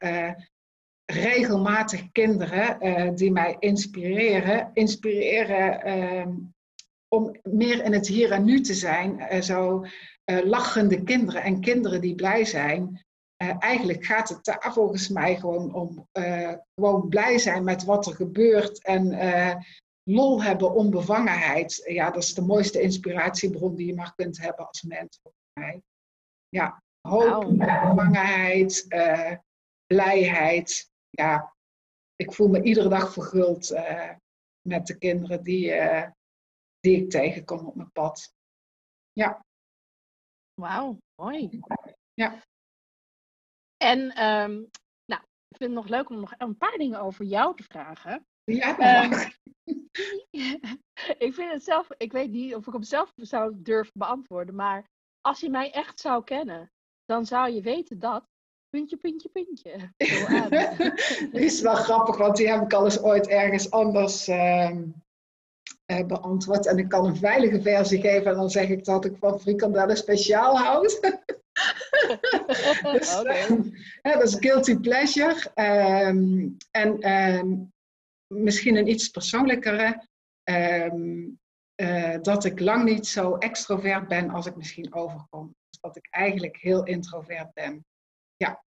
regelmatig 1.12 2.12
kinderen 2.12 2.86
uh, 2.86 3.14
die 3.14 3.32
mij 3.32 3.56
inspireren, 3.58 4.70
inspireren 4.72 5.88
uh, 5.88 6.26
om 7.08 7.36
meer 7.42 7.84
in 7.84 7.92
het 7.92 8.06
hier 8.06 8.32
en 8.32 8.44
nu 8.44 8.60
te 8.60 8.74
zijn. 8.74 9.42
Zo 9.42 9.84
lachende 10.44 11.02
kinderen 11.02 11.42
en 11.42 11.60
kinderen 11.60 12.00
die 12.00 12.14
blij 12.14 12.44
zijn. 12.44 13.04
eigenlijk 13.58 14.04
gaat 14.04 14.28
het 14.28 14.44
daar 14.44 14.72
volgens 14.72 15.08
mij 15.08 15.36
gewoon 15.36 15.74
om 15.74 16.08
gewoon 16.74 17.08
blij 17.08 17.38
zijn 17.38 17.64
met 17.64 17.84
wat 17.84 18.06
er 18.06 18.14
gebeurt 18.14 18.84
en 18.84 19.16
lol 20.02 20.42
hebben, 20.42 20.74
onbevangenheid. 20.74 21.82
Ja, 21.84 22.10
dat 22.10 22.22
is 22.22 22.34
de 22.34 22.42
mooiste 22.42 22.80
inspiratiebron 22.80 23.74
die 23.74 23.86
je 23.86 23.94
maar 23.94 24.12
kunt 24.14 24.40
hebben 24.40 24.66
als 24.66 24.82
mens, 24.82 25.18
volgens 25.22 25.44
mij. 25.52 25.82
Ja, 26.48 26.81
hoop, 27.08 27.44
onbevangenheid, 27.44 28.86
blijheid 29.86 30.90
ja, 31.12 31.54
ik 32.16 32.32
voel 32.32 32.48
me 32.48 32.62
iedere 32.62 32.88
dag 32.88 33.12
verguld 33.12 33.70
uh, 33.70 34.14
met 34.68 34.86
de 34.86 34.98
kinderen 34.98 35.42
die, 35.42 35.74
uh, 35.74 36.10
die 36.80 37.02
ik 37.02 37.10
tegenkom 37.10 37.66
op 37.66 37.74
mijn 37.74 37.92
pad. 37.92 38.34
Ja. 39.12 39.44
Wauw, 40.54 40.98
mooi. 41.14 41.60
Ja. 42.14 42.42
En 43.76 44.00
um, 44.00 44.70
nou, 45.04 45.22
ik 45.48 45.56
vind 45.56 45.70
het 45.70 45.72
nog 45.72 45.88
leuk 45.88 46.10
om 46.10 46.20
nog 46.20 46.34
een 46.38 46.56
paar 46.56 46.78
dingen 46.78 47.00
over 47.00 47.24
jou 47.24 47.56
te 47.56 47.62
vragen. 47.62 48.26
Ja, 48.44 49.04
um, 49.04 49.32
ik 51.26 51.34
vind 51.34 51.52
het 51.52 51.64
zelf, 51.64 51.90
ik 51.96 52.12
weet 52.12 52.30
niet 52.30 52.54
of 52.54 52.66
ik 52.66 52.72
hem 52.72 52.82
zelf 52.82 53.12
zou 53.14 53.62
durven 53.62 53.98
beantwoorden, 53.98 54.54
maar 54.54 54.84
als 55.20 55.40
je 55.40 55.50
mij 55.50 55.72
echt 55.72 56.00
zou 56.00 56.24
kennen, 56.24 56.70
dan 57.04 57.26
zou 57.26 57.52
je 57.52 57.60
weten 57.60 57.98
dat 57.98 58.24
puntje, 58.70 58.96
puntje, 58.96 59.28
puntje. 59.28 59.92
die 61.32 61.44
is 61.44 61.60
wel 61.60 61.74
grappig, 61.74 62.16
want 62.16 62.36
die 62.36 62.48
heb 62.48 62.62
ik 62.62 62.72
al 62.72 62.84
eens 62.84 63.02
ooit 63.02 63.28
ergens 63.28 63.70
anders 63.70 64.28
uh, 64.28 64.70
beantwoord. 66.06 66.66
En 66.66 66.78
ik 66.78 66.88
kan 66.88 67.06
een 67.06 67.16
veilige 67.16 67.62
versie 67.62 68.00
geven 68.00 68.30
en 68.30 68.36
dan 68.36 68.50
zeg 68.50 68.68
ik 68.68 68.84
dat 68.84 69.04
ik 69.04 69.16
van 69.16 69.40
frikandellen 69.40 69.96
speciaal 69.96 70.58
houd. 70.58 71.00
dus, 72.92 73.18
okay. 73.18 73.48
uh, 74.02 74.12
dat 74.12 74.22
is 74.22 74.36
guilty 74.40 74.76
pleasure. 74.76 75.36
Um, 75.54 76.56
en 76.70 77.00
ehm, 77.00 77.54
misschien 78.26 78.76
een 78.76 78.88
iets 78.88 79.08
persoonlijkere. 79.08 80.06
Uh, 80.50 82.16
dat 82.22 82.44
ik 82.44 82.60
lang 82.60 82.84
niet 82.84 83.06
zo 83.06 83.36
extrovert 83.36 84.08
ben 84.08 84.30
als 84.30 84.46
ik 84.46 84.56
misschien 84.56 84.94
overkom. 84.94 85.54
Dat 85.82 85.96
ik 85.96 86.06
eigenlijk 86.10 86.56
heel 86.56 86.84
introvert 86.84 87.52
ben. 87.52 87.84
Ja. 88.36 88.64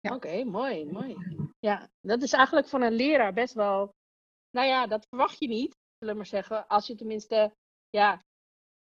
ja. 0.00 0.14
Oké, 0.14 0.44
mooi, 0.44 0.84
mooi. 0.84 1.16
Ja, 1.58 1.88
dat 2.00 2.22
is 2.22 2.32
eigenlijk 2.32 2.68
van 2.68 2.82
een 2.82 2.92
leraar 2.92 3.32
best 3.32 3.54
wel. 3.54 3.94
Nou 4.50 4.66
ja, 4.66 4.86
dat 4.86 5.06
verwacht 5.08 5.38
je 5.38 5.48
niet, 5.48 5.76
zullen 5.98 6.14
we 6.14 6.20
maar 6.20 6.30
zeggen. 6.30 6.66
Als 6.66 6.86
je 6.86 6.94
tenminste, 6.94 7.54
ja, 7.90 8.22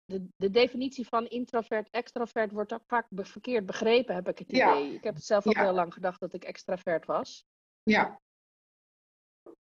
de, 0.04 0.28
de 0.36 0.50
definitie 0.50 1.06
van 1.06 1.26
introvert, 1.26 1.90
extrovert 1.90 2.52
wordt 2.52 2.72
ook 2.72 2.84
vaak 2.86 3.06
verkeerd 3.10 3.66
begrepen, 3.66 4.14
heb 4.14 4.28
ik 4.28 4.38
het 4.38 4.52
idee. 4.52 4.94
Ik 4.94 5.04
heb 5.04 5.14
het 5.14 5.24
zelf 5.24 5.46
ook 5.46 5.56
heel 5.56 5.72
lang 5.72 5.92
gedacht 5.92 6.20
dat 6.20 6.34
ik 6.34 6.44
extravert 6.44 7.06
was. 7.06 7.44
Ja. 7.82 8.20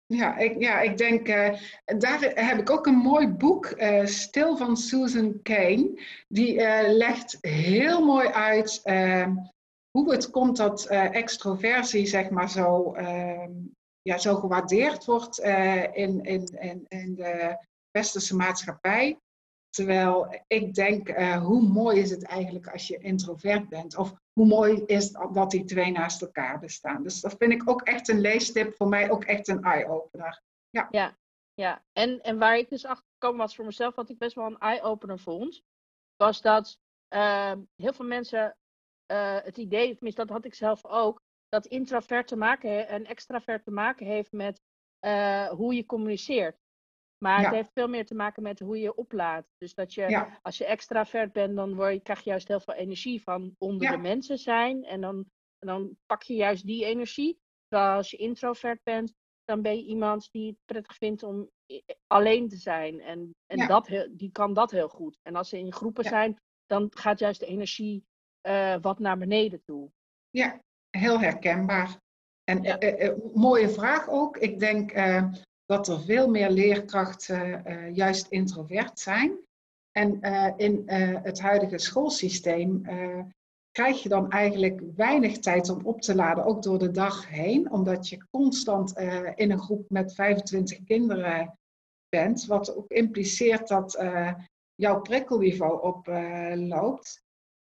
Ja, 0.08 0.38
ik, 0.38 0.60
ja, 0.60 0.82
ik 0.82 0.98
denk, 0.98 1.28
uh, 1.28 1.54
daar 1.86 2.20
heb 2.36 2.60
ik 2.60 2.70
ook 2.70 2.86
een 2.86 2.96
mooi 2.96 3.28
boek, 3.28 3.74
uh, 3.78 4.06
Stil 4.06 4.58
van 4.58 4.78
Susan 4.78 5.42
Kane. 5.42 6.02
Die 6.28 6.54
uh, 6.54 6.82
legt 6.88 7.38
heel 7.42 8.06
mooi 8.06 8.28
uit 8.28 8.80
ehm, 8.84 9.36
hoe 9.92 10.12
het 10.12 10.30
komt 10.30 10.58
dat 10.58 10.86
extroversie 10.88 12.06
zeg 12.06 12.30
maar 12.30 12.50
zo, 12.50 12.96
uh, 12.96 13.48
ja, 14.02 14.18
zo 14.18 14.36
gewaardeerd 14.36 15.06
wordt 15.06 15.40
in, 15.94 16.24
in, 16.24 16.46
in, 16.60 16.86
in 16.88 17.16
de 17.16 17.66
westerse 17.92 18.36
maatschappij. 18.36 19.18
Terwijl 19.70 20.44
ik 20.48 20.74
denk, 20.74 21.10
eh, 21.10 21.44
hoe 21.44 21.62
mooi 21.62 22.00
is 22.00 22.10
het 22.10 22.24
eigenlijk 22.24 22.68
als 22.68 22.88
je 22.88 22.98
introvert 22.98 23.70
bent? 23.70 23.98
Of 23.98 24.14
hoe 24.38 24.46
mooi 24.46 24.84
is 24.86 25.12
dat 25.12 25.52
die 25.52 25.64
twee 25.64 25.92
naast 25.92 26.22
elkaar 26.22 26.60
bestaan? 26.60 27.04
Dus 27.04 27.22
dat 27.22 27.36
vind 27.38 27.52
ik 27.52 27.70
ook 27.70 27.82
echt 27.82 28.08
een 28.08 28.20
leestip, 28.20 28.76
voor 28.76 28.88
mij 28.88 29.12
ook 29.12 29.24
echt 29.24 29.48
een 29.48 29.64
eye-opener. 29.64 30.42
Ja. 30.70 30.88
ja, 30.92 31.18
ja. 31.54 31.84
En, 31.94 32.22
en 32.22 32.38
waar 32.38 32.58
ik 32.58 32.70
dus 32.70 32.86
achter 32.86 33.06
gekomen 33.12 33.38
was 33.40 33.56
voor 33.56 33.66
mezelf, 33.66 33.96
wat 33.96 34.10
ik 34.10 34.18
best 34.18 34.36
wel 34.36 34.46
een 34.46 34.58
eye-opener 34.58 35.20
vond, 35.20 35.62
was 36.16 36.42
dat 36.42 36.80
ehm, 37.08 37.62
heel 37.76 37.94
veel 37.94 38.06
mensen 38.06 38.58
uh, 39.12 39.38
het 39.42 39.58
idee, 39.58 39.94
tenminste 39.94 40.26
dat 40.26 40.36
had 40.36 40.46
ik 40.46 40.54
zelf 40.54 40.86
ook, 40.86 41.22
dat 41.50 41.66
introvert 41.66 42.28
te 42.28 42.36
maken 42.36 42.88
en 42.88 43.06
extravert 43.06 43.64
te 43.64 43.72
maken 43.72 44.06
heeft 44.06 44.32
met 44.32 44.62
uh, 45.06 45.48
hoe 45.48 45.76
je 45.76 45.86
communiceert. 45.86 46.58
Maar 47.18 47.44
het 47.44 47.54
heeft 47.54 47.74
veel 47.74 47.88
meer 47.88 48.06
te 48.06 48.16
maken 48.16 48.44
met 48.44 48.60
hoe 48.60 48.80
je 48.80 48.96
oplaadt. 48.96 49.48
Dus 49.58 49.74
dat 49.74 49.94
je, 49.94 50.28
als 50.42 50.58
je 50.58 50.66
extravert 50.66 51.32
bent, 51.32 51.56
dan 51.56 51.76
word 51.76 51.94
je, 51.94 52.00
krijg 52.00 52.20
je 52.20 52.30
juist 52.30 52.48
heel 52.48 52.60
veel 52.60 52.74
energie 52.74 53.22
van 53.24 53.56
onder 53.58 53.92
de 53.92 53.98
mensen 53.98 54.38
zijn. 54.38 54.84
En 54.84 55.02
dan, 55.02 55.26
dan 55.60 55.98
pak 56.06 56.24
je 56.24 56.34
juist 56.34 56.66
die 56.66 56.86
energie. 56.86 57.40
Terwijl 57.68 57.96
als 57.96 58.12
je 58.12 58.18
introvert 58.18 58.84
bent, 58.84 59.14
dan 59.44 59.62
ben 59.62 59.76
je 59.76 59.86
iemand 59.86 60.32
die 60.32 60.48
het 60.48 60.58
prettig 60.66 60.96
vindt 60.96 61.24
om 61.24 61.50
alleen 62.08 62.50
te 62.50 62.58
zijn. 62.58 63.02
En, 63.02 63.36
en 63.46 63.68
dat, 63.68 64.08
die 64.12 64.32
kan 64.32 64.54
dat 64.54 64.72
heel 64.72 64.90
goed. 64.90 65.20
En 65.22 65.36
als 65.36 65.50
ze 65.50 65.58
in 65.58 65.74
groepen 65.74 66.04
zijn, 66.04 66.38
dan 66.66 66.92
gaat 66.94 67.20
juist 67.20 67.40
de 67.40 67.46
energie 67.46 68.06
uh, 68.48 68.76
wat 68.82 69.00
naar 69.00 69.18
beneden 69.18 69.62
toe. 69.66 69.92
Ja, 70.30 70.62
heel 70.90 71.20
herkenbaar. 71.20 71.98
En 72.44 72.66
uh, 72.66 73.00
uh, 73.00 73.34
mooie 73.34 73.70
vraag 73.70 74.10
ook. 74.10 74.38
Ik 74.38 74.60
denk 74.60 74.92
dat 75.68 75.88
er 75.88 76.02
veel 76.02 76.30
meer 76.30 76.50
leerkrachten 76.50 77.64
juist 77.94 78.28
introvert 78.28 79.00
zijn. 79.00 79.38
En 79.92 80.22
in 80.58 80.84
het 81.24 81.42
huidige 81.42 81.78
schoolsysteem 81.78 82.82
krijg 83.72 84.04
je 84.04 84.10
dan 84.10 84.30
eigenlijk 84.30 84.82
weinig 84.96 85.38
tijd 85.38 85.70
om 85.70 85.86
op 85.86 86.02
te 86.02 86.16
laden, 86.16 86.46
ook 86.46 86.64
door 86.64 86.80
de 86.80 86.92
dag 86.92 87.30
heen, 87.30 87.72
omdat 87.72 88.10
je 88.10 88.28
constant 88.30 88.98
in 89.36 89.52
een 89.52 89.60
groep 89.60 89.90
met 89.90 90.14
25 90.14 90.84
kinderen 90.84 91.58
bent, 92.10 92.46
wat 92.46 92.76
ook 92.76 92.92
impliceert 92.92 93.68
dat 93.68 94.06
jouw 94.76 95.02
prikkelniveau 95.02 95.82
oploopt. 95.82 97.24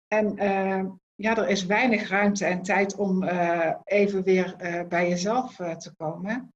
En 0.08 0.34
ja, 1.14 1.36
er 1.36 1.48
is 1.48 1.66
weinig 1.66 2.08
ruimte 2.08 2.44
en 2.44 2.62
tijd 2.62 2.96
om 2.96 3.24
even 3.84 4.22
weer 4.22 4.56
bij 4.88 5.08
jezelf 5.08 5.56
te 5.56 5.92
komen. 5.96 6.52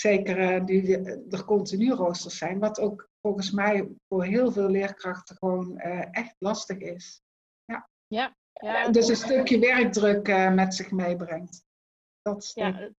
Zeker 0.00 0.62
nu 0.62 0.92
er 1.30 1.44
continu 1.44 1.92
roosters 1.92 2.38
zijn, 2.38 2.58
wat 2.58 2.80
ook 2.80 3.08
volgens 3.20 3.50
mij 3.50 3.88
voor 4.08 4.24
heel 4.24 4.52
veel 4.52 4.68
leerkrachten 4.68 5.36
gewoon 5.36 5.78
echt 6.10 6.34
lastig 6.38 6.78
is. 6.78 7.22
Ja. 7.64 7.88
ja, 8.06 8.36
ja 8.52 8.88
dus 8.88 9.08
een 9.08 9.16
stukje 9.16 9.58
werkdruk 9.58 10.52
met 10.54 10.74
zich 10.74 10.90
meebrengt. 10.90 11.64
Dat 12.22 12.50
ja, 12.54 12.90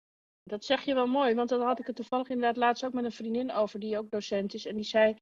dat 0.44 0.66
zeg 0.66 0.82
je 0.82 0.94
wel 0.94 1.08
mooi, 1.08 1.36
want 1.36 1.50
dan 1.50 1.62
had 1.62 1.80
ik 1.80 1.88
het 1.88 1.96
toevallig 1.96 2.30
inderdaad 2.30 2.58
laatst 2.58 2.86
ook 2.86 2.94
met 2.94 3.04
een 3.04 3.12
vriendin 3.12 3.52
over, 3.52 3.80
die 3.80 3.98
ook 3.98 4.10
docent 4.12 4.54
is. 4.54 4.66
En 4.66 4.76
die 4.76 4.84
zei, 4.84 5.16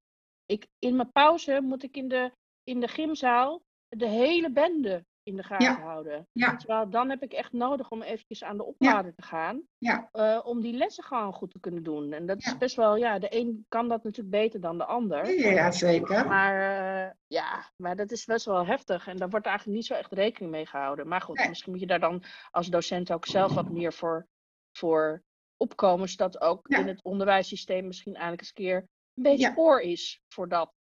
ik, 0.45 0.67
in 0.79 0.95
mijn 0.95 1.11
pauze 1.11 1.61
moet 1.61 1.83
ik 1.83 1.97
in 1.97 2.07
de, 2.07 2.31
in 2.63 2.79
de 2.79 2.87
gymzaal 2.87 3.61
de 3.87 4.07
hele 4.07 4.51
bende 4.51 5.05
in 5.29 5.35
de 5.35 5.43
gaten 5.43 5.81
houden. 5.81 6.27
Ja. 6.31 6.55
Terwijl 6.55 6.89
dan 6.89 7.09
heb 7.09 7.23
ik 7.23 7.33
echt 7.33 7.51
nodig 7.51 7.89
om 7.91 8.01
eventjes 8.01 8.43
aan 8.43 8.57
de 8.57 8.65
oplader 8.65 9.15
te 9.15 9.21
gaan. 9.21 9.61
Ja. 9.77 10.09
Uh, 10.13 10.39
om 10.43 10.61
die 10.61 10.73
lessen 10.73 11.03
gewoon 11.03 11.33
goed 11.33 11.51
te 11.51 11.59
kunnen 11.59 11.83
doen. 11.83 12.13
En 12.13 12.25
dat 12.25 12.37
is 12.37 12.57
best 12.57 12.75
wel, 12.75 12.95
ja, 12.95 13.19
de 13.19 13.27
een 13.29 13.65
kan 13.67 13.87
dat 13.87 14.03
natuurlijk 14.03 14.35
beter 14.35 14.61
dan 14.61 14.77
de 14.77 14.85
ander. 14.85 15.39
Ja, 15.39 15.71
zeker. 15.71 16.27
Maar 16.27 16.55
uh, 16.55 17.11
ja, 17.27 17.71
maar 17.75 17.95
dat 17.95 18.11
is 18.11 18.25
best 18.25 18.45
wel 18.45 18.65
heftig. 18.65 19.07
En 19.07 19.17
daar 19.17 19.29
wordt 19.29 19.45
eigenlijk 19.45 19.77
niet 19.77 19.87
zo 19.87 19.93
echt 19.93 20.13
rekening 20.13 20.51
mee 20.51 20.65
gehouden. 20.65 21.07
Maar 21.07 21.21
goed, 21.21 21.37
nee. 21.37 21.47
misschien 21.47 21.71
moet 21.71 21.81
je 21.81 21.87
daar 21.87 21.99
dan 21.99 22.23
als 22.51 22.67
docent 22.67 23.11
ook 23.11 23.25
zelf 23.25 23.53
wat 23.53 23.69
meer 23.69 23.93
voor, 23.93 24.27
voor 24.71 25.23
opkomen. 25.57 26.09
Zodat 26.09 26.41
ook 26.41 26.67
in 26.67 26.87
het 26.87 27.03
onderwijssysteem 27.03 27.87
misschien 27.87 28.13
eigenlijk 28.13 28.41
eens 28.41 28.49
een 28.49 28.63
keer 28.63 28.77
een 29.13 29.23
beetje 29.23 29.57
oor 29.57 29.81
is 29.81 30.21
voor 30.27 30.49
dat. 30.49 30.77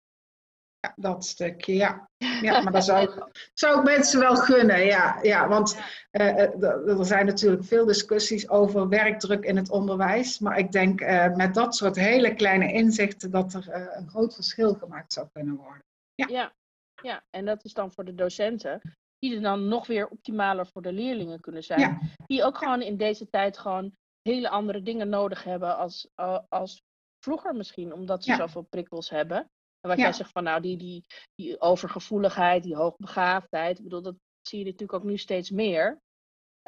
Ja, 0.84 0.93
dat 0.95 1.25
stukje, 1.25 1.73
ja. 1.73 2.09
Ja, 2.41 2.61
maar 2.61 2.71
dat 2.71 2.86
zou, 2.91 3.03
ik, 3.03 3.27
zou 3.53 3.79
ik 3.79 3.84
mensen 3.84 4.19
wel 4.19 4.36
gunnen, 4.36 4.86
ja. 4.86 5.19
ja 5.21 5.47
want 5.47 5.77
uh, 6.11 6.97
er 6.99 7.05
zijn 7.05 7.25
natuurlijk 7.25 7.63
veel 7.63 7.86
discussies 7.86 8.49
over 8.49 8.89
werkdruk 8.89 9.43
in 9.43 9.57
het 9.57 9.69
onderwijs. 9.69 10.39
Maar 10.39 10.57
ik 10.57 10.71
denk 10.71 11.01
uh, 11.01 11.36
met 11.36 11.53
dat 11.53 11.75
soort 11.75 11.95
hele 11.95 12.34
kleine 12.34 12.73
inzichten 12.73 13.31
dat 13.31 13.53
er 13.53 13.67
uh, 13.67 13.95
een 13.95 14.09
groot 14.09 14.34
verschil 14.34 14.73
gemaakt 14.73 15.13
zou 15.13 15.27
kunnen 15.31 15.55
worden. 15.55 15.84
Ja. 16.15 16.27
ja. 16.27 16.53
Ja, 17.01 17.23
en 17.29 17.45
dat 17.45 17.63
is 17.63 17.73
dan 17.73 17.91
voor 17.91 18.05
de 18.05 18.15
docenten, 18.15 18.81
die 19.19 19.36
er 19.36 19.41
dan 19.41 19.67
nog 19.67 19.88
weer 19.88 20.07
optimaler 20.07 20.67
voor 20.67 20.81
de 20.81 20.93
leerlingen 20.93 21.39
kunnen 21.39 21.63
zijn. 21.63 21.79
Ja. 21.79 21.99
Die 22.25 22.43
ook 22.43 22.57
gewoon 22.57 22.81
in 22.81 22.97
deze 22.97 23.29
tijd 23.29 23.57
gewoon 23.57 23.95
hele 24.21 24.49
andere 24.49 24.81
dingen 24.81 25.09
nodig 25.09 25.43
hebben 25.43 25.77
als, 25.77 26.09
als 26.49 26.84
vroeger 27.19 27.55
misschien, 27.55 27.93
omdat 27.93 28.23
ze 28.23 28.31
ja. 28.31 28.38
zoveel 28.38 28.61
prikkels 28.61 29.09
hebben. 29.09 29.49
En 29.84 29.89
wat 29.89 29.97
jij 29.97 30.13
zegt 30.13 30.31
van 30.31 30.43
nou, 30.43 30.61
die, 30.61 30.77
die, 30.77 31.05
die 31.36 31.61
overgevoeligheid, 31.61 32.63
die 32.63 32.75
hoogbegaafdheid, 32.75 33.77
ik 33.77 33.84
bedoel, 33.84 34.01
dat 34.01 34.15
zie 34.41 34.59
je 34.59 34.65
natuurlijk 34.65 34.93
ook 34.93 35.03
nu 35.03 35.17
steeds 35.17 35.49
meer. 35.49 36.01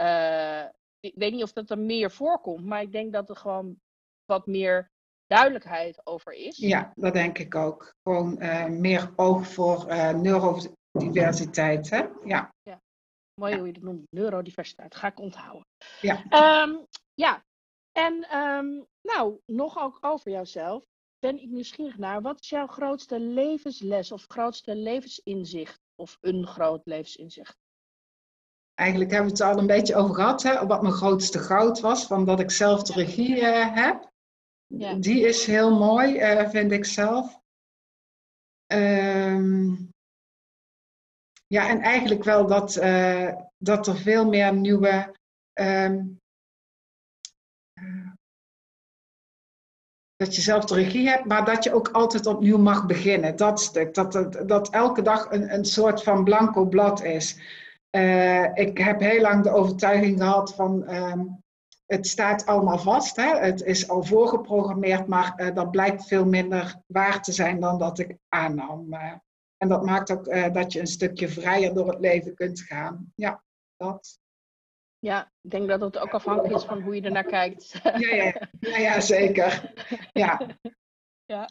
Uh, 0.01 0.63
ik 0.99 1.13
weet 1.15 1.33
niet 1.33 1.43
of 1.43 1.53
dat 1.53 1.69
er 1.69 1.79
meer 1.79 2.11
voorkomt, 2.11 2.65
maar 2.65 2.81
ik 2.81 2.91
denk 2.91 3.13
dat 3.13 3.29
er 3.29 3.35
gewoon 3.35 3.79
wat 4.25 4.45
meer 4.45 4.91
duidelijkheid 5.27 6.05
over 6.05 6.33
is. 6.33 6.57
Ja, 6.57 6.91
dat 6.95 7.13
denk 7.13 7.37
ik 7.37 7.55
ook. 7.55 7.93
Gewoon 8.03 8.43
uh, 8.43 8.65
meer 8.65 9.13
oog 9.15 9.47
voor 9.47 9.91
uh, 9.91 10.09
neurodiversiteit. 10.09 11.89
Hè? 11.89 12.05
Ja. 12.23 12.53
ja. 12.63 12.81
Mooi 13.33 13.51
ja. 13.51 13.57
hoe 13.57 13.67
je 13.67 13.73
dat 13.73 13.83
noemt, 13.83 14.07
neurodiversiteit. 14.09 14.95
Ga 14.95 15.07
ik 15.07 15.19
onthouden. 15.19 15.65
Ja. 16.01 16.63
Um, 16.63 16.85
ja, 17.13 17.43
en 17.91 18.37
um, 18.37 18.85
nou, 19.01 19.39
nog 19.45 19.77
ook 19.77 19.97
over 20.01 20.31
jouzelf. 20.31 20.83
Ben 21.19 21.41
ik 21.41 21.49
nieuwsgierig 21.49 21.97
naar, 21.97 22.21
wat 22.21 22.39
is 22.39 22.49
jouw 22.49 22.67
grootste 22.67 23.19
levensles 23.19 24.11
of 24.11 24.25
grootste 24.27 24.75
levensinzicht? 24.75 25.79
Of 25.95 26.17
een 26.21 26.47
groot 26.47 26.81
levensinzicht? 26.85 27.57
Eigenlijk 28.73 29.11
hebben 29.11 29.31
we 29.31 29.37
het 29.37 29.53
al 29.53 29.59
een 29.59 29.67
beetje 29.67 29.95
over 29.95 30.15
gehad, 30.15 30.43
hè, 30.43 30.65
wat 30.65 30.81
mijn 30.81 30.93
grootste 30.93 31.39
goud 31.39 31.79
was, 31.79 32.05
van 32.05 32.25
dat 32.25 32.39
ik 32.39 32.51
zelf 32.51 32.83
de 32.83 32.93
regie 32.93 33.37
uh, 33.37 33.75
heb. 33.75 34.11
Ja. 34.67 34.93
Die 34.93 35.27
is 35.27 35.45
heel 35.45 35.77
mooi, 35.77 36.33
uh, 36.33 36.49
vind 36.49 36.71
ik 36.71 36.85
zelf. 36.85 37.39
Um, 38.73 39.93
ja, 41.47 41.69
en 41.69 41.79
eigenlijk 41.79 42.23
wel 42.23 42.47
dat, 42.47 42.75
uh, 42.75 43.35
dat 43.57 43.87
er 43.87 43.97
veel 43.97 44.25
meer 44.25 44.53
nieuwe 44.53 45.15
um, 45.53 46.21
dat 50.15 50.35
je 50.35 50.41
zelf 50.41 50.65
de 50.65 50.75
regie 50.75 51.09
hebt, 51.09 51.25
maar 51.25 51.45
dat 51.45 51.63
je 51.63 51.73
ook 51.73 51.89
altijd 51.89 52.25
opnieuw 52.25 52.57
mag 52.57 52.85
beginnen. 52.85 53.35
Dat 53.35 53.59
stuk. 53.59 53.93
Dat, 53.93 54.11
dat, 54.11 54.47
dat 54.47 54.69
elke 54.69 55.01
dag 55.01 55.31
een, 55.31 55.53
een 55.53 55.65
soort 55.65 56.03
van 56.03 56.23
blanco 56.23 56.65
blad 56.65 57.03
is. 57.03 57.39
Uh, 57.91 58.43
ik 58.53 58.77
heb 58.77 58.99
heel 58.99 59.21
lang 59.21 59.43
de 59.43 59.49
overtuiging 59.49 60.19
gehad 60.19 60.55
van. 60.55 60.93
Um, 60.93 61.43
het 61.85 62.07
staat 62.07 62.45
allemaal 62.45 62.77
vast. 62.77 63.15
Hè? 63.15 63.37
Het 63.37 63.61
is 63.61 63.89
al 63.89 64.03
voorgeprogrammeerd, 64.03 65.07
maar 65.07 65.33
uh, 65.37 65.55
dat 65.55 65.71
blijkt 65.71 66.07
veel 66.07 66.25
minder 66.25 66.81
waar 66.85 67.21
te 67.21 67.31
zijn 67.31 67.59
dan 67.59 67.77
dat 67.77 67.99
ik 67.99 68.17
aannam. 68.29 68.93
Uh, 68.93 69.11
en 69.57 69.67
dat 69.67 69.85
maakt 69.85 70.11
ook 70.11 70.53
dat 70.53 70.73
je 70.73 70.79
een 70.79 70.87
stukje 70.87 71.29
vrijer 71.29 71.73
door 71.73 71.87
het 71.87 71.99
leven 71.99 72.33
kunt 72.33 72.61
gaan. 72.61 73.11
Ja, 73.15 73.43
dat. 73.77 74.19
Ja, 75.05 75.31
ik 75.41 75.51
denk 75.51 75.67
dat 75.67 75.81
het 75.81 75.97
ook 75.97 76.13
afhankelijk 76.13 76.55
is 76.55 76.63
van 76.63 76.81
hoe 76.81 76.95
je 76.95 77.01
er 77.01 77.11
naar 77.11 77.23
kijkt. 77.23 77.79
Ja, 77.83 78.15
ja, 78.15 78.47
ja, 78.59 78.77
ja 78.77 78.99
zeker. 78.99 79.73
Ja. 80.13 80.41
ja, 81.33 81.49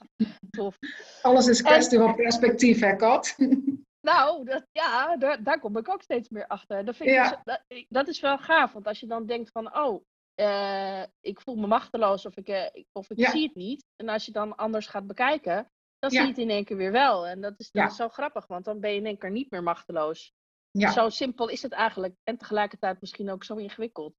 tof. 0.51 0.79
Alles 1.23 1.47
is 1.47 1.63
kwestie 1.63 1.99
van 1.99 2.15
perspectief, 2.15 2.81
hè, 2.81 2.97
Kat? 2.97 3.37
Nou, 4.01 4.45
dat, 4.45 4.67
ja, 4.73 5.17
daar, 5.17 5.43
daar 5.43 5.61
kom 5.61 5.77
ik 5.77 5.89
ook 5.89 6.03
steeds 6.03 6.29
meer 6.29 6.47
achter. 6.47 6.85
Dat, 6.85 6.97
vind 6.97 7.09
ik, 7.09 7.15
ja. 7.15 7.41
dat, 7.45 7.63
dat, 7.89 8.09
is 8.09 8.21
wel 8.21 8.39
gaaf, 8.39 8.73
want 8.73 8.87
als 8.87 9.01
je 9.01 9.07
dan 9.07 9.27
denkt 9.27 9.51
van, 9.51 9.77
oh, 9.77 10.05
uh, 10.41 11.03
ik 11.21 11.41
voel 11.41 11.55
me 11.55 11.67
machteloos 11.67 12.27
of 12.27 12.37
ik, 12.37 12.49
uh, 12.49 12.83
of 12.93 13.11
ik 13.11 13.19
ja. 13.19 13.31
zie 13.31 13.43
het 13.43 13.55
niet. 13.55 13.85
En 13.97 14.09
als 14.09 14.27
je 14.27 14.33
dan 14.33 14.57
anders 14.57 14.87
gaat 14.87 15.07
bekijken, 15.07 15.71
dan 15.99 16.11
zie 16.11 16.21
je 16.21 16.27
het 16.27 16.39
in 16.39 16.51
één 16.51 16.65
keer 16.65 16.77
weer 16.77 16.93
wel. 16.93 17.27
En 17.27 17.41
dat 17.41 17.55
is, 17.57 17.71
dat 17.71 17.91
is 17.91 17.97
zo 17.97 18.09
grappig, 18.09 18.47
want 18.47 18.65
dan 18.65 18.81
ben 18.81 18.91
je 18.91 18.97
in 18.97 19.07
één 19.07 19.19
keer 19.19 19.31
niet 19.31 19.51
meer 19.51 19.63
machteloos. 19.63 20.33
Ja. 20.79 20.91
Zo 20.91 21.09
simpel 21.09 21.49
is 21.49 21.63
het 21.63 21.73
eigenlijk 21.73 22.15
en 22.25 22.37
tegelijkertijd 22.37 23.01
misschien 23.01 23.31
ook 23.31 23.45
zo 23.45 23.55
ingewikkeld. 23.55 24.15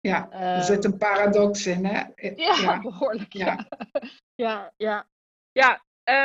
Ja, 0.00 0.30
er 0.30 0.62
zit 0.62 0.84
een 0.84 0.98
paradox 0.98 1.66
in, 1.66 1.84
hè? 1.84 2.04
Ja, 2.34 2.56
ja. 2.56 2.80
behoorlijk. 2.90 3.32
Ja, 3.32 3.68
ja, 4.34 4.72
ja. 4.76 5.08
ja. 5.52 5.84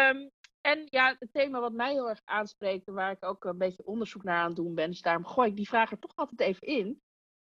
Um, 0.09 0.29
en 0.61 0.87
ja, 0.89 1.15
het 1.19 1.33
thema 1.33 1.59
wat 1.59 1.73
mij 1.73 1.91
heel 1.91 2.09
erg 2.09 2.21
aanspreekt 2.23 2.87
en 2.87 2.93
waar 2.93 3.11
ik 3.11 3.25
ook 3.25 3.43
een 3.43 3.57
beetje 3.57 3.85
onderzoek 3.85 4.23
naar 4.23 4.39
aan 4.39 4.47
het 4.47 4.55
doen 4.55 4.75
ben, 4.75 4.89
dus 4.89 5.01
daarom 5.01 5.25
gooi 5.25 5.49
ik 5.49 5.55
die 5.55 5.67
vraag 5.67 5.91
er 5.91 5.99
toch 5.99 6.15
altijd 6.15 6.39
even 6.39 6.67
in. 6.67 7.01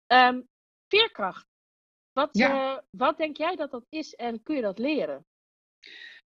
Um, 0.07 0.49
veerkracht. 0.89 1.47
Wat, 2.13 2.29
ja. 2.33 2.75
uh, 2.75 2.79
wat 2.91 3.17
denk 3.17 3.37
jij 3.37 3.57
dat 3.57 3.71
dat 3.71 3.85
is 3.89 4.15
en 4.15 4.43
kun 4.43 4.57
je 4.57 4.63
dat 4.63 4.79
leren? 4.79 5.27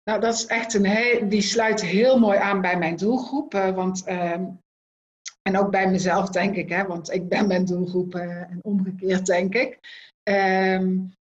Nou, 0.03 0.21
dat 0.21 0.35
is 0.35 0.47
echt 0.47 0.75
een 0.75 0.85
heel, 0.85 1.29
die 1.29 1.43
sluit 1.43 1.81
heel 1.81 2.19
mooi 2.19 2.39
aan 2.39 2.61
bij 2.61 2.79
mijn 2.79 2.97
doelgroep. 2.97 3.55
Uh, 3.55 3.75
want 3.75 4.09
um, 4.09 4.59
en 5.49 5.59
ook 5.59 5.71
bij 5.71 5.91
mezelf, 5.91 6.29
denk 6.29 6.57
ik, 6.57 6.69
hè, 6.69 6.87
want 6.87 7.13
ik 7.13 7.29
ben 7.29 7.47
mijn 7.47 7.65
doelgroep 7.65 8.15
uh, 8.15 8.23
en 8.23 8.59
omgekeerd, 8.63 9.27
denk 9.27 9.55
ik. 9.55 9.79
Um, 10.23 11.13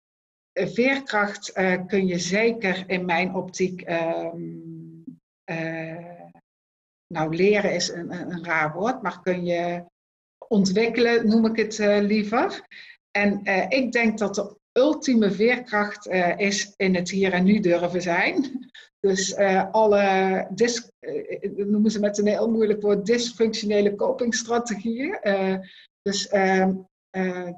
veerkracht 0.52 1.58
uh, 1.58 1.86
kun 1.86 2.06
je 2.06 2.18
zeker 2.18 2.84
in 2.86 3.04
mijn 3.04 3.34
optiek. 3.34 3.88
Uh, 3.90 4.32
nou, 7.06 7.36
leren 7.36 7.74
is 7.74 7.88
een, 7.88 8.12
een, 8.12 8.44
raar 8.44 8.72
woord, 8.72 9.02
maar 9.02 9.20
kun 9.20 9.44
je 9.44 9.84
ontwikkelen, 10.48 11.28
noem 11.28 11.46
ik 11.46 11.56
het 11.56 11.78
liever. 12.02 12.66
En 13.10 13.40
ik 13.68 13.92
denk 13.92 14.18
dat 14.18 14.34
de 14.34 14.56
ultieme 14.72 15.30
veerkracht 15.30 16.06
is 16.36 16.72
in 16.76 16.94
het 16.94 17.10
hier 17.10 17.32
en 17.32 17.44
nu 17.44 17.60
durven 17.60 18.02
zijn. 18.02 18.68
Dus 19.04 19.38
uh, 19.38 19.70
alle, 19.70 20.46
dis, 20.50 20.90
uh, 21.00 21.66
noemen 21.66 21.90
ze 21.90 22.00
met 22.00 22.18
een 22.18 22.26
heel 22.26 22.50
moeilijk 22.50 22.82
woord, 22.82 23.06
dysfunctionele 23.06 23.94
copingstrategieën. 23.94 25.18
Dus 26.02 26.28
ehm, 26.28 26.74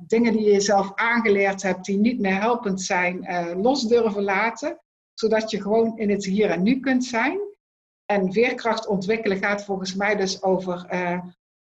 dingen 0.06 0.32
die 0.32 0.42
je 0.42 0.52
jezelf 0.52 0.92
aangeleerd 0.94 1.62
hebt, 1.62 1.84
die 1.84 1.98
niet 1.98 2.20
meer 2.20 2.40
helpend 2.40 2.82
zijn, 2.82 3.26
los 3.62 3.82
durven 3.82 4.22
laten. 4.22 4.80
Zodat 5.14 5.50
je 5.50 5.62
gewoon 5.62 5.98
in 5.98 6.10
het 6.10 6.24
hier 6.24 6.50
en 6.50 6.62
nu 6.62 6.80
kunt 6.80 7.04
zijn. 7.04 7.38
En 8.04 8.32
veerkracht 8.32 8.86
ontwikkelen 8.86 9.38
gaat 9.38 9.64
volgens 9.64 9.94
mij 9.94 10.16
dus 10.16 10.42
over 10.42 10.86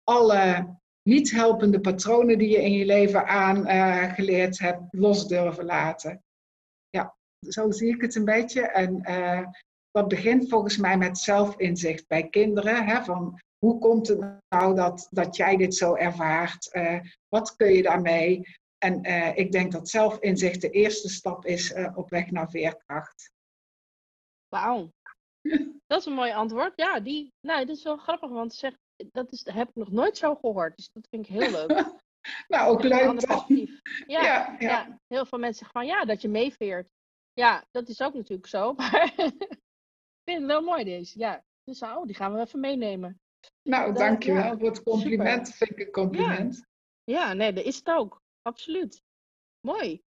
alle 0.04 0.76
niet 1.04 1.32
helpende 1.32 1.80
patronen 1.80 2.38
die 2.38 2.50
je 2.50 2.64
in 2.64 2.72
je 2.72 2.86
leven 2.86 3.28
aangeleerd 3.28 4.60
hebt, 4.60 4.82
los 4.92 5.28
durven 5.28 5.66
laten. 5.66 6.24
Ja, 6.90 7.16
zo 7.48 7.72
zie 7.72 7.94
ik 7.94 8.02
het 8.02 8.16
een 8.16 8.26
beetje. 8.26 8.62
En 8.62 9.04
dat 9.92 10.08
begint 10.08 10.50
volgens 10.50 10.78
mij 10.78 10.98
met 10.98 11.18
zelfinzicht 11.18 12.08
bij 12.08 12.30
kinderen. 12.30 12.86
Hè, 12.86 13.04
van 13.04 13.40
hoe 13.58 13.80
komt 13.80 14.08
het 14.08 14.20
nou 14.50 14.76
dat, 14.76 15.08
dat 15.10 15.36
jij 15.36 15.58
dit 15.58 15.76
zo 15.76 15.96
ervaart? 15.96 16.70
Uh, 16.74 17.00
wat 17.28 17.56
kun 17.56 17.74
je 17.74 17.82
daarmee? 17.82 18.42
En 18.78 19.08
uh, 19.08 19.38
ik 19.38 19.52
denk 19.52 19.72
dat 19.72 19.90
zelfinzicht 19.90 20.62
de 20.62 20.70
eerste 20.70 21.10
stap 21.10 21.46
is 21.46 21.72
uh, 21.72 21.98
op 21.98 22.10
weg 22.10 22.32
naar 22.32 22.50
veerkracht. 22.50 23.32
Wauw. 24.48 24.92
dat 25.88 26.00
is 26.00 26.06
een 26.06 26.14
mooi 26.14 26.32
antwoord. 26.32 26.74
Ja, 26.76 27.00
die, 27.00 27.34
nou, 27.48 27.66
dat 27.66 27.78
is 27.78 27.84
wel 27.84 27.98
grappig, 27.98 28.30
want 28.30 28.54
zeg, 28.54 28.74
dat 29.12 29.32
is, 29.32 29.46
heb 29.54 29.70
ik 29.70 29.76
nog 29.76 29.92
nooit 29.92 30.18
zo 30.18 30.36
gehoord. 30.36 30.76
Dus 30.76 30.90
dat 30.94 31.08
vind 31.10 31.30
ik 31.30 31.36
heel 31.36 31.52
leuk. 31.52 31.86
nou, 32.54 32.72
ook 32.72 32.84
leuk. 32.84 33.22
Ja, 34.08 34.22
ja, 34.22 34.56
ja. 34.60 34.70
ja, 34.70 35.00
heel 35.08 35.26
veel 35.26 35.40
mensen 35.40 35.66
zeggen 35.66 35.80
van 35.82 35.86
ja, 35.86 36.06
dat 36.06 36.22
je 36.22 36.30
meeveert. 36.30 36.90
Ja, 37.34 37.66
dat 37.72 37.88
is 37.88 38.02
ook 38.02 38.14
natuurlijk 38.14 38.48
zo. 38.48 38.74
Maar 38.74 39.14
vind 40.32 40.44
het 40.44 40.52
wel 40.52 40.62
mooi 40.62 40.84
deze. 40.84 41.20
Ja, 41.20 41.44
dus 41.64 41.82
oh, 41.82 42.06
die 42.06 42.16
gaan 42.16 42.34
we 42.34 42.40
even 42.40 42.60
meenemen. 42.60 43.20
Nou, 43.70 43.94
dankjewel 43.94 44.44
ja, 44.44 44.58
voor 44.58 44.68
het 44.68 44.84
compliment. 44.84 45.48
Super. 45.48 45.68
Vind 45.68 45.80
ik 45.80 45.86
een 45.86 45.92
compliment. 45.92 46.64
Ja. 47.04 47.20
ja, 47.20 47.34
nee, 47.34 47.54
dat 47.54 47.64
is 47.64 47.76
het 47.76 47.88
ook. 47.88 48.22
Absoluut. 48.42 49.02
Mooi. 49.68 50.02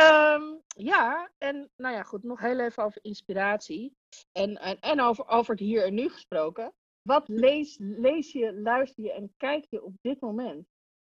Um, 0.00 0.62
ja, 0.66 1.30
en 1.38 1.70
nou 1.76 1.94
ja, 1.94 2.02
goed, 2.02 2.22
nog 2.22 2.40
heel 2.40 2.60
even 2.60 2.84
over 2.84 2.98
inspiratie. 3.02 3.92
En, 4.32 4.56
en, 4.56 4.80
en 4.80 5.00
over, 5.00 5.28
over 5.28 5.50
het 5.50 5.60
hier 5.62 5.84
en 5.84 5.94
nu 5.94 6.08
gesproken. 6.08 6.72
Wat 7.02 7.28
lees, 7.28 7.76
lees 7.78 8.32
je, 8.32 8.54
luister 8.54 9.04
je 9.04 9.12
en 9.12 9.34
kijk 9.36 9.66
je 9.68 9.84
op 9.84 9.94
dit 10.00 10.20
moment? 10.20 10.66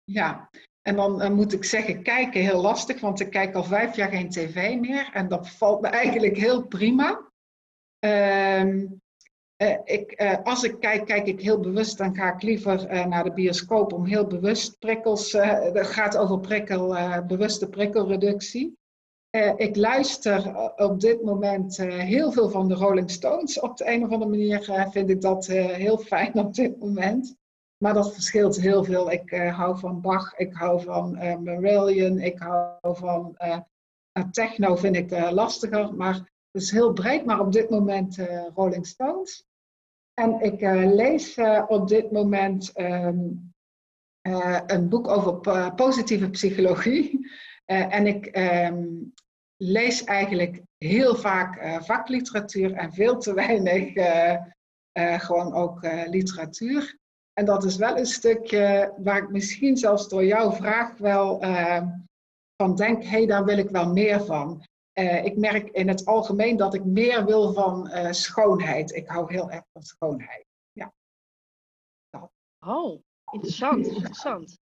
Ja, 0.03 0.49
en 0.81 0.95
dan 0.95 1.21
uh, 1.21 1.29
moet 1.29 1.53
ik 1.53 1.63
zeggen, 1.63 2.03
kijken 2.03 2.41
heel 2.41 2.61
lastig, 2.61 2.99
want 2.99 3.19
ik 3.19 3.31
kijk 3.31 3.55
al 3.55 3.63
vijf 3.63 3.95
jaar 3.95 4.09
geen 4.09 4.29
tv 4.29 4.79
meer. 4.79 5.09
En 5.13 5.27
dat 5.27 5.49
valt 5.49 5.81
me 5.81 5.87
eigenlijk 6.03 6.37
heel 6.37 6.67
prima. 6.67 7.30
Uh, 8.05 8.65
uh, 9.61 9.77
ik, 9.83 10.21
uh, 10.21 10.37
als 10.43 10.63
ik 10.63 10.79
kijk, 10.79 11.05
kijk 11.05 11.27
ik 11.27 11.41
heel 11.41 11.59
bewust, 11.59 11.97
dan 11.97 12.15
ga 12.15 12.33
ik 12.33 12.41
liever 12.41 12.93
uh, 12.93 13.05
naar 13.05 13.23
de 13.23 13.33
bioscoop 13.33 13.93
om 13.93 14.05
heel 14.05 14.27
bewust 14.27 14.79
prikkels. 14.79 15.31
het 15.31 15.87
gaat 15.87 16.17
over 16.17 16.39
prikkel, 16.39 16.95
bewuste 17.27 17.69
prikkelreductie. 17.69 18.79
Ik 19.55 19.75
luister 19.75 20.55
op 20.75 20.99
dit 20.99 21.23
moment 21.23 21.77
heel 21.77 22.31
veel 22.31 22.49
van 22.49 22.67
de 22.67 22.73
Rolling 22.73 23.11
Stones. 23.11 23.59
Op 23.59 23.77
de 23.77 23.91
een 23.91 24.03
of 24.03 24.11
andere 24.11 24.29
manier 24.29 24.89
vind 24.91 25.09
ik 25.09 25.21
dat 25.21 25.47
heel 25.47 25.97
fijn 25.97 26.33
op 26.33 26.53
dit 26.53 26.79
moment. 26.79 27.35
Maar 27.77 27.93
dat 27.93 28.13
verschilt 28.13 28.61
heel 28.61 28.83
veel. 28.83 29.11
Ik 29.11 29.31
hou 29.33 29.79
van 29.79 30.01
Bach, 30.01 30.37
ik 30.37 30.53
hou 30.53 30.81
van 30.81 31.11
Marillion, 31.43 32.19
ik 32.19 32.39
hou 32.39 32.95
van 32.95 33.37
techno 34.31 34.75
vind 34.75 34.95
ik 34.95 35.31
lastiger. 35.31 35.93
Maar 35.95 36.30
is 36.51 36.71
heel 36.71 36.93
breed, 36.93 37.25
maar 37.25 37.39
op 37.39 37.51
dit 37.51 37.69
moment 37.69 38.17
Rolling 38.55 38.87
Stones. 38.87 39.45
En 40.13 40.41
ik 40.41 40.61
lees 40.95 41.37
op 41.67 41.87
dit 41.87 42.11
moment 42.11 42.79
um, 42.79 43.53
een 44.65 44.89
boek 44.89 45.07
over 45.07 45.73
positieve 45.73 46.29
psychologie. 46.29 47.19
En 47.65 48.07
ik 48.07 48.37
um, 48.37 49.13
lees 49.57 50.03
eigenlijk 50.03 50.61
heel 50.77 51.15
vaak 51.15 51.83
vakliteratuur 51.83 52.73
en 52.73 52.93
veel 52.93 53.17
te 53.17 53.33
weinig 53.33 53.93
gewoon 55.21 55.53
ook 55.53 55.87
literatuur. 56.05 56.99
En 57.33 57.45
dat 57.45 57.63
is 57.63 57.75
wel 57.75 57.97
een 57.97 58.05
stukje 58.05 58.93
waar 58.97 59.17
ik 59.17 59.29
misschien 59.29 59.77
zelfs 59.77 60.09
door 60.09 60.25
jouw 60.25 60.51
vraag 60.51 60.97
wel 60.97 61.41
ehm, 61.41 61.87
van 62.55 62.75
denk, 62.75 63.03
hé, 63.03 63.09
hey, 63.09 63.25
daar 63.25 63.45
wil 63.45 63.57
ik 63.57 63.69
wel 63.69 63.93
meer 63.93 64.25
van. 64.25 64.63
Ik 65.23 65.37
merk 65.37 65.69
in 65.69 65.87
het 65.87 66.05
algemeen 66.05 66.57
dat 66.57 66.73
ik 66.73 66.85
meer 66.85 67.25
wil 67.25 67.53
van 67.53 67.89
schoonheid. 68.13 68.91
Ik 68.91 69.07
hou 69.07 69.33
heel 69.33 69.51
erg 69.51 69.63
van 69.71 69.81
schoonheid. 69.83 70.45
Ja. 70.71 70.93
Oh, 72.59 73.01
interessant, 73.31 73.87
interessant. 73.87 74.59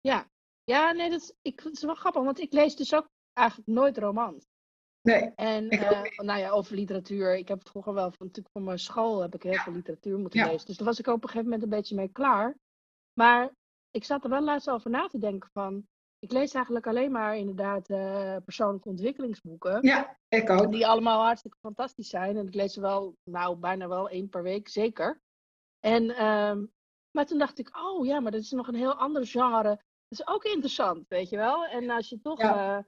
Ja, 0.00 0.28
ja, 0.64 0.92
nee, 0.92 1.10
dat 1.10 1.20
is, 1.20 1.32
ik, 1.42 1.62
dat 1.62 1.72
is 1.72 1.82
wel 1.82 1.94
grappig, 1.94 2.22
want 2.22 2.40
ik 2.40 2.52
lees 2.52 2.76
dus 2.76 2.94
ook 2.94 3.08
eigenlijk 3.32 3.68
nooit 3.68 3.98
romans. 3.98 4.44
Nee. 5.02 5.32
En 5.34 5.74
uh, 5.74 6.02
nou 6.16 6.40
ja, 6.40 6.50
over 6.50 6.74
literatuur. 6.74 7.36
Ik 7.36 7.48
heb 7.48 7.68
vroeger 7.68 7.94
wel, 7.94 8.10
van, 8.10 8.26
natuurlijk 8.26 8.54
voor 8.54 8.62
mijn 8.62 8.78
school 8.78 9.20
heb 9.20 9.34
ik 9.34 9.42
heel 9.42 9.54
veel 9.54 9.72
literatuur 9.72 10.18
moeten 10.18 10.46
lezen. 10.46 10.66
Dus 10.66 10.76
daar 10.76 10.86
was 10.86 10.98
ik 10.98 11.06
op 11.06 11.22
een 11.22 11.28
gegeven 11.28 11.44
moment 11.44 11.62
een 11.62 11.68
beetje 11.78 11.94
mee 11.94 12.08
klaar. 12.08 12.56
Maar 13.12 13.52
ik 13.90 14.04
zat 14.04 14.24
er 14.24 14.30
wel 14.30 14.42
laatst 14.42 14.70
over 14.70 14.90
na 14.90 15.06
te 15.06 15.18
denken 15.18 15.50
van. 15.52 15.86
Ik 16.20 16.32
lees 16.32 16.54
eigenlijk 16.54 16.86
alleen 16.86 17.12
maar 17.12 17.36
inderdaad 17.36 17.90
uh, 17.90 18.36
persoonlijke 18.44 18.88
ontwikkelingsboeken. 18.88 19.78
Ja, 19.82 20.18
ik 20.28 20.50
ook. 20.50 20.72
Die 20.72 20.86
allemaal 20.86 21.24
hartstikke 21.24 21.56
fantastisch 21.60 22.08
zijn. 22.08 22.36
En 22.36 22.46
ik 22.46 22.54
lees 22.54 22.72
ze 22.72 22.80
wel, 22.80 23.16
nou 23.24 23.56
bijna 23.56 23.88
wel 23.88 24.08
één 24.08 24.28
per 24.28 24.42
week, 24.42 24.68
zeker. 24.68 25.20
En, 25.80 26.04
uh, 26.04 26.56
maar 27.10 27.26
toen 27.26 27.38
dacht 27.38 27.58
ik, 27.58 27.76
oh 27.76 28.06
ja, 28.06 28.20
maar 28.20 28.32
dat 28.32 28.40
is 28.40 28.50
nog 28.50 28.68
een 28.68 28.74
heel 28.74 28.94
ander 28.94 29.26
genre 29.26 29.80
is 30.10 30.26
ook 30.26 30.44
interessant, 30.44 31.08
weet 31.08 31.28
je 31.28 31.36
wel. 31.36 31.66
En 31.66 31.90
als 31.90 32.08
je 32.08 32.20
toch, 32.20 32.40
ja. 32.40 32.76
uh, 32.76 32.84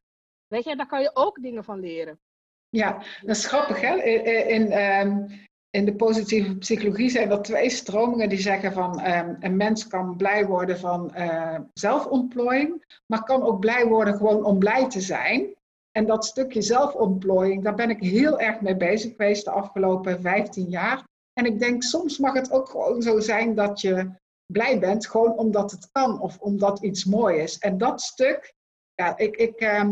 weet 0.47 0.64
je, 0.64 0.76
daar 0.76 0.87
kan 0.87 1.03
je 1.03 1.11
ook 1.14 1.43
dingen 1.43 1.64
van 1.64 1.80
leren. 1.80 2.20
Ja, 2.68 2.93
dat 3.20 3.37
is 3.37 3.47
grappig 3.47 3.80
hè. 3.80 4.03
In, 4.03 4.49
in, 4.49 4.72
um, 4.78 5.26
in 5.73 5.85
de 5.85 5.95
positieve 5.95 6.57
psychologie 6.57 7.11
zijn 7.11 7.31
er 7.31 7.43
twee 7.43 7.70
stromingen 7.70 8.29
die 8.29 8.41
zeggen 8.41 8.73
van 8.73 9.07
um, 9.07 9.37
een 9.41 9.57
mens 9.57 9.87
kan 9.87 10.16
blij 10.16 10.47
worden 10.47 10.79
van 10.79 11.12
uh, 11.16 11.59
zelfontplooiing, 11.73 13.01
maar 13.07 13.25
kan 13.25 13.43
ook 13.43 13.61
blij 13.61 13.87
worden 13.87 14.16
gewoon 14.16 14.45
om 14.45 14.59
blij 14.59 14.89
te 14.89 15.01
zijn. 15.01 15.55
En 15.91 16.07
dat 16.07 16.25
stukje 16.25 16.62
zelfontplooiing, 16.62 17.62
daar 17.62 17.75
ben 17.75 17.91
ik 17.91 18.01
heel 18.01 18.41
erg 18.41 18.61
mee 18.61 18.77
bezig 18.77 19.11
geweest 19.11 19.45
de 19.45 19.51
afgelopen 19.51 20.20
15 20.20 20.68
jaar. 20.68 21.05
En 21.33 21.47
ik 21.47 21.59
denk, 21.59 21.83
soms 21.83 22.18
mag 22.18 22.33
het 22.33 22.53
ook 22.53 22.68
gewoon 22.68 23.03
zo 23.03 23.20
zijn 23.20 23.55
dat 23.55 23.81
je 23.81 24.11
blij 24.53 24.79
bent, 24.79 25.07
gewoon 25.07 25.39
omdat 25.39 25.70
het 25.70 25.89
kan 25.93 26.20
of 26.20 26.39
omdat 26.39 26.83
iets 26.83 27.05
mooi 27.05 27.39
is. 27.39 27.59
En 27.59 27.79
dat 27.79 28.01
stuk, 28.01 28.55
ja, 28.95 29.18
ik, 29.18 29.37
ik 29.37 29.61
eh, 29.61 29.89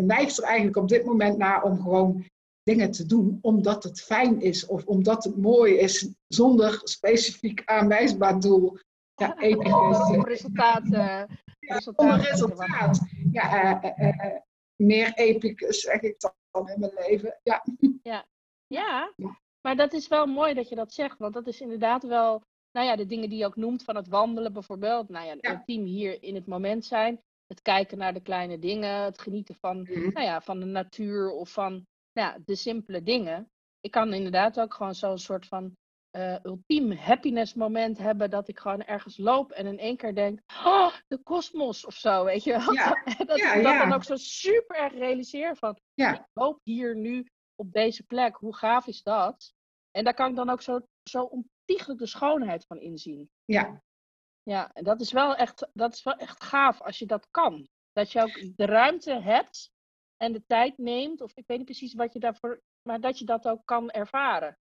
neig 0.00 0.36
er 0.36 0.44
eigenlijk 0.44 0.76
op 0.76 0.88
dit 0.88 1.04
moment 1.04 1.38
naar 1.38 1.62
om 1.62 1.80
gewoon 1.80 2.24
dingen 2.64 2.90
te 2.90 3.06
doen 3.06 3.38
omdat 3.40 3.84
het 3.84 4.00
fijn 4.00 4.40
is 4.40 4.66
of 4.66 4.86
omdat 4.86 5.24
het 5.24 5.36
mooi 5.36 5.74
is, 5.74 6.08
zonder 6.28 6.80
specifiek 6.84 7.62
aanwijsbaar 7.64 8.40
doel. 8.40 8.78
Ja, 9.14 9.38
episch. 9.38 9.72
Om 10.14 10.24
resultaat. 10.24 10.84
Uh, 10.84 11.22
resultaat. 11.60 12.20
Resultaat. 12.20 13.00
Ja, 13.32 13.84
uh, 13.84 14.08
uh, 14.08 14.36
meer 14.76 15.12
epicus 15.14 15.80
zeg 15.80 16.00
ik 16.00 16.16
dan 16.50 16.68
in 16.68 16.80
mijn 16.80 16.92
leven. 16.94 17.40
Ja. 17.42 17.64
Ja. 18.02 18.26
ja, 18.66 19.12
maar 19.60 19.76
dat 19.76 19.92
is 19.92 20.08
wel 20.08 20.26
mooi 20.26 20.54
dat 20.54 20.68
je 20.68 20.74
dat 20.74 20.92
zegt, 20.92 21.18
want 21.18 21.34
dat 21.34 21.46
is 21.46 21.60
inderdaad 21.60 22.02
wel 22.02 22.42
nou 22.72 22.86
ja, 22.86 22.96
de 22.96 23.06
dingen 23.06 23.28
die 23.28 23.38
je 23.38 23.46
ook 23.46 23.56
noemt 23.56 23.84
van 23.84 23.96
het 23.96 24.08
wandelen 24.08 24.52
bijvoorbeeld. 24.52 25.08
Nou 25.08 25.26
ja, 25.26 25.36
het 25.40 25.66
team 25.66 25.84
hier 25.84 26.22
in 26.22 26.34
het 26.34 26.46
moment 26.46 26.84
zijn. 26.84 27.20
Het 27.46 27.62
kijken 27.62 27.98
naar 27.98 28.14
de 28.14 28.20
kleine 28.20 28.58
dingen. 28.58 29.02
Het 29.02 29.20
genieten 29.20 29.54
van, 29.54 29.82
mhm. 29.82 30.00
nou 30.12 30.26
ja, 30.26 30.40
van 30.40 30.60
de 30.60 30.66
natuur 30.66 31.30
of 31.30 31.52
van 31.52 31.86
ja, 32.14 32.38
de 32.44 32.56
simpele 32.56 33.02
dingen. 33.02 33.50
Ik 33.80 33.90
kan 33.90 34.12
inderdaad 34.12 34.60
ook 34.60 34.74
gewoon 34.74 34.94
zo'n 34.94 35.18
soort 35.18 35.46
van 35.46 35.76
uh, 36.16 36.36
ultiem 36.42 36.92
happiness 36.92 37.54
moment 37.54 37.98
hebben. 37.98 38.30
Dat 38.30 38.48
ik 38.48 38.58
gewoon 38.58 38.84
ergens 38.84 39.16
loop 39.16 39.50
en 39.50 39.66
in 39.66 39.78
één 39.78 39.96
keer 39.96 40.14
denk, 40.14 40.40
oh, 40.64 40.94
de 41.08 41.18
kosmos 41.18 41.84
of 41.84 41.94
zo, 41.94 42.24
weet 42.24 42.44
je 42.44 42.50
wel. 42.50 42.72
Ja. 42.72 43.02
dat 43.26 43.38
ja, 43.38 43.54
ik 43.54 43.62
dat 43.62 43.78
dan 43.78 43.92
ook 43.92 44.04
zo 44.04 44.16
super 44.16 44.76
erg 44.76 44.92
realiseer 44.92 45.56
van, 45.56 45.78
ik 45.94 46.22
loop 46.32 46.60
hier 46.62 46.96
nu 46.96 47.26
op 47.54 47.72
deze 47.72 48.02
plek. 48.02 48.36
Hoe 48.36 48.56
gaaf 48.56 48.86
is 48.86 49.02
dat? 49.02 49.52
En 49.90 50.04
daar 50.04 50.14
kan 50.14 50.30
ik 50.30 50.36
dan 50.36 50.50
ook 50.50 50.62
zo, 50.62 50.80
zo 51.02 51.22
ontiegelijk 51.22 52.00
de 52.00 52.06
schoonheid 52.06 52.66
van 52.66 52.80
inzien. 52.80 53.30
Ja. 53.44 53.82
Ja, 54.42 54.72
en 54.72 54.84
dat 54.84 55.00
is 55.00 55.12
wel 55.12 55.34
echt, 55.34 55.68
dat 55.72 55.94
is 55.94 56.02
wel 56.02 56.14
echt 56.16 56.44
gaaf 56.44 56.82
als 56.82 56.98
je 56.98 57.06
dat 57.06 57.28
kan. 57.30 57.68
Dat 57.92 58.12
je 58.12 58.22
ook 58.22 58.56
de 58.56 58.64
ruimte 58.64 59.20
hebt 59.20 59.72
en 60.16 60.32
de 60.32 60.42
tijd 60.46 60.78
neemt, 60.78 61.20
of 61.20 61.32
ik 61.34 61.46
weet 61.46 61.56
niet 61.56 61.66
precies 61.66 61.94
wat 61.94 62.12
je 62.12 62.18
daarvoor, 62.18 62.62
maar 62.82 63.00
dat 63.00 63.18
je 63.18 63.24
dat 63.24 63.48
ook 63.48 63.62
kan 63.64 63.90
ervaren. 63.90 64.58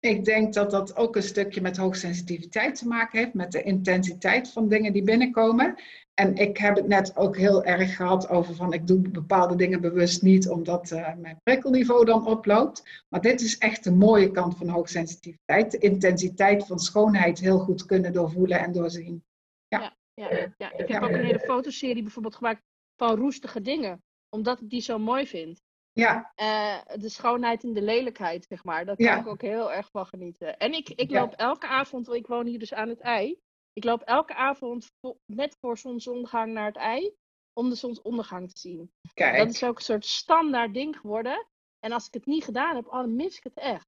Ik 0.00 0.24
denk 0.24 0.54
dat 0.54 0.70
dat 0.70 0.96
ook 0.96 1.16
een 1.16 1.22
stukje 1.22 1.60
met 1.60 1.76
hoogsensitiviteit 1.76 2.74
te 2.74 2.88
maken 2.88 3.18
heeft, 3.18 3.34
met 3.34 3.52
de 3.52 3.62
intensiteit 3.62 4.52
van 4.52 4.68
dingen 4.68 4.92
die 4.92 5.02
binnenkomen. 5.02 5.74
En 6.14 6.34
ik 6.34 6.56
heb 6.56 6.76
het 6.76 6.86
net 6.86 7.16
ook 7.16 7.36
heel 7.36 7.64
erg 7.64 7.96
gehad 7.96 8.28
over 8.28 8.54
van 8.54 8.72
ik 8.72 8.86
doe 8.86 8.98
bepaalde 8.98 9.56
dingen 9.56 9.80
bewust 9.80 10.22
niet 10.22 10.48
omdat 10.48 10.90
uh, 10.90 11.14
mijn 11.16 11.40
prikkelniveau 11.42 12.04
dan 12.04 12.26
oploopt. 12.26 13.04
Maar 13.08 13.20
dit 13.20 13.40
is 13.40 13.58
echt 13.58 13.84
de 13.84 13.92
mooie 13.92 14.30
kant 14.30 14.56
van 14.56 14.68
hoogsensitiviteit. 14.68 15.70
De 15.70 15.78
intensiteit 15.78 16.66
van 16.66 16.78
schoonheid 16.78 17.38
heel 17.38 17.58
goed 17.58 17.86
kunnen 17.86 18.12
doorvoelen 18.12 18.58
en 18.58 18.72
doorzien. 18.72 19.24
Ja, 19.68 19.96
ja, 20.14 20.30
ja, 20.30 20.54
ja. 20.58 20.72
ik 20.72 20.88
heb 20.88 21.02
ook 21.02 21.10
een 21.10 21.24
hele 21.24 21.40
fotoserie 21.40 22.02
bijvoorbeeld 22.02 22.36
gemaakt 22.36 22.62
van 22.96 23.16
roestige 23.16 23.60
dingen. 23.60 24.02
Omdat 24.34 24.60
ik 24.60 24.70
die 24.70 24.80
zo 24.80 24.98
mooi 24.98 25.26
vind. 25.26 25.62
Ja. 25.92 26.32
Uh, 26.36 27.00
de 27.00 27.08
schoonheid 27.08 27.64
en 27.64 27.72
de 27.72 27.82
lelijkheid, 27.82 28.46
zeg 28.48 28.64
maar. 28.64 28.84
Daar 28.84 28.96
kan 28.96 29.06
ja. 29.06 29.20
ik 29.20 29.26
ook 29.26 29.40
heel 29.40 29.72
erg 29.72 29.90
van 29.90 30.06
genieten. 30.06 30.58
En 30.58 30.72
ik, 30.72 30.88
ik 30.88 31.10
loop 31.10 31.32
elke 31.32 31.66
avond, 31.66 32.12
ik 32.12 32.26
woon 32.26 32.46
hier 32.46 32.58
dus 32.58 32.74
aan 32.74 32.88
het 32.88 33.00
ei. 33.00 33.38
Ik 33.72 33.84
loop 33.84 34.02
elke 34.02 34.34
avond 34.34 34.90
net 35.32 35.56
voor 35.60 35.78
zonsondergang 35.78 36.52
naar 36.52 36.66
het 36.66 36.76
ei. 36.76 37.14
Om 37.52 37.68
de 37.68 37.74
zonsondergang 37.74 38.50
te 38.50 38.60
zien. 38.60 38.92
Kijk. 39.14 39.36
Dat 39.36 39.48
is 39.48 39.64
ook 39.64 39.76
een 39.76 39.84
soort 39.84 40.06
standaard 40.06 40.74
ding 40.74 40.96
geworden. 40.96 41.46
En 41.78 41.92
als 41.92 42.06
ik 42.06 42.14
het 42.14 42.26
niet 42.26 42.44
gedaan 42.44 42.76
heb, 42.76 42.86
oh, 42.86 42.92
dan 42.92 43.16
mis 43.16 43.36
ik 43.36 43.44
het 43.44 43.58
echt. 43.58 43.86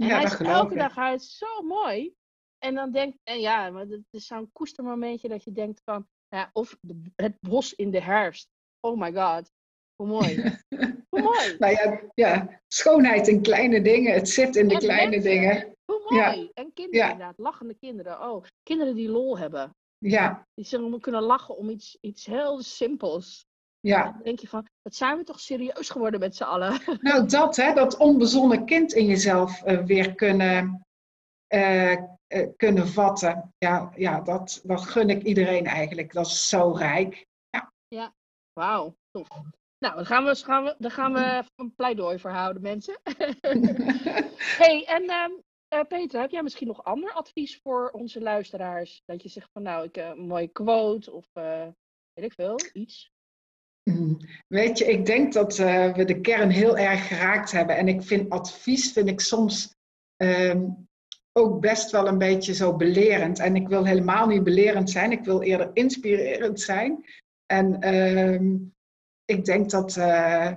En 0.00 0.06
ja, 0.06 0.14
hij 0.14 0.24
is 0.24 0.38
elke 0.38 0.74
dag 0.74 0.96
uit 0.96 1.22
zo 1.22 1.62
mooi. 1.62 2.14
En 2.58 2.74
dan 2.74 2.90
denk 2.90 3.14
en 3.22 3.40
ja, 3.40 3.70
maar 3.70 3.86
het 3.86 4.04
is 4.10 4.26
zo'n 4.26 4.52
koestermomentje 4.52 5.28
dat 5.28 5.44
je 5.44 5.52
denkt 5.52 5.80
van, 5.84 6.08
ja, 6.28 6.50
of 6.52 6.76
de, 6.80 7.12
het 7.16 7.40
bos 7.40 7.74
in 7.74 7.90
de 7.90 8.00
herfst. 8.00 8.48
Oh 8.80 9.00
my 9.00 9.12
god. 9.12 9.50
Hoe 9.96 10.06
mooi. 10.06 10.58
Hoe 11.10 11.22
mooi. 11.22 11.56
Nou 11.58 11.72
ja, 11.72 12.00
ja, 12.14 12.60
schoonheid 12.68 13.28
in 13.28 13.42
kleine 13.42 13.80
dingen. 13.82 14.14
Het 14.14 14.28
zit 14.28 14.56
in 14.56 14.68
de 14.68 14.76
kleine 14.76 15.10
mensen. 15.10 15.30
dingen. 15.30 15.74
Hoe 15.84 16.02
mooi. 16.08 16.50
En 16.54 16.72
kinderen 16.72 17.10
inderdaad. 17.10 17.38
Lachende 17.38 17.74
kinderen. 17.74 18.20
Oh, 18.20 18.44
kinderen 18.62 18.94
die 18.94 19.08
lol 19.08 19.38
hebben. 19.38 19.74
Ja. 19.98 20.46
Die 20.54 20.64
zullen 20.64 21.00
kunnen 21.00 21.22
lachen 21.22 21.56
om 21.56 21.70
iets, 21.70 21.98
iets 22.00 22.26
heel 22.26 22.62
simpels. 22.62 23.46
Ja. 23.80 24.02
Dan 24.02 24.22
denk 24.22 24.38
je 24.38 24.48
van, 24.48 24.66
wat 24.82 24.94
zijn 24.94 25.16
we 25.16 25.24
toch 25.24 25.40
serieus 25.40 25.90
geworden 25.90 26.20
met 26.20 26.36
z'n 26.36 26.42
allen. 26.42 26.80
Nou, 27.00 27.26
dat 27.26 27.56
hè, 27.56 27.74
dat 27.74 27.96
onbezonnen 27.96 28.66
kind 28.66 28.92
in 28.92 29.06
jezelf 29.06 29.62
uh, 29.66 29.84
weer 29.84 30.14
kunnen, 30.14 30.86
uh, 31.54 31.92
uh, 31.92 32.48
kunnen 32.56 32.88
vatten. 32.88 33.54
Ja, 33.58 33.92
ja 33.96 34.20
dat, 34.20 34.60
dat 34.64 34.80
gun 34.80 35.10
ik 35.10 35.22
iedereen 35.22 35.66
eigenlijk. 35.66 36.12
Dat 36.12 36.26
is 36.26 36.48
zo 36.48 36.70
rijk. 36.70 37.26
Ja, 37.50 37.72
ja. 37.88 38.14
wauw. 38.52 38.96
Tof. 39.10 39.28
Nou, 39.84 39.96
dan 39.96 40.06
gaan 40.06 40.24
we, 40.24 40.34
gaan 40.34 40.64
we, 40.64 40.74
dan 40.78 40.90
gaan 40.90 41.12
we 41.12 41.44
een 41.56 41.74
pleidooi 41.74 42.18
voor 42.18 42.30
houden, 42.30 42.62
mensen. 42.62 43.00
hey, 44.62 44.84
en 44.86 45.02
uh, 45.74 45.80
Peter, 45.88 46.20
heb 46.20 46.30
jij 46.30 46.42
misschien 46.42 46.66
nog 46.66 46.84
ander 46.84 47.12
advies 47.12 47.60
voor 47.62 47.90
onze 47.90 48.20
luisteraars? 48.20 49.02
Dat 49.04 49.22
je 49.22 49.28
zegt 49.28 49.50
van 49.52 49.62
nou, 49.62 49.84
ik, 49.84 49.96
uh, 49.96 50.08
een 50.08 50.26
mooie 50.26 50.48
quote 50.48 51.12
of 51.12 51.26
uh, 51.34 51.66
weet 52.12 52.24
ik 52.24 52.32
veel, 52.32 52.58
iets? 52.72 53.10
Mm, 53.90 54.18
weet 54.48 54.78
je, 54.78 54.84
ik 54.84 55.06
denk 55.06 55.32
dat 55.32 55.56
we 55.56 56.04
de 56.06 56.20
kern 56.20 56.50
heel 56.50 56.76
erg 56.78 57.06
geraakt 57.06 57.50
hebben. 57.50 57.76
En 57.76 57.88
ik 57.88 58.02
vind 58.02 58.30
advies, 58.30 58.92
vind 58.92 59.08
ik 59.08 59.20
soms 59.20 59.74
um, 60.22 60.88
ook 61.32 61.60
best 61.60 61.90
wel 61.90 62.08
een 62.08 62.18
beetje 62.18 62.54
zo 62.54 62.76
belerend. 62.76 63.38
En 63.38 63.56
ik 63.56 63.68
wil 63.68 63.84
helemaal 63.86 64.26
niet 64.26 64.44
belerend 64.44 64.90
zijn, 64.90 65.12
ik 65.12 65.24
wil 65.24 65.42
eerder 65.42 65.70
inspirerend 65.72 66.60
zijn. 66.60 67.04
En 67.46 67.94
um, 67.94 68.74
ik 69.24 69.44
denk 69.44 69.70
dat 69.70 69.96
uh, 69.96 70.52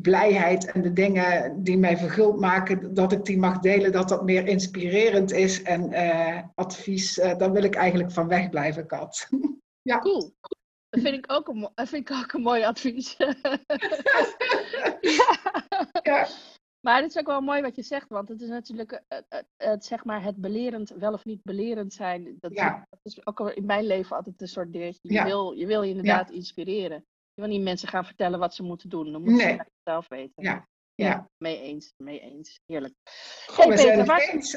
blijheid 0.00 0.72
en 0.72 0.82
de 0.82 0.92
dingen 0.92 1.62
die 1.62 1.78
mij 1.78 1.96
verguld 1.96 2.40
maken, 2.40 2.94
dat 2.94 3.12
ik 3.12 3.24
die 3.24 3.38
mag 3.38 3.58
delen, 3.58 3.92
dat 3.92 4.08
dat 4.08 4.24
meer 4.24 4.46
inspirerend 4.46 5.32
is. 5.32 5.62
En 5.62 5.92
advies, 6.54 7.14
daar 7.14 7.52
wil 7.52 7.62
ik 7.62 7.74
eigenlijk 7.74 8.12
van 8.12 8.28
wegblijven, 8.28 8.86
Kat. 8.86 9.28
ja. 9.90 9.98
Cool. 9.98 10.34
Dat 10.90 11.00
vind 11.00 11.14
ik 11.14 11.32
ook 11.32 11.48
een, 11.48 11.70
vind 11.74 12.10
ik 12.10 12.16
ook 12.16 12.32
een 12.32 12.42
mooi 12.42 12.64
advies. 12.64 13.16
ja. 15.00 15.38
ja. 16.02 16.28
Maar 16.80 17.02
het 17.02 17.10
is 17.10 17.18
ook 17.18 17.26
wel 17.26 17.40
mooi 17.40 17.62
wat 17.62 17.76
je 17.76 17.82
zegt, 17.82 18.08
want 18.08 18.28
het 18.28 18.40
is 18.40 18.48
natuurlijk 18.48 18.90
het, 18.90 19.04
eh, 19.08 19.18
het, 19.28 19.46
eh, 19.56 19.68
het 19.68 19.84
zeg 19.84 20.04
maar 20.04 20.22
het 20.22 20.36
belerend, 20.36 20.90
wel 20.90 21.12
of 21.12 21.24
niet 21.24 21.42
belerend 21.42 21.92
zijn. 21.92 22.36
Dat, 22.40 22.54
ja. 22.54 22.86
dat 22.90 23.00
is 23.02 23.26
ook 23.26 23.40
in 23.40 23.66
mijn 23.66 23.86
leven 23.86 24.16
altijd 24.16 24.40
een 24.40 24.48
soort 24.48 24.72
dingetje. 24.72 25.12
Je, 25.12 25.24
wil, 25.24 25.52
je 25.52 25.66
wil 25.66 25.82
je 25.82 25.90
inderdaad 25.90 26.30
inspireren. 26.30 27.06
Je 27.34 27.40
wil 27.40 27.50
niet 27.50 27.62
mensen 27.62 27.88
gaan 27.88 28.04
vertellen 28.04 28.38
wat 28.38 28.54
ze 28.54 28.62
moeten 28.62 28.88
doen. 28.88 29.12
Dan 29.12 29.22
moeten 29.22 29.40
ze 29.40 29.46
het 29.46 29.70
zelf 29.84 30.08
weten. 30.08 30.42
Ja. 30.42 30.68
Ja. 30.94 31.30
mee 31.36 31.60
eens, 31.60 31.92
mee 31.96 32.20
eens. 32.20 32.60
Heerlijk. 32.66 32.94
Goh, 33.46 33.56
hey, 33.56 33.68
we 33.68 33.74
Peter, 33.74 34.04
zijn 34.04 34.20
het 34.20 34.32
eens. 34.32 34.50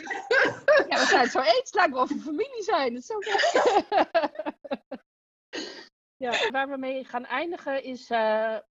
Ja, 0.87 0.99
we 0.99 1.05
zijn 1.05 1.21
het 1.21 1.31
zo 1.31 1.39
eens. 1.39 1.71
Of 1.93 2.09
we 2.09 2.19
familie 2.19 2.63
zijn. 2.63 2.93
Dat 2.93 3.01
is 3.01 3.05
zo 3.05 3.19
Ja, 6.21 6.51
waar 6.51 6.69
we 6.69 6.77
mee 6.77 7.03
gaan 7.03 7.25
eindigen 7.25 7.83
is, 7.83 8.09
uh, 8.09 8.17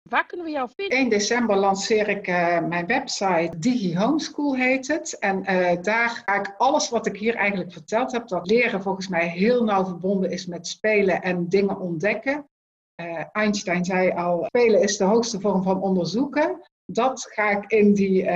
waar 0.02 0.26
kunnen 0.28 0.46
we 0.46 0.52
jou 0.52 0.70
vinden? 0.76 0.98
1 0.98 1.10
december 1.10 1.56
lanceer 1.56 2.08
ik 2.08 2.28
uh, 2.28 2.60
mijn 2.60 2.86
website, 2.86 3.60
Digi 3.60 3.98
Homeschool 3.98 4.56
heet 4.56 4.88
het. 4.88 5.20
En 5.20 5.40
uh, 5.40 5.82
daar 5.82 6.10
ga 6.10 6.40
ik 6.40 6.56
alles 6.58 6.90
wat 6.90 7.06
ik 7.06 7.18
hier 7.18 7.36
eigenlijk 7.36 7.72
verteld 7.72 8.12
heb, 8.12 8.28
dat 8.28 8.48
leren 8.48 8.82
volgens 8.82 9.08
mij 9.08 9.28
heel 9.28 9.64
nauw 9.64 9.86
verbonden 9.86 10.32
is 10.32 10.46
met 10.46 10.68
spelen 10.68 11.22
en 11.22 11.50
dingen 11.50 11.80
ontdekken. 11.80 12.50
Einstein 13.32 13.86
zei 13.86 14.12
al, 14.12 14.46
spelen 14.46 14.82
is 14.82 14.98
de 14.98 15.04
hoogste 15.04 15.40
vorm 15.40 15.64
van 15.64 15.82
onderzoeken. 15.82 16.62
Dat 16.86 17.28
ga 17.34 17.50
ik 17.50 17.72
in 17.72 17.94
die 17.94 18.30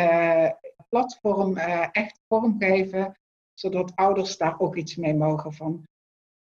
platform 0.89 1.57
echt 1.91 2.19
vormgeven, 2.27 3.17
zodat 3.53 3.91
ouders 3.95 4.37
daar 4.37 4.59
ook 4.59 4.75
iets 4.75 4.95
mee 4.95 5.13
mogen 5.13 5.53
van 5.53 5.83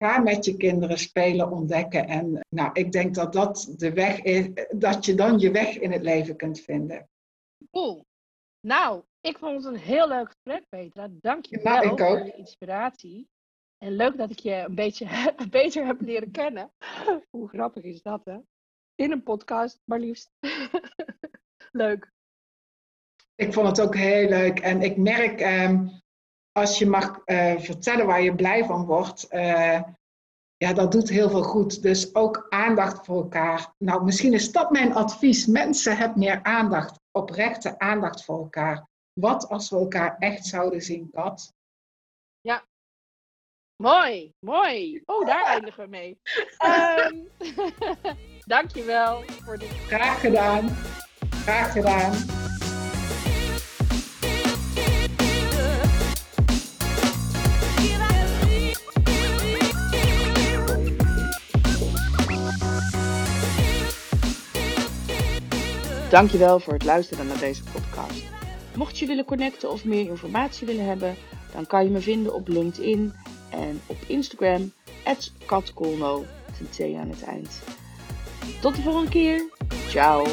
Ga 0.03 0.19
met 0.19 0.45
je 0.45 0.57
kinderen 0.57 0.99
spelen, 0.99 1.51
ontdekken. 1.51 2.07
En 2.07 2.41
nou, 2.49 2.71
ik 2.73 2.93
denk 2.93 3.15
dat 3.15 3.33
dat 3.33 3.75
de 3.77 3.93
weg 3.93 4.23
is, 4.23 4.49
dat 4.71 5.05
je 5.05 5.15
dan 5.15 5.39
je 5.39 5.51
weg 5.51 5.79
in 5.79 5.93
het 5.93 6.03
leven 6.03 6.37
kunt 6.37 6.61
vinden. 6.61 7.09
Cool. 7.71 8.05
Nou, 8.61 9.03
ik 9.21 9.39
vond 9.39 9.65
het 9.65 9.75
een 9.75 9.81
heel 9.81 10.09
leuk 10.09 10.27
gesprek, 10.27 10.69
Petra. 10.69 11.09
Dank 11.11 11.47
je 11.47 11.61
wel 11.63 11.83
nou, 11.83 11.99
voor 11.99 12.25
de 12.25 12.37
inspiratie. 12.37 13.29
En 13.79 13.97
leuk 13.97 14.17
dat 14.17 14.31
ik 14.31 14.39
je 14.39 14.55
een 14.55 14.75
beetje 14.75 15.35
beter 15.51 15.87
heb 15.87 16.01
leren 16.01 16.31
kennen. 16.31 16.73
Hoe 17.37 17.49
grappig 17.49 17.83
is 17.83 18.03
dat, 18.03 18.25
hè? 18.25 18.39
In 18.95 19.13
een 19.13 19.23
podcast, 19.23 19.81
maar 19.85 19.99
liefst. 19.99 20.31
leuk. 21.83 22.11
Ik 23.35 23.53
vond 23.53 23.67
het 23.67 23.81
ook 23.81 23.97
heel 23.97 24.29
leuk. 24.29 24.59
En 24.59 24.83
ik 24.83 24.97
merk, 24.97 25.41
ehm, 25.41 25.89
als 26.53 26.79
je 26.79 26.87
mag 26.87 27.23
uh, 27.27 27.59
vertellen 27.59 28.07
waar 28.07 28.23
je 28.23 28.35
blij 28.35 28.65
van 28.65 28.85
wordt, 28.85 29.27
uh, 29.31 29.81
ja, 30.57 30.73
dat 30.73 30.93
doet 30.93 31.09
heel 31.09 31.31
veel 31.31 31.43
goed. 31.43 31.83
Dus 31.83 32.15
ook 32.15 32.47
aandacht 32.49 33.07
voor 33.07 33.17
elkaar. 33.17 33.75
Nou, 33.79 34.05
misschien 34.05 34.33
is 34.33 34.53
dat 34.53 34.71
mijn 34.71 34.95
advies. 34.95 35.47
Mensen, 35.47 35.97
hebben 35.97 36.19
meer 36.19 36.43
aandacht, 36.43 37.01
oprechte 37.11 37.79
aandacht 37.79 38.25
voor 38.25 38.39
elkaar. 38.39 38.89
Wat 39.13 39.49
als 39.49 39.71
we 39.71 39.77
elkaar 39.77 40.17
echt 40.19 40.47
zouden 40.47 40.83
zien, 40.83 41.11
Kat? 41.11 41.53
Ja. 42.41 42.65
Mooi, 43.77 44.33
mooi. 44.39 45.03
Oh, 45.05 45.27
daar 45.27 45.45
eindigen 45.55 45.83
we 45.83 45.89
mee. 45.89 46.21
Um, 46.65 47.29
dankjewel 48.57 49.23
voor 49.23 49.59
dit. 49.59 49.69
Graag 49.69 50.21
gedaan. 50.21 50.69
Graag 51.31 51.73
gedaan. 51.73 52.50
Dankjewel 66.11 66.61
voor 66.61 66.73
het 66.73 66.85
luisteren 66.85 67.27
naar 67.27 67.39
deze 67.39 67.63
podcast. 67.63 68.23
Mocht 68.77 68.99
je 68.99 69.07
willen 69.07 69.25
connecten 69.25 69.71
of 69.71 69.85
meer 69.85 70.07
informatie 70.07 70.67
willen 70.67 70.85
hebben, 70.85 71.15
dan 71.53 71.67
kan 71.67 71.85
je 71.85 71.91
me 71.91 72.01
vinden 72.01 72.35
op 72.35 72.49
LinkedIn 72.49 73.13
en 73.51 73.81
op 73.87 73.97
Instagram, 74.07 74.73
katkolno, 75.47 76.25
met 76.47 76.61
een 76.61 76.95
T 76.95 76.97
aan 76.99 77.09
het 77.09 77.23
eind. 77.23 77.63
Tot 78.61 78.77
de 78.77 78.83
volgende 78.83 79.11
keer. 79.11 79.49
Ciao. 79.89 80.25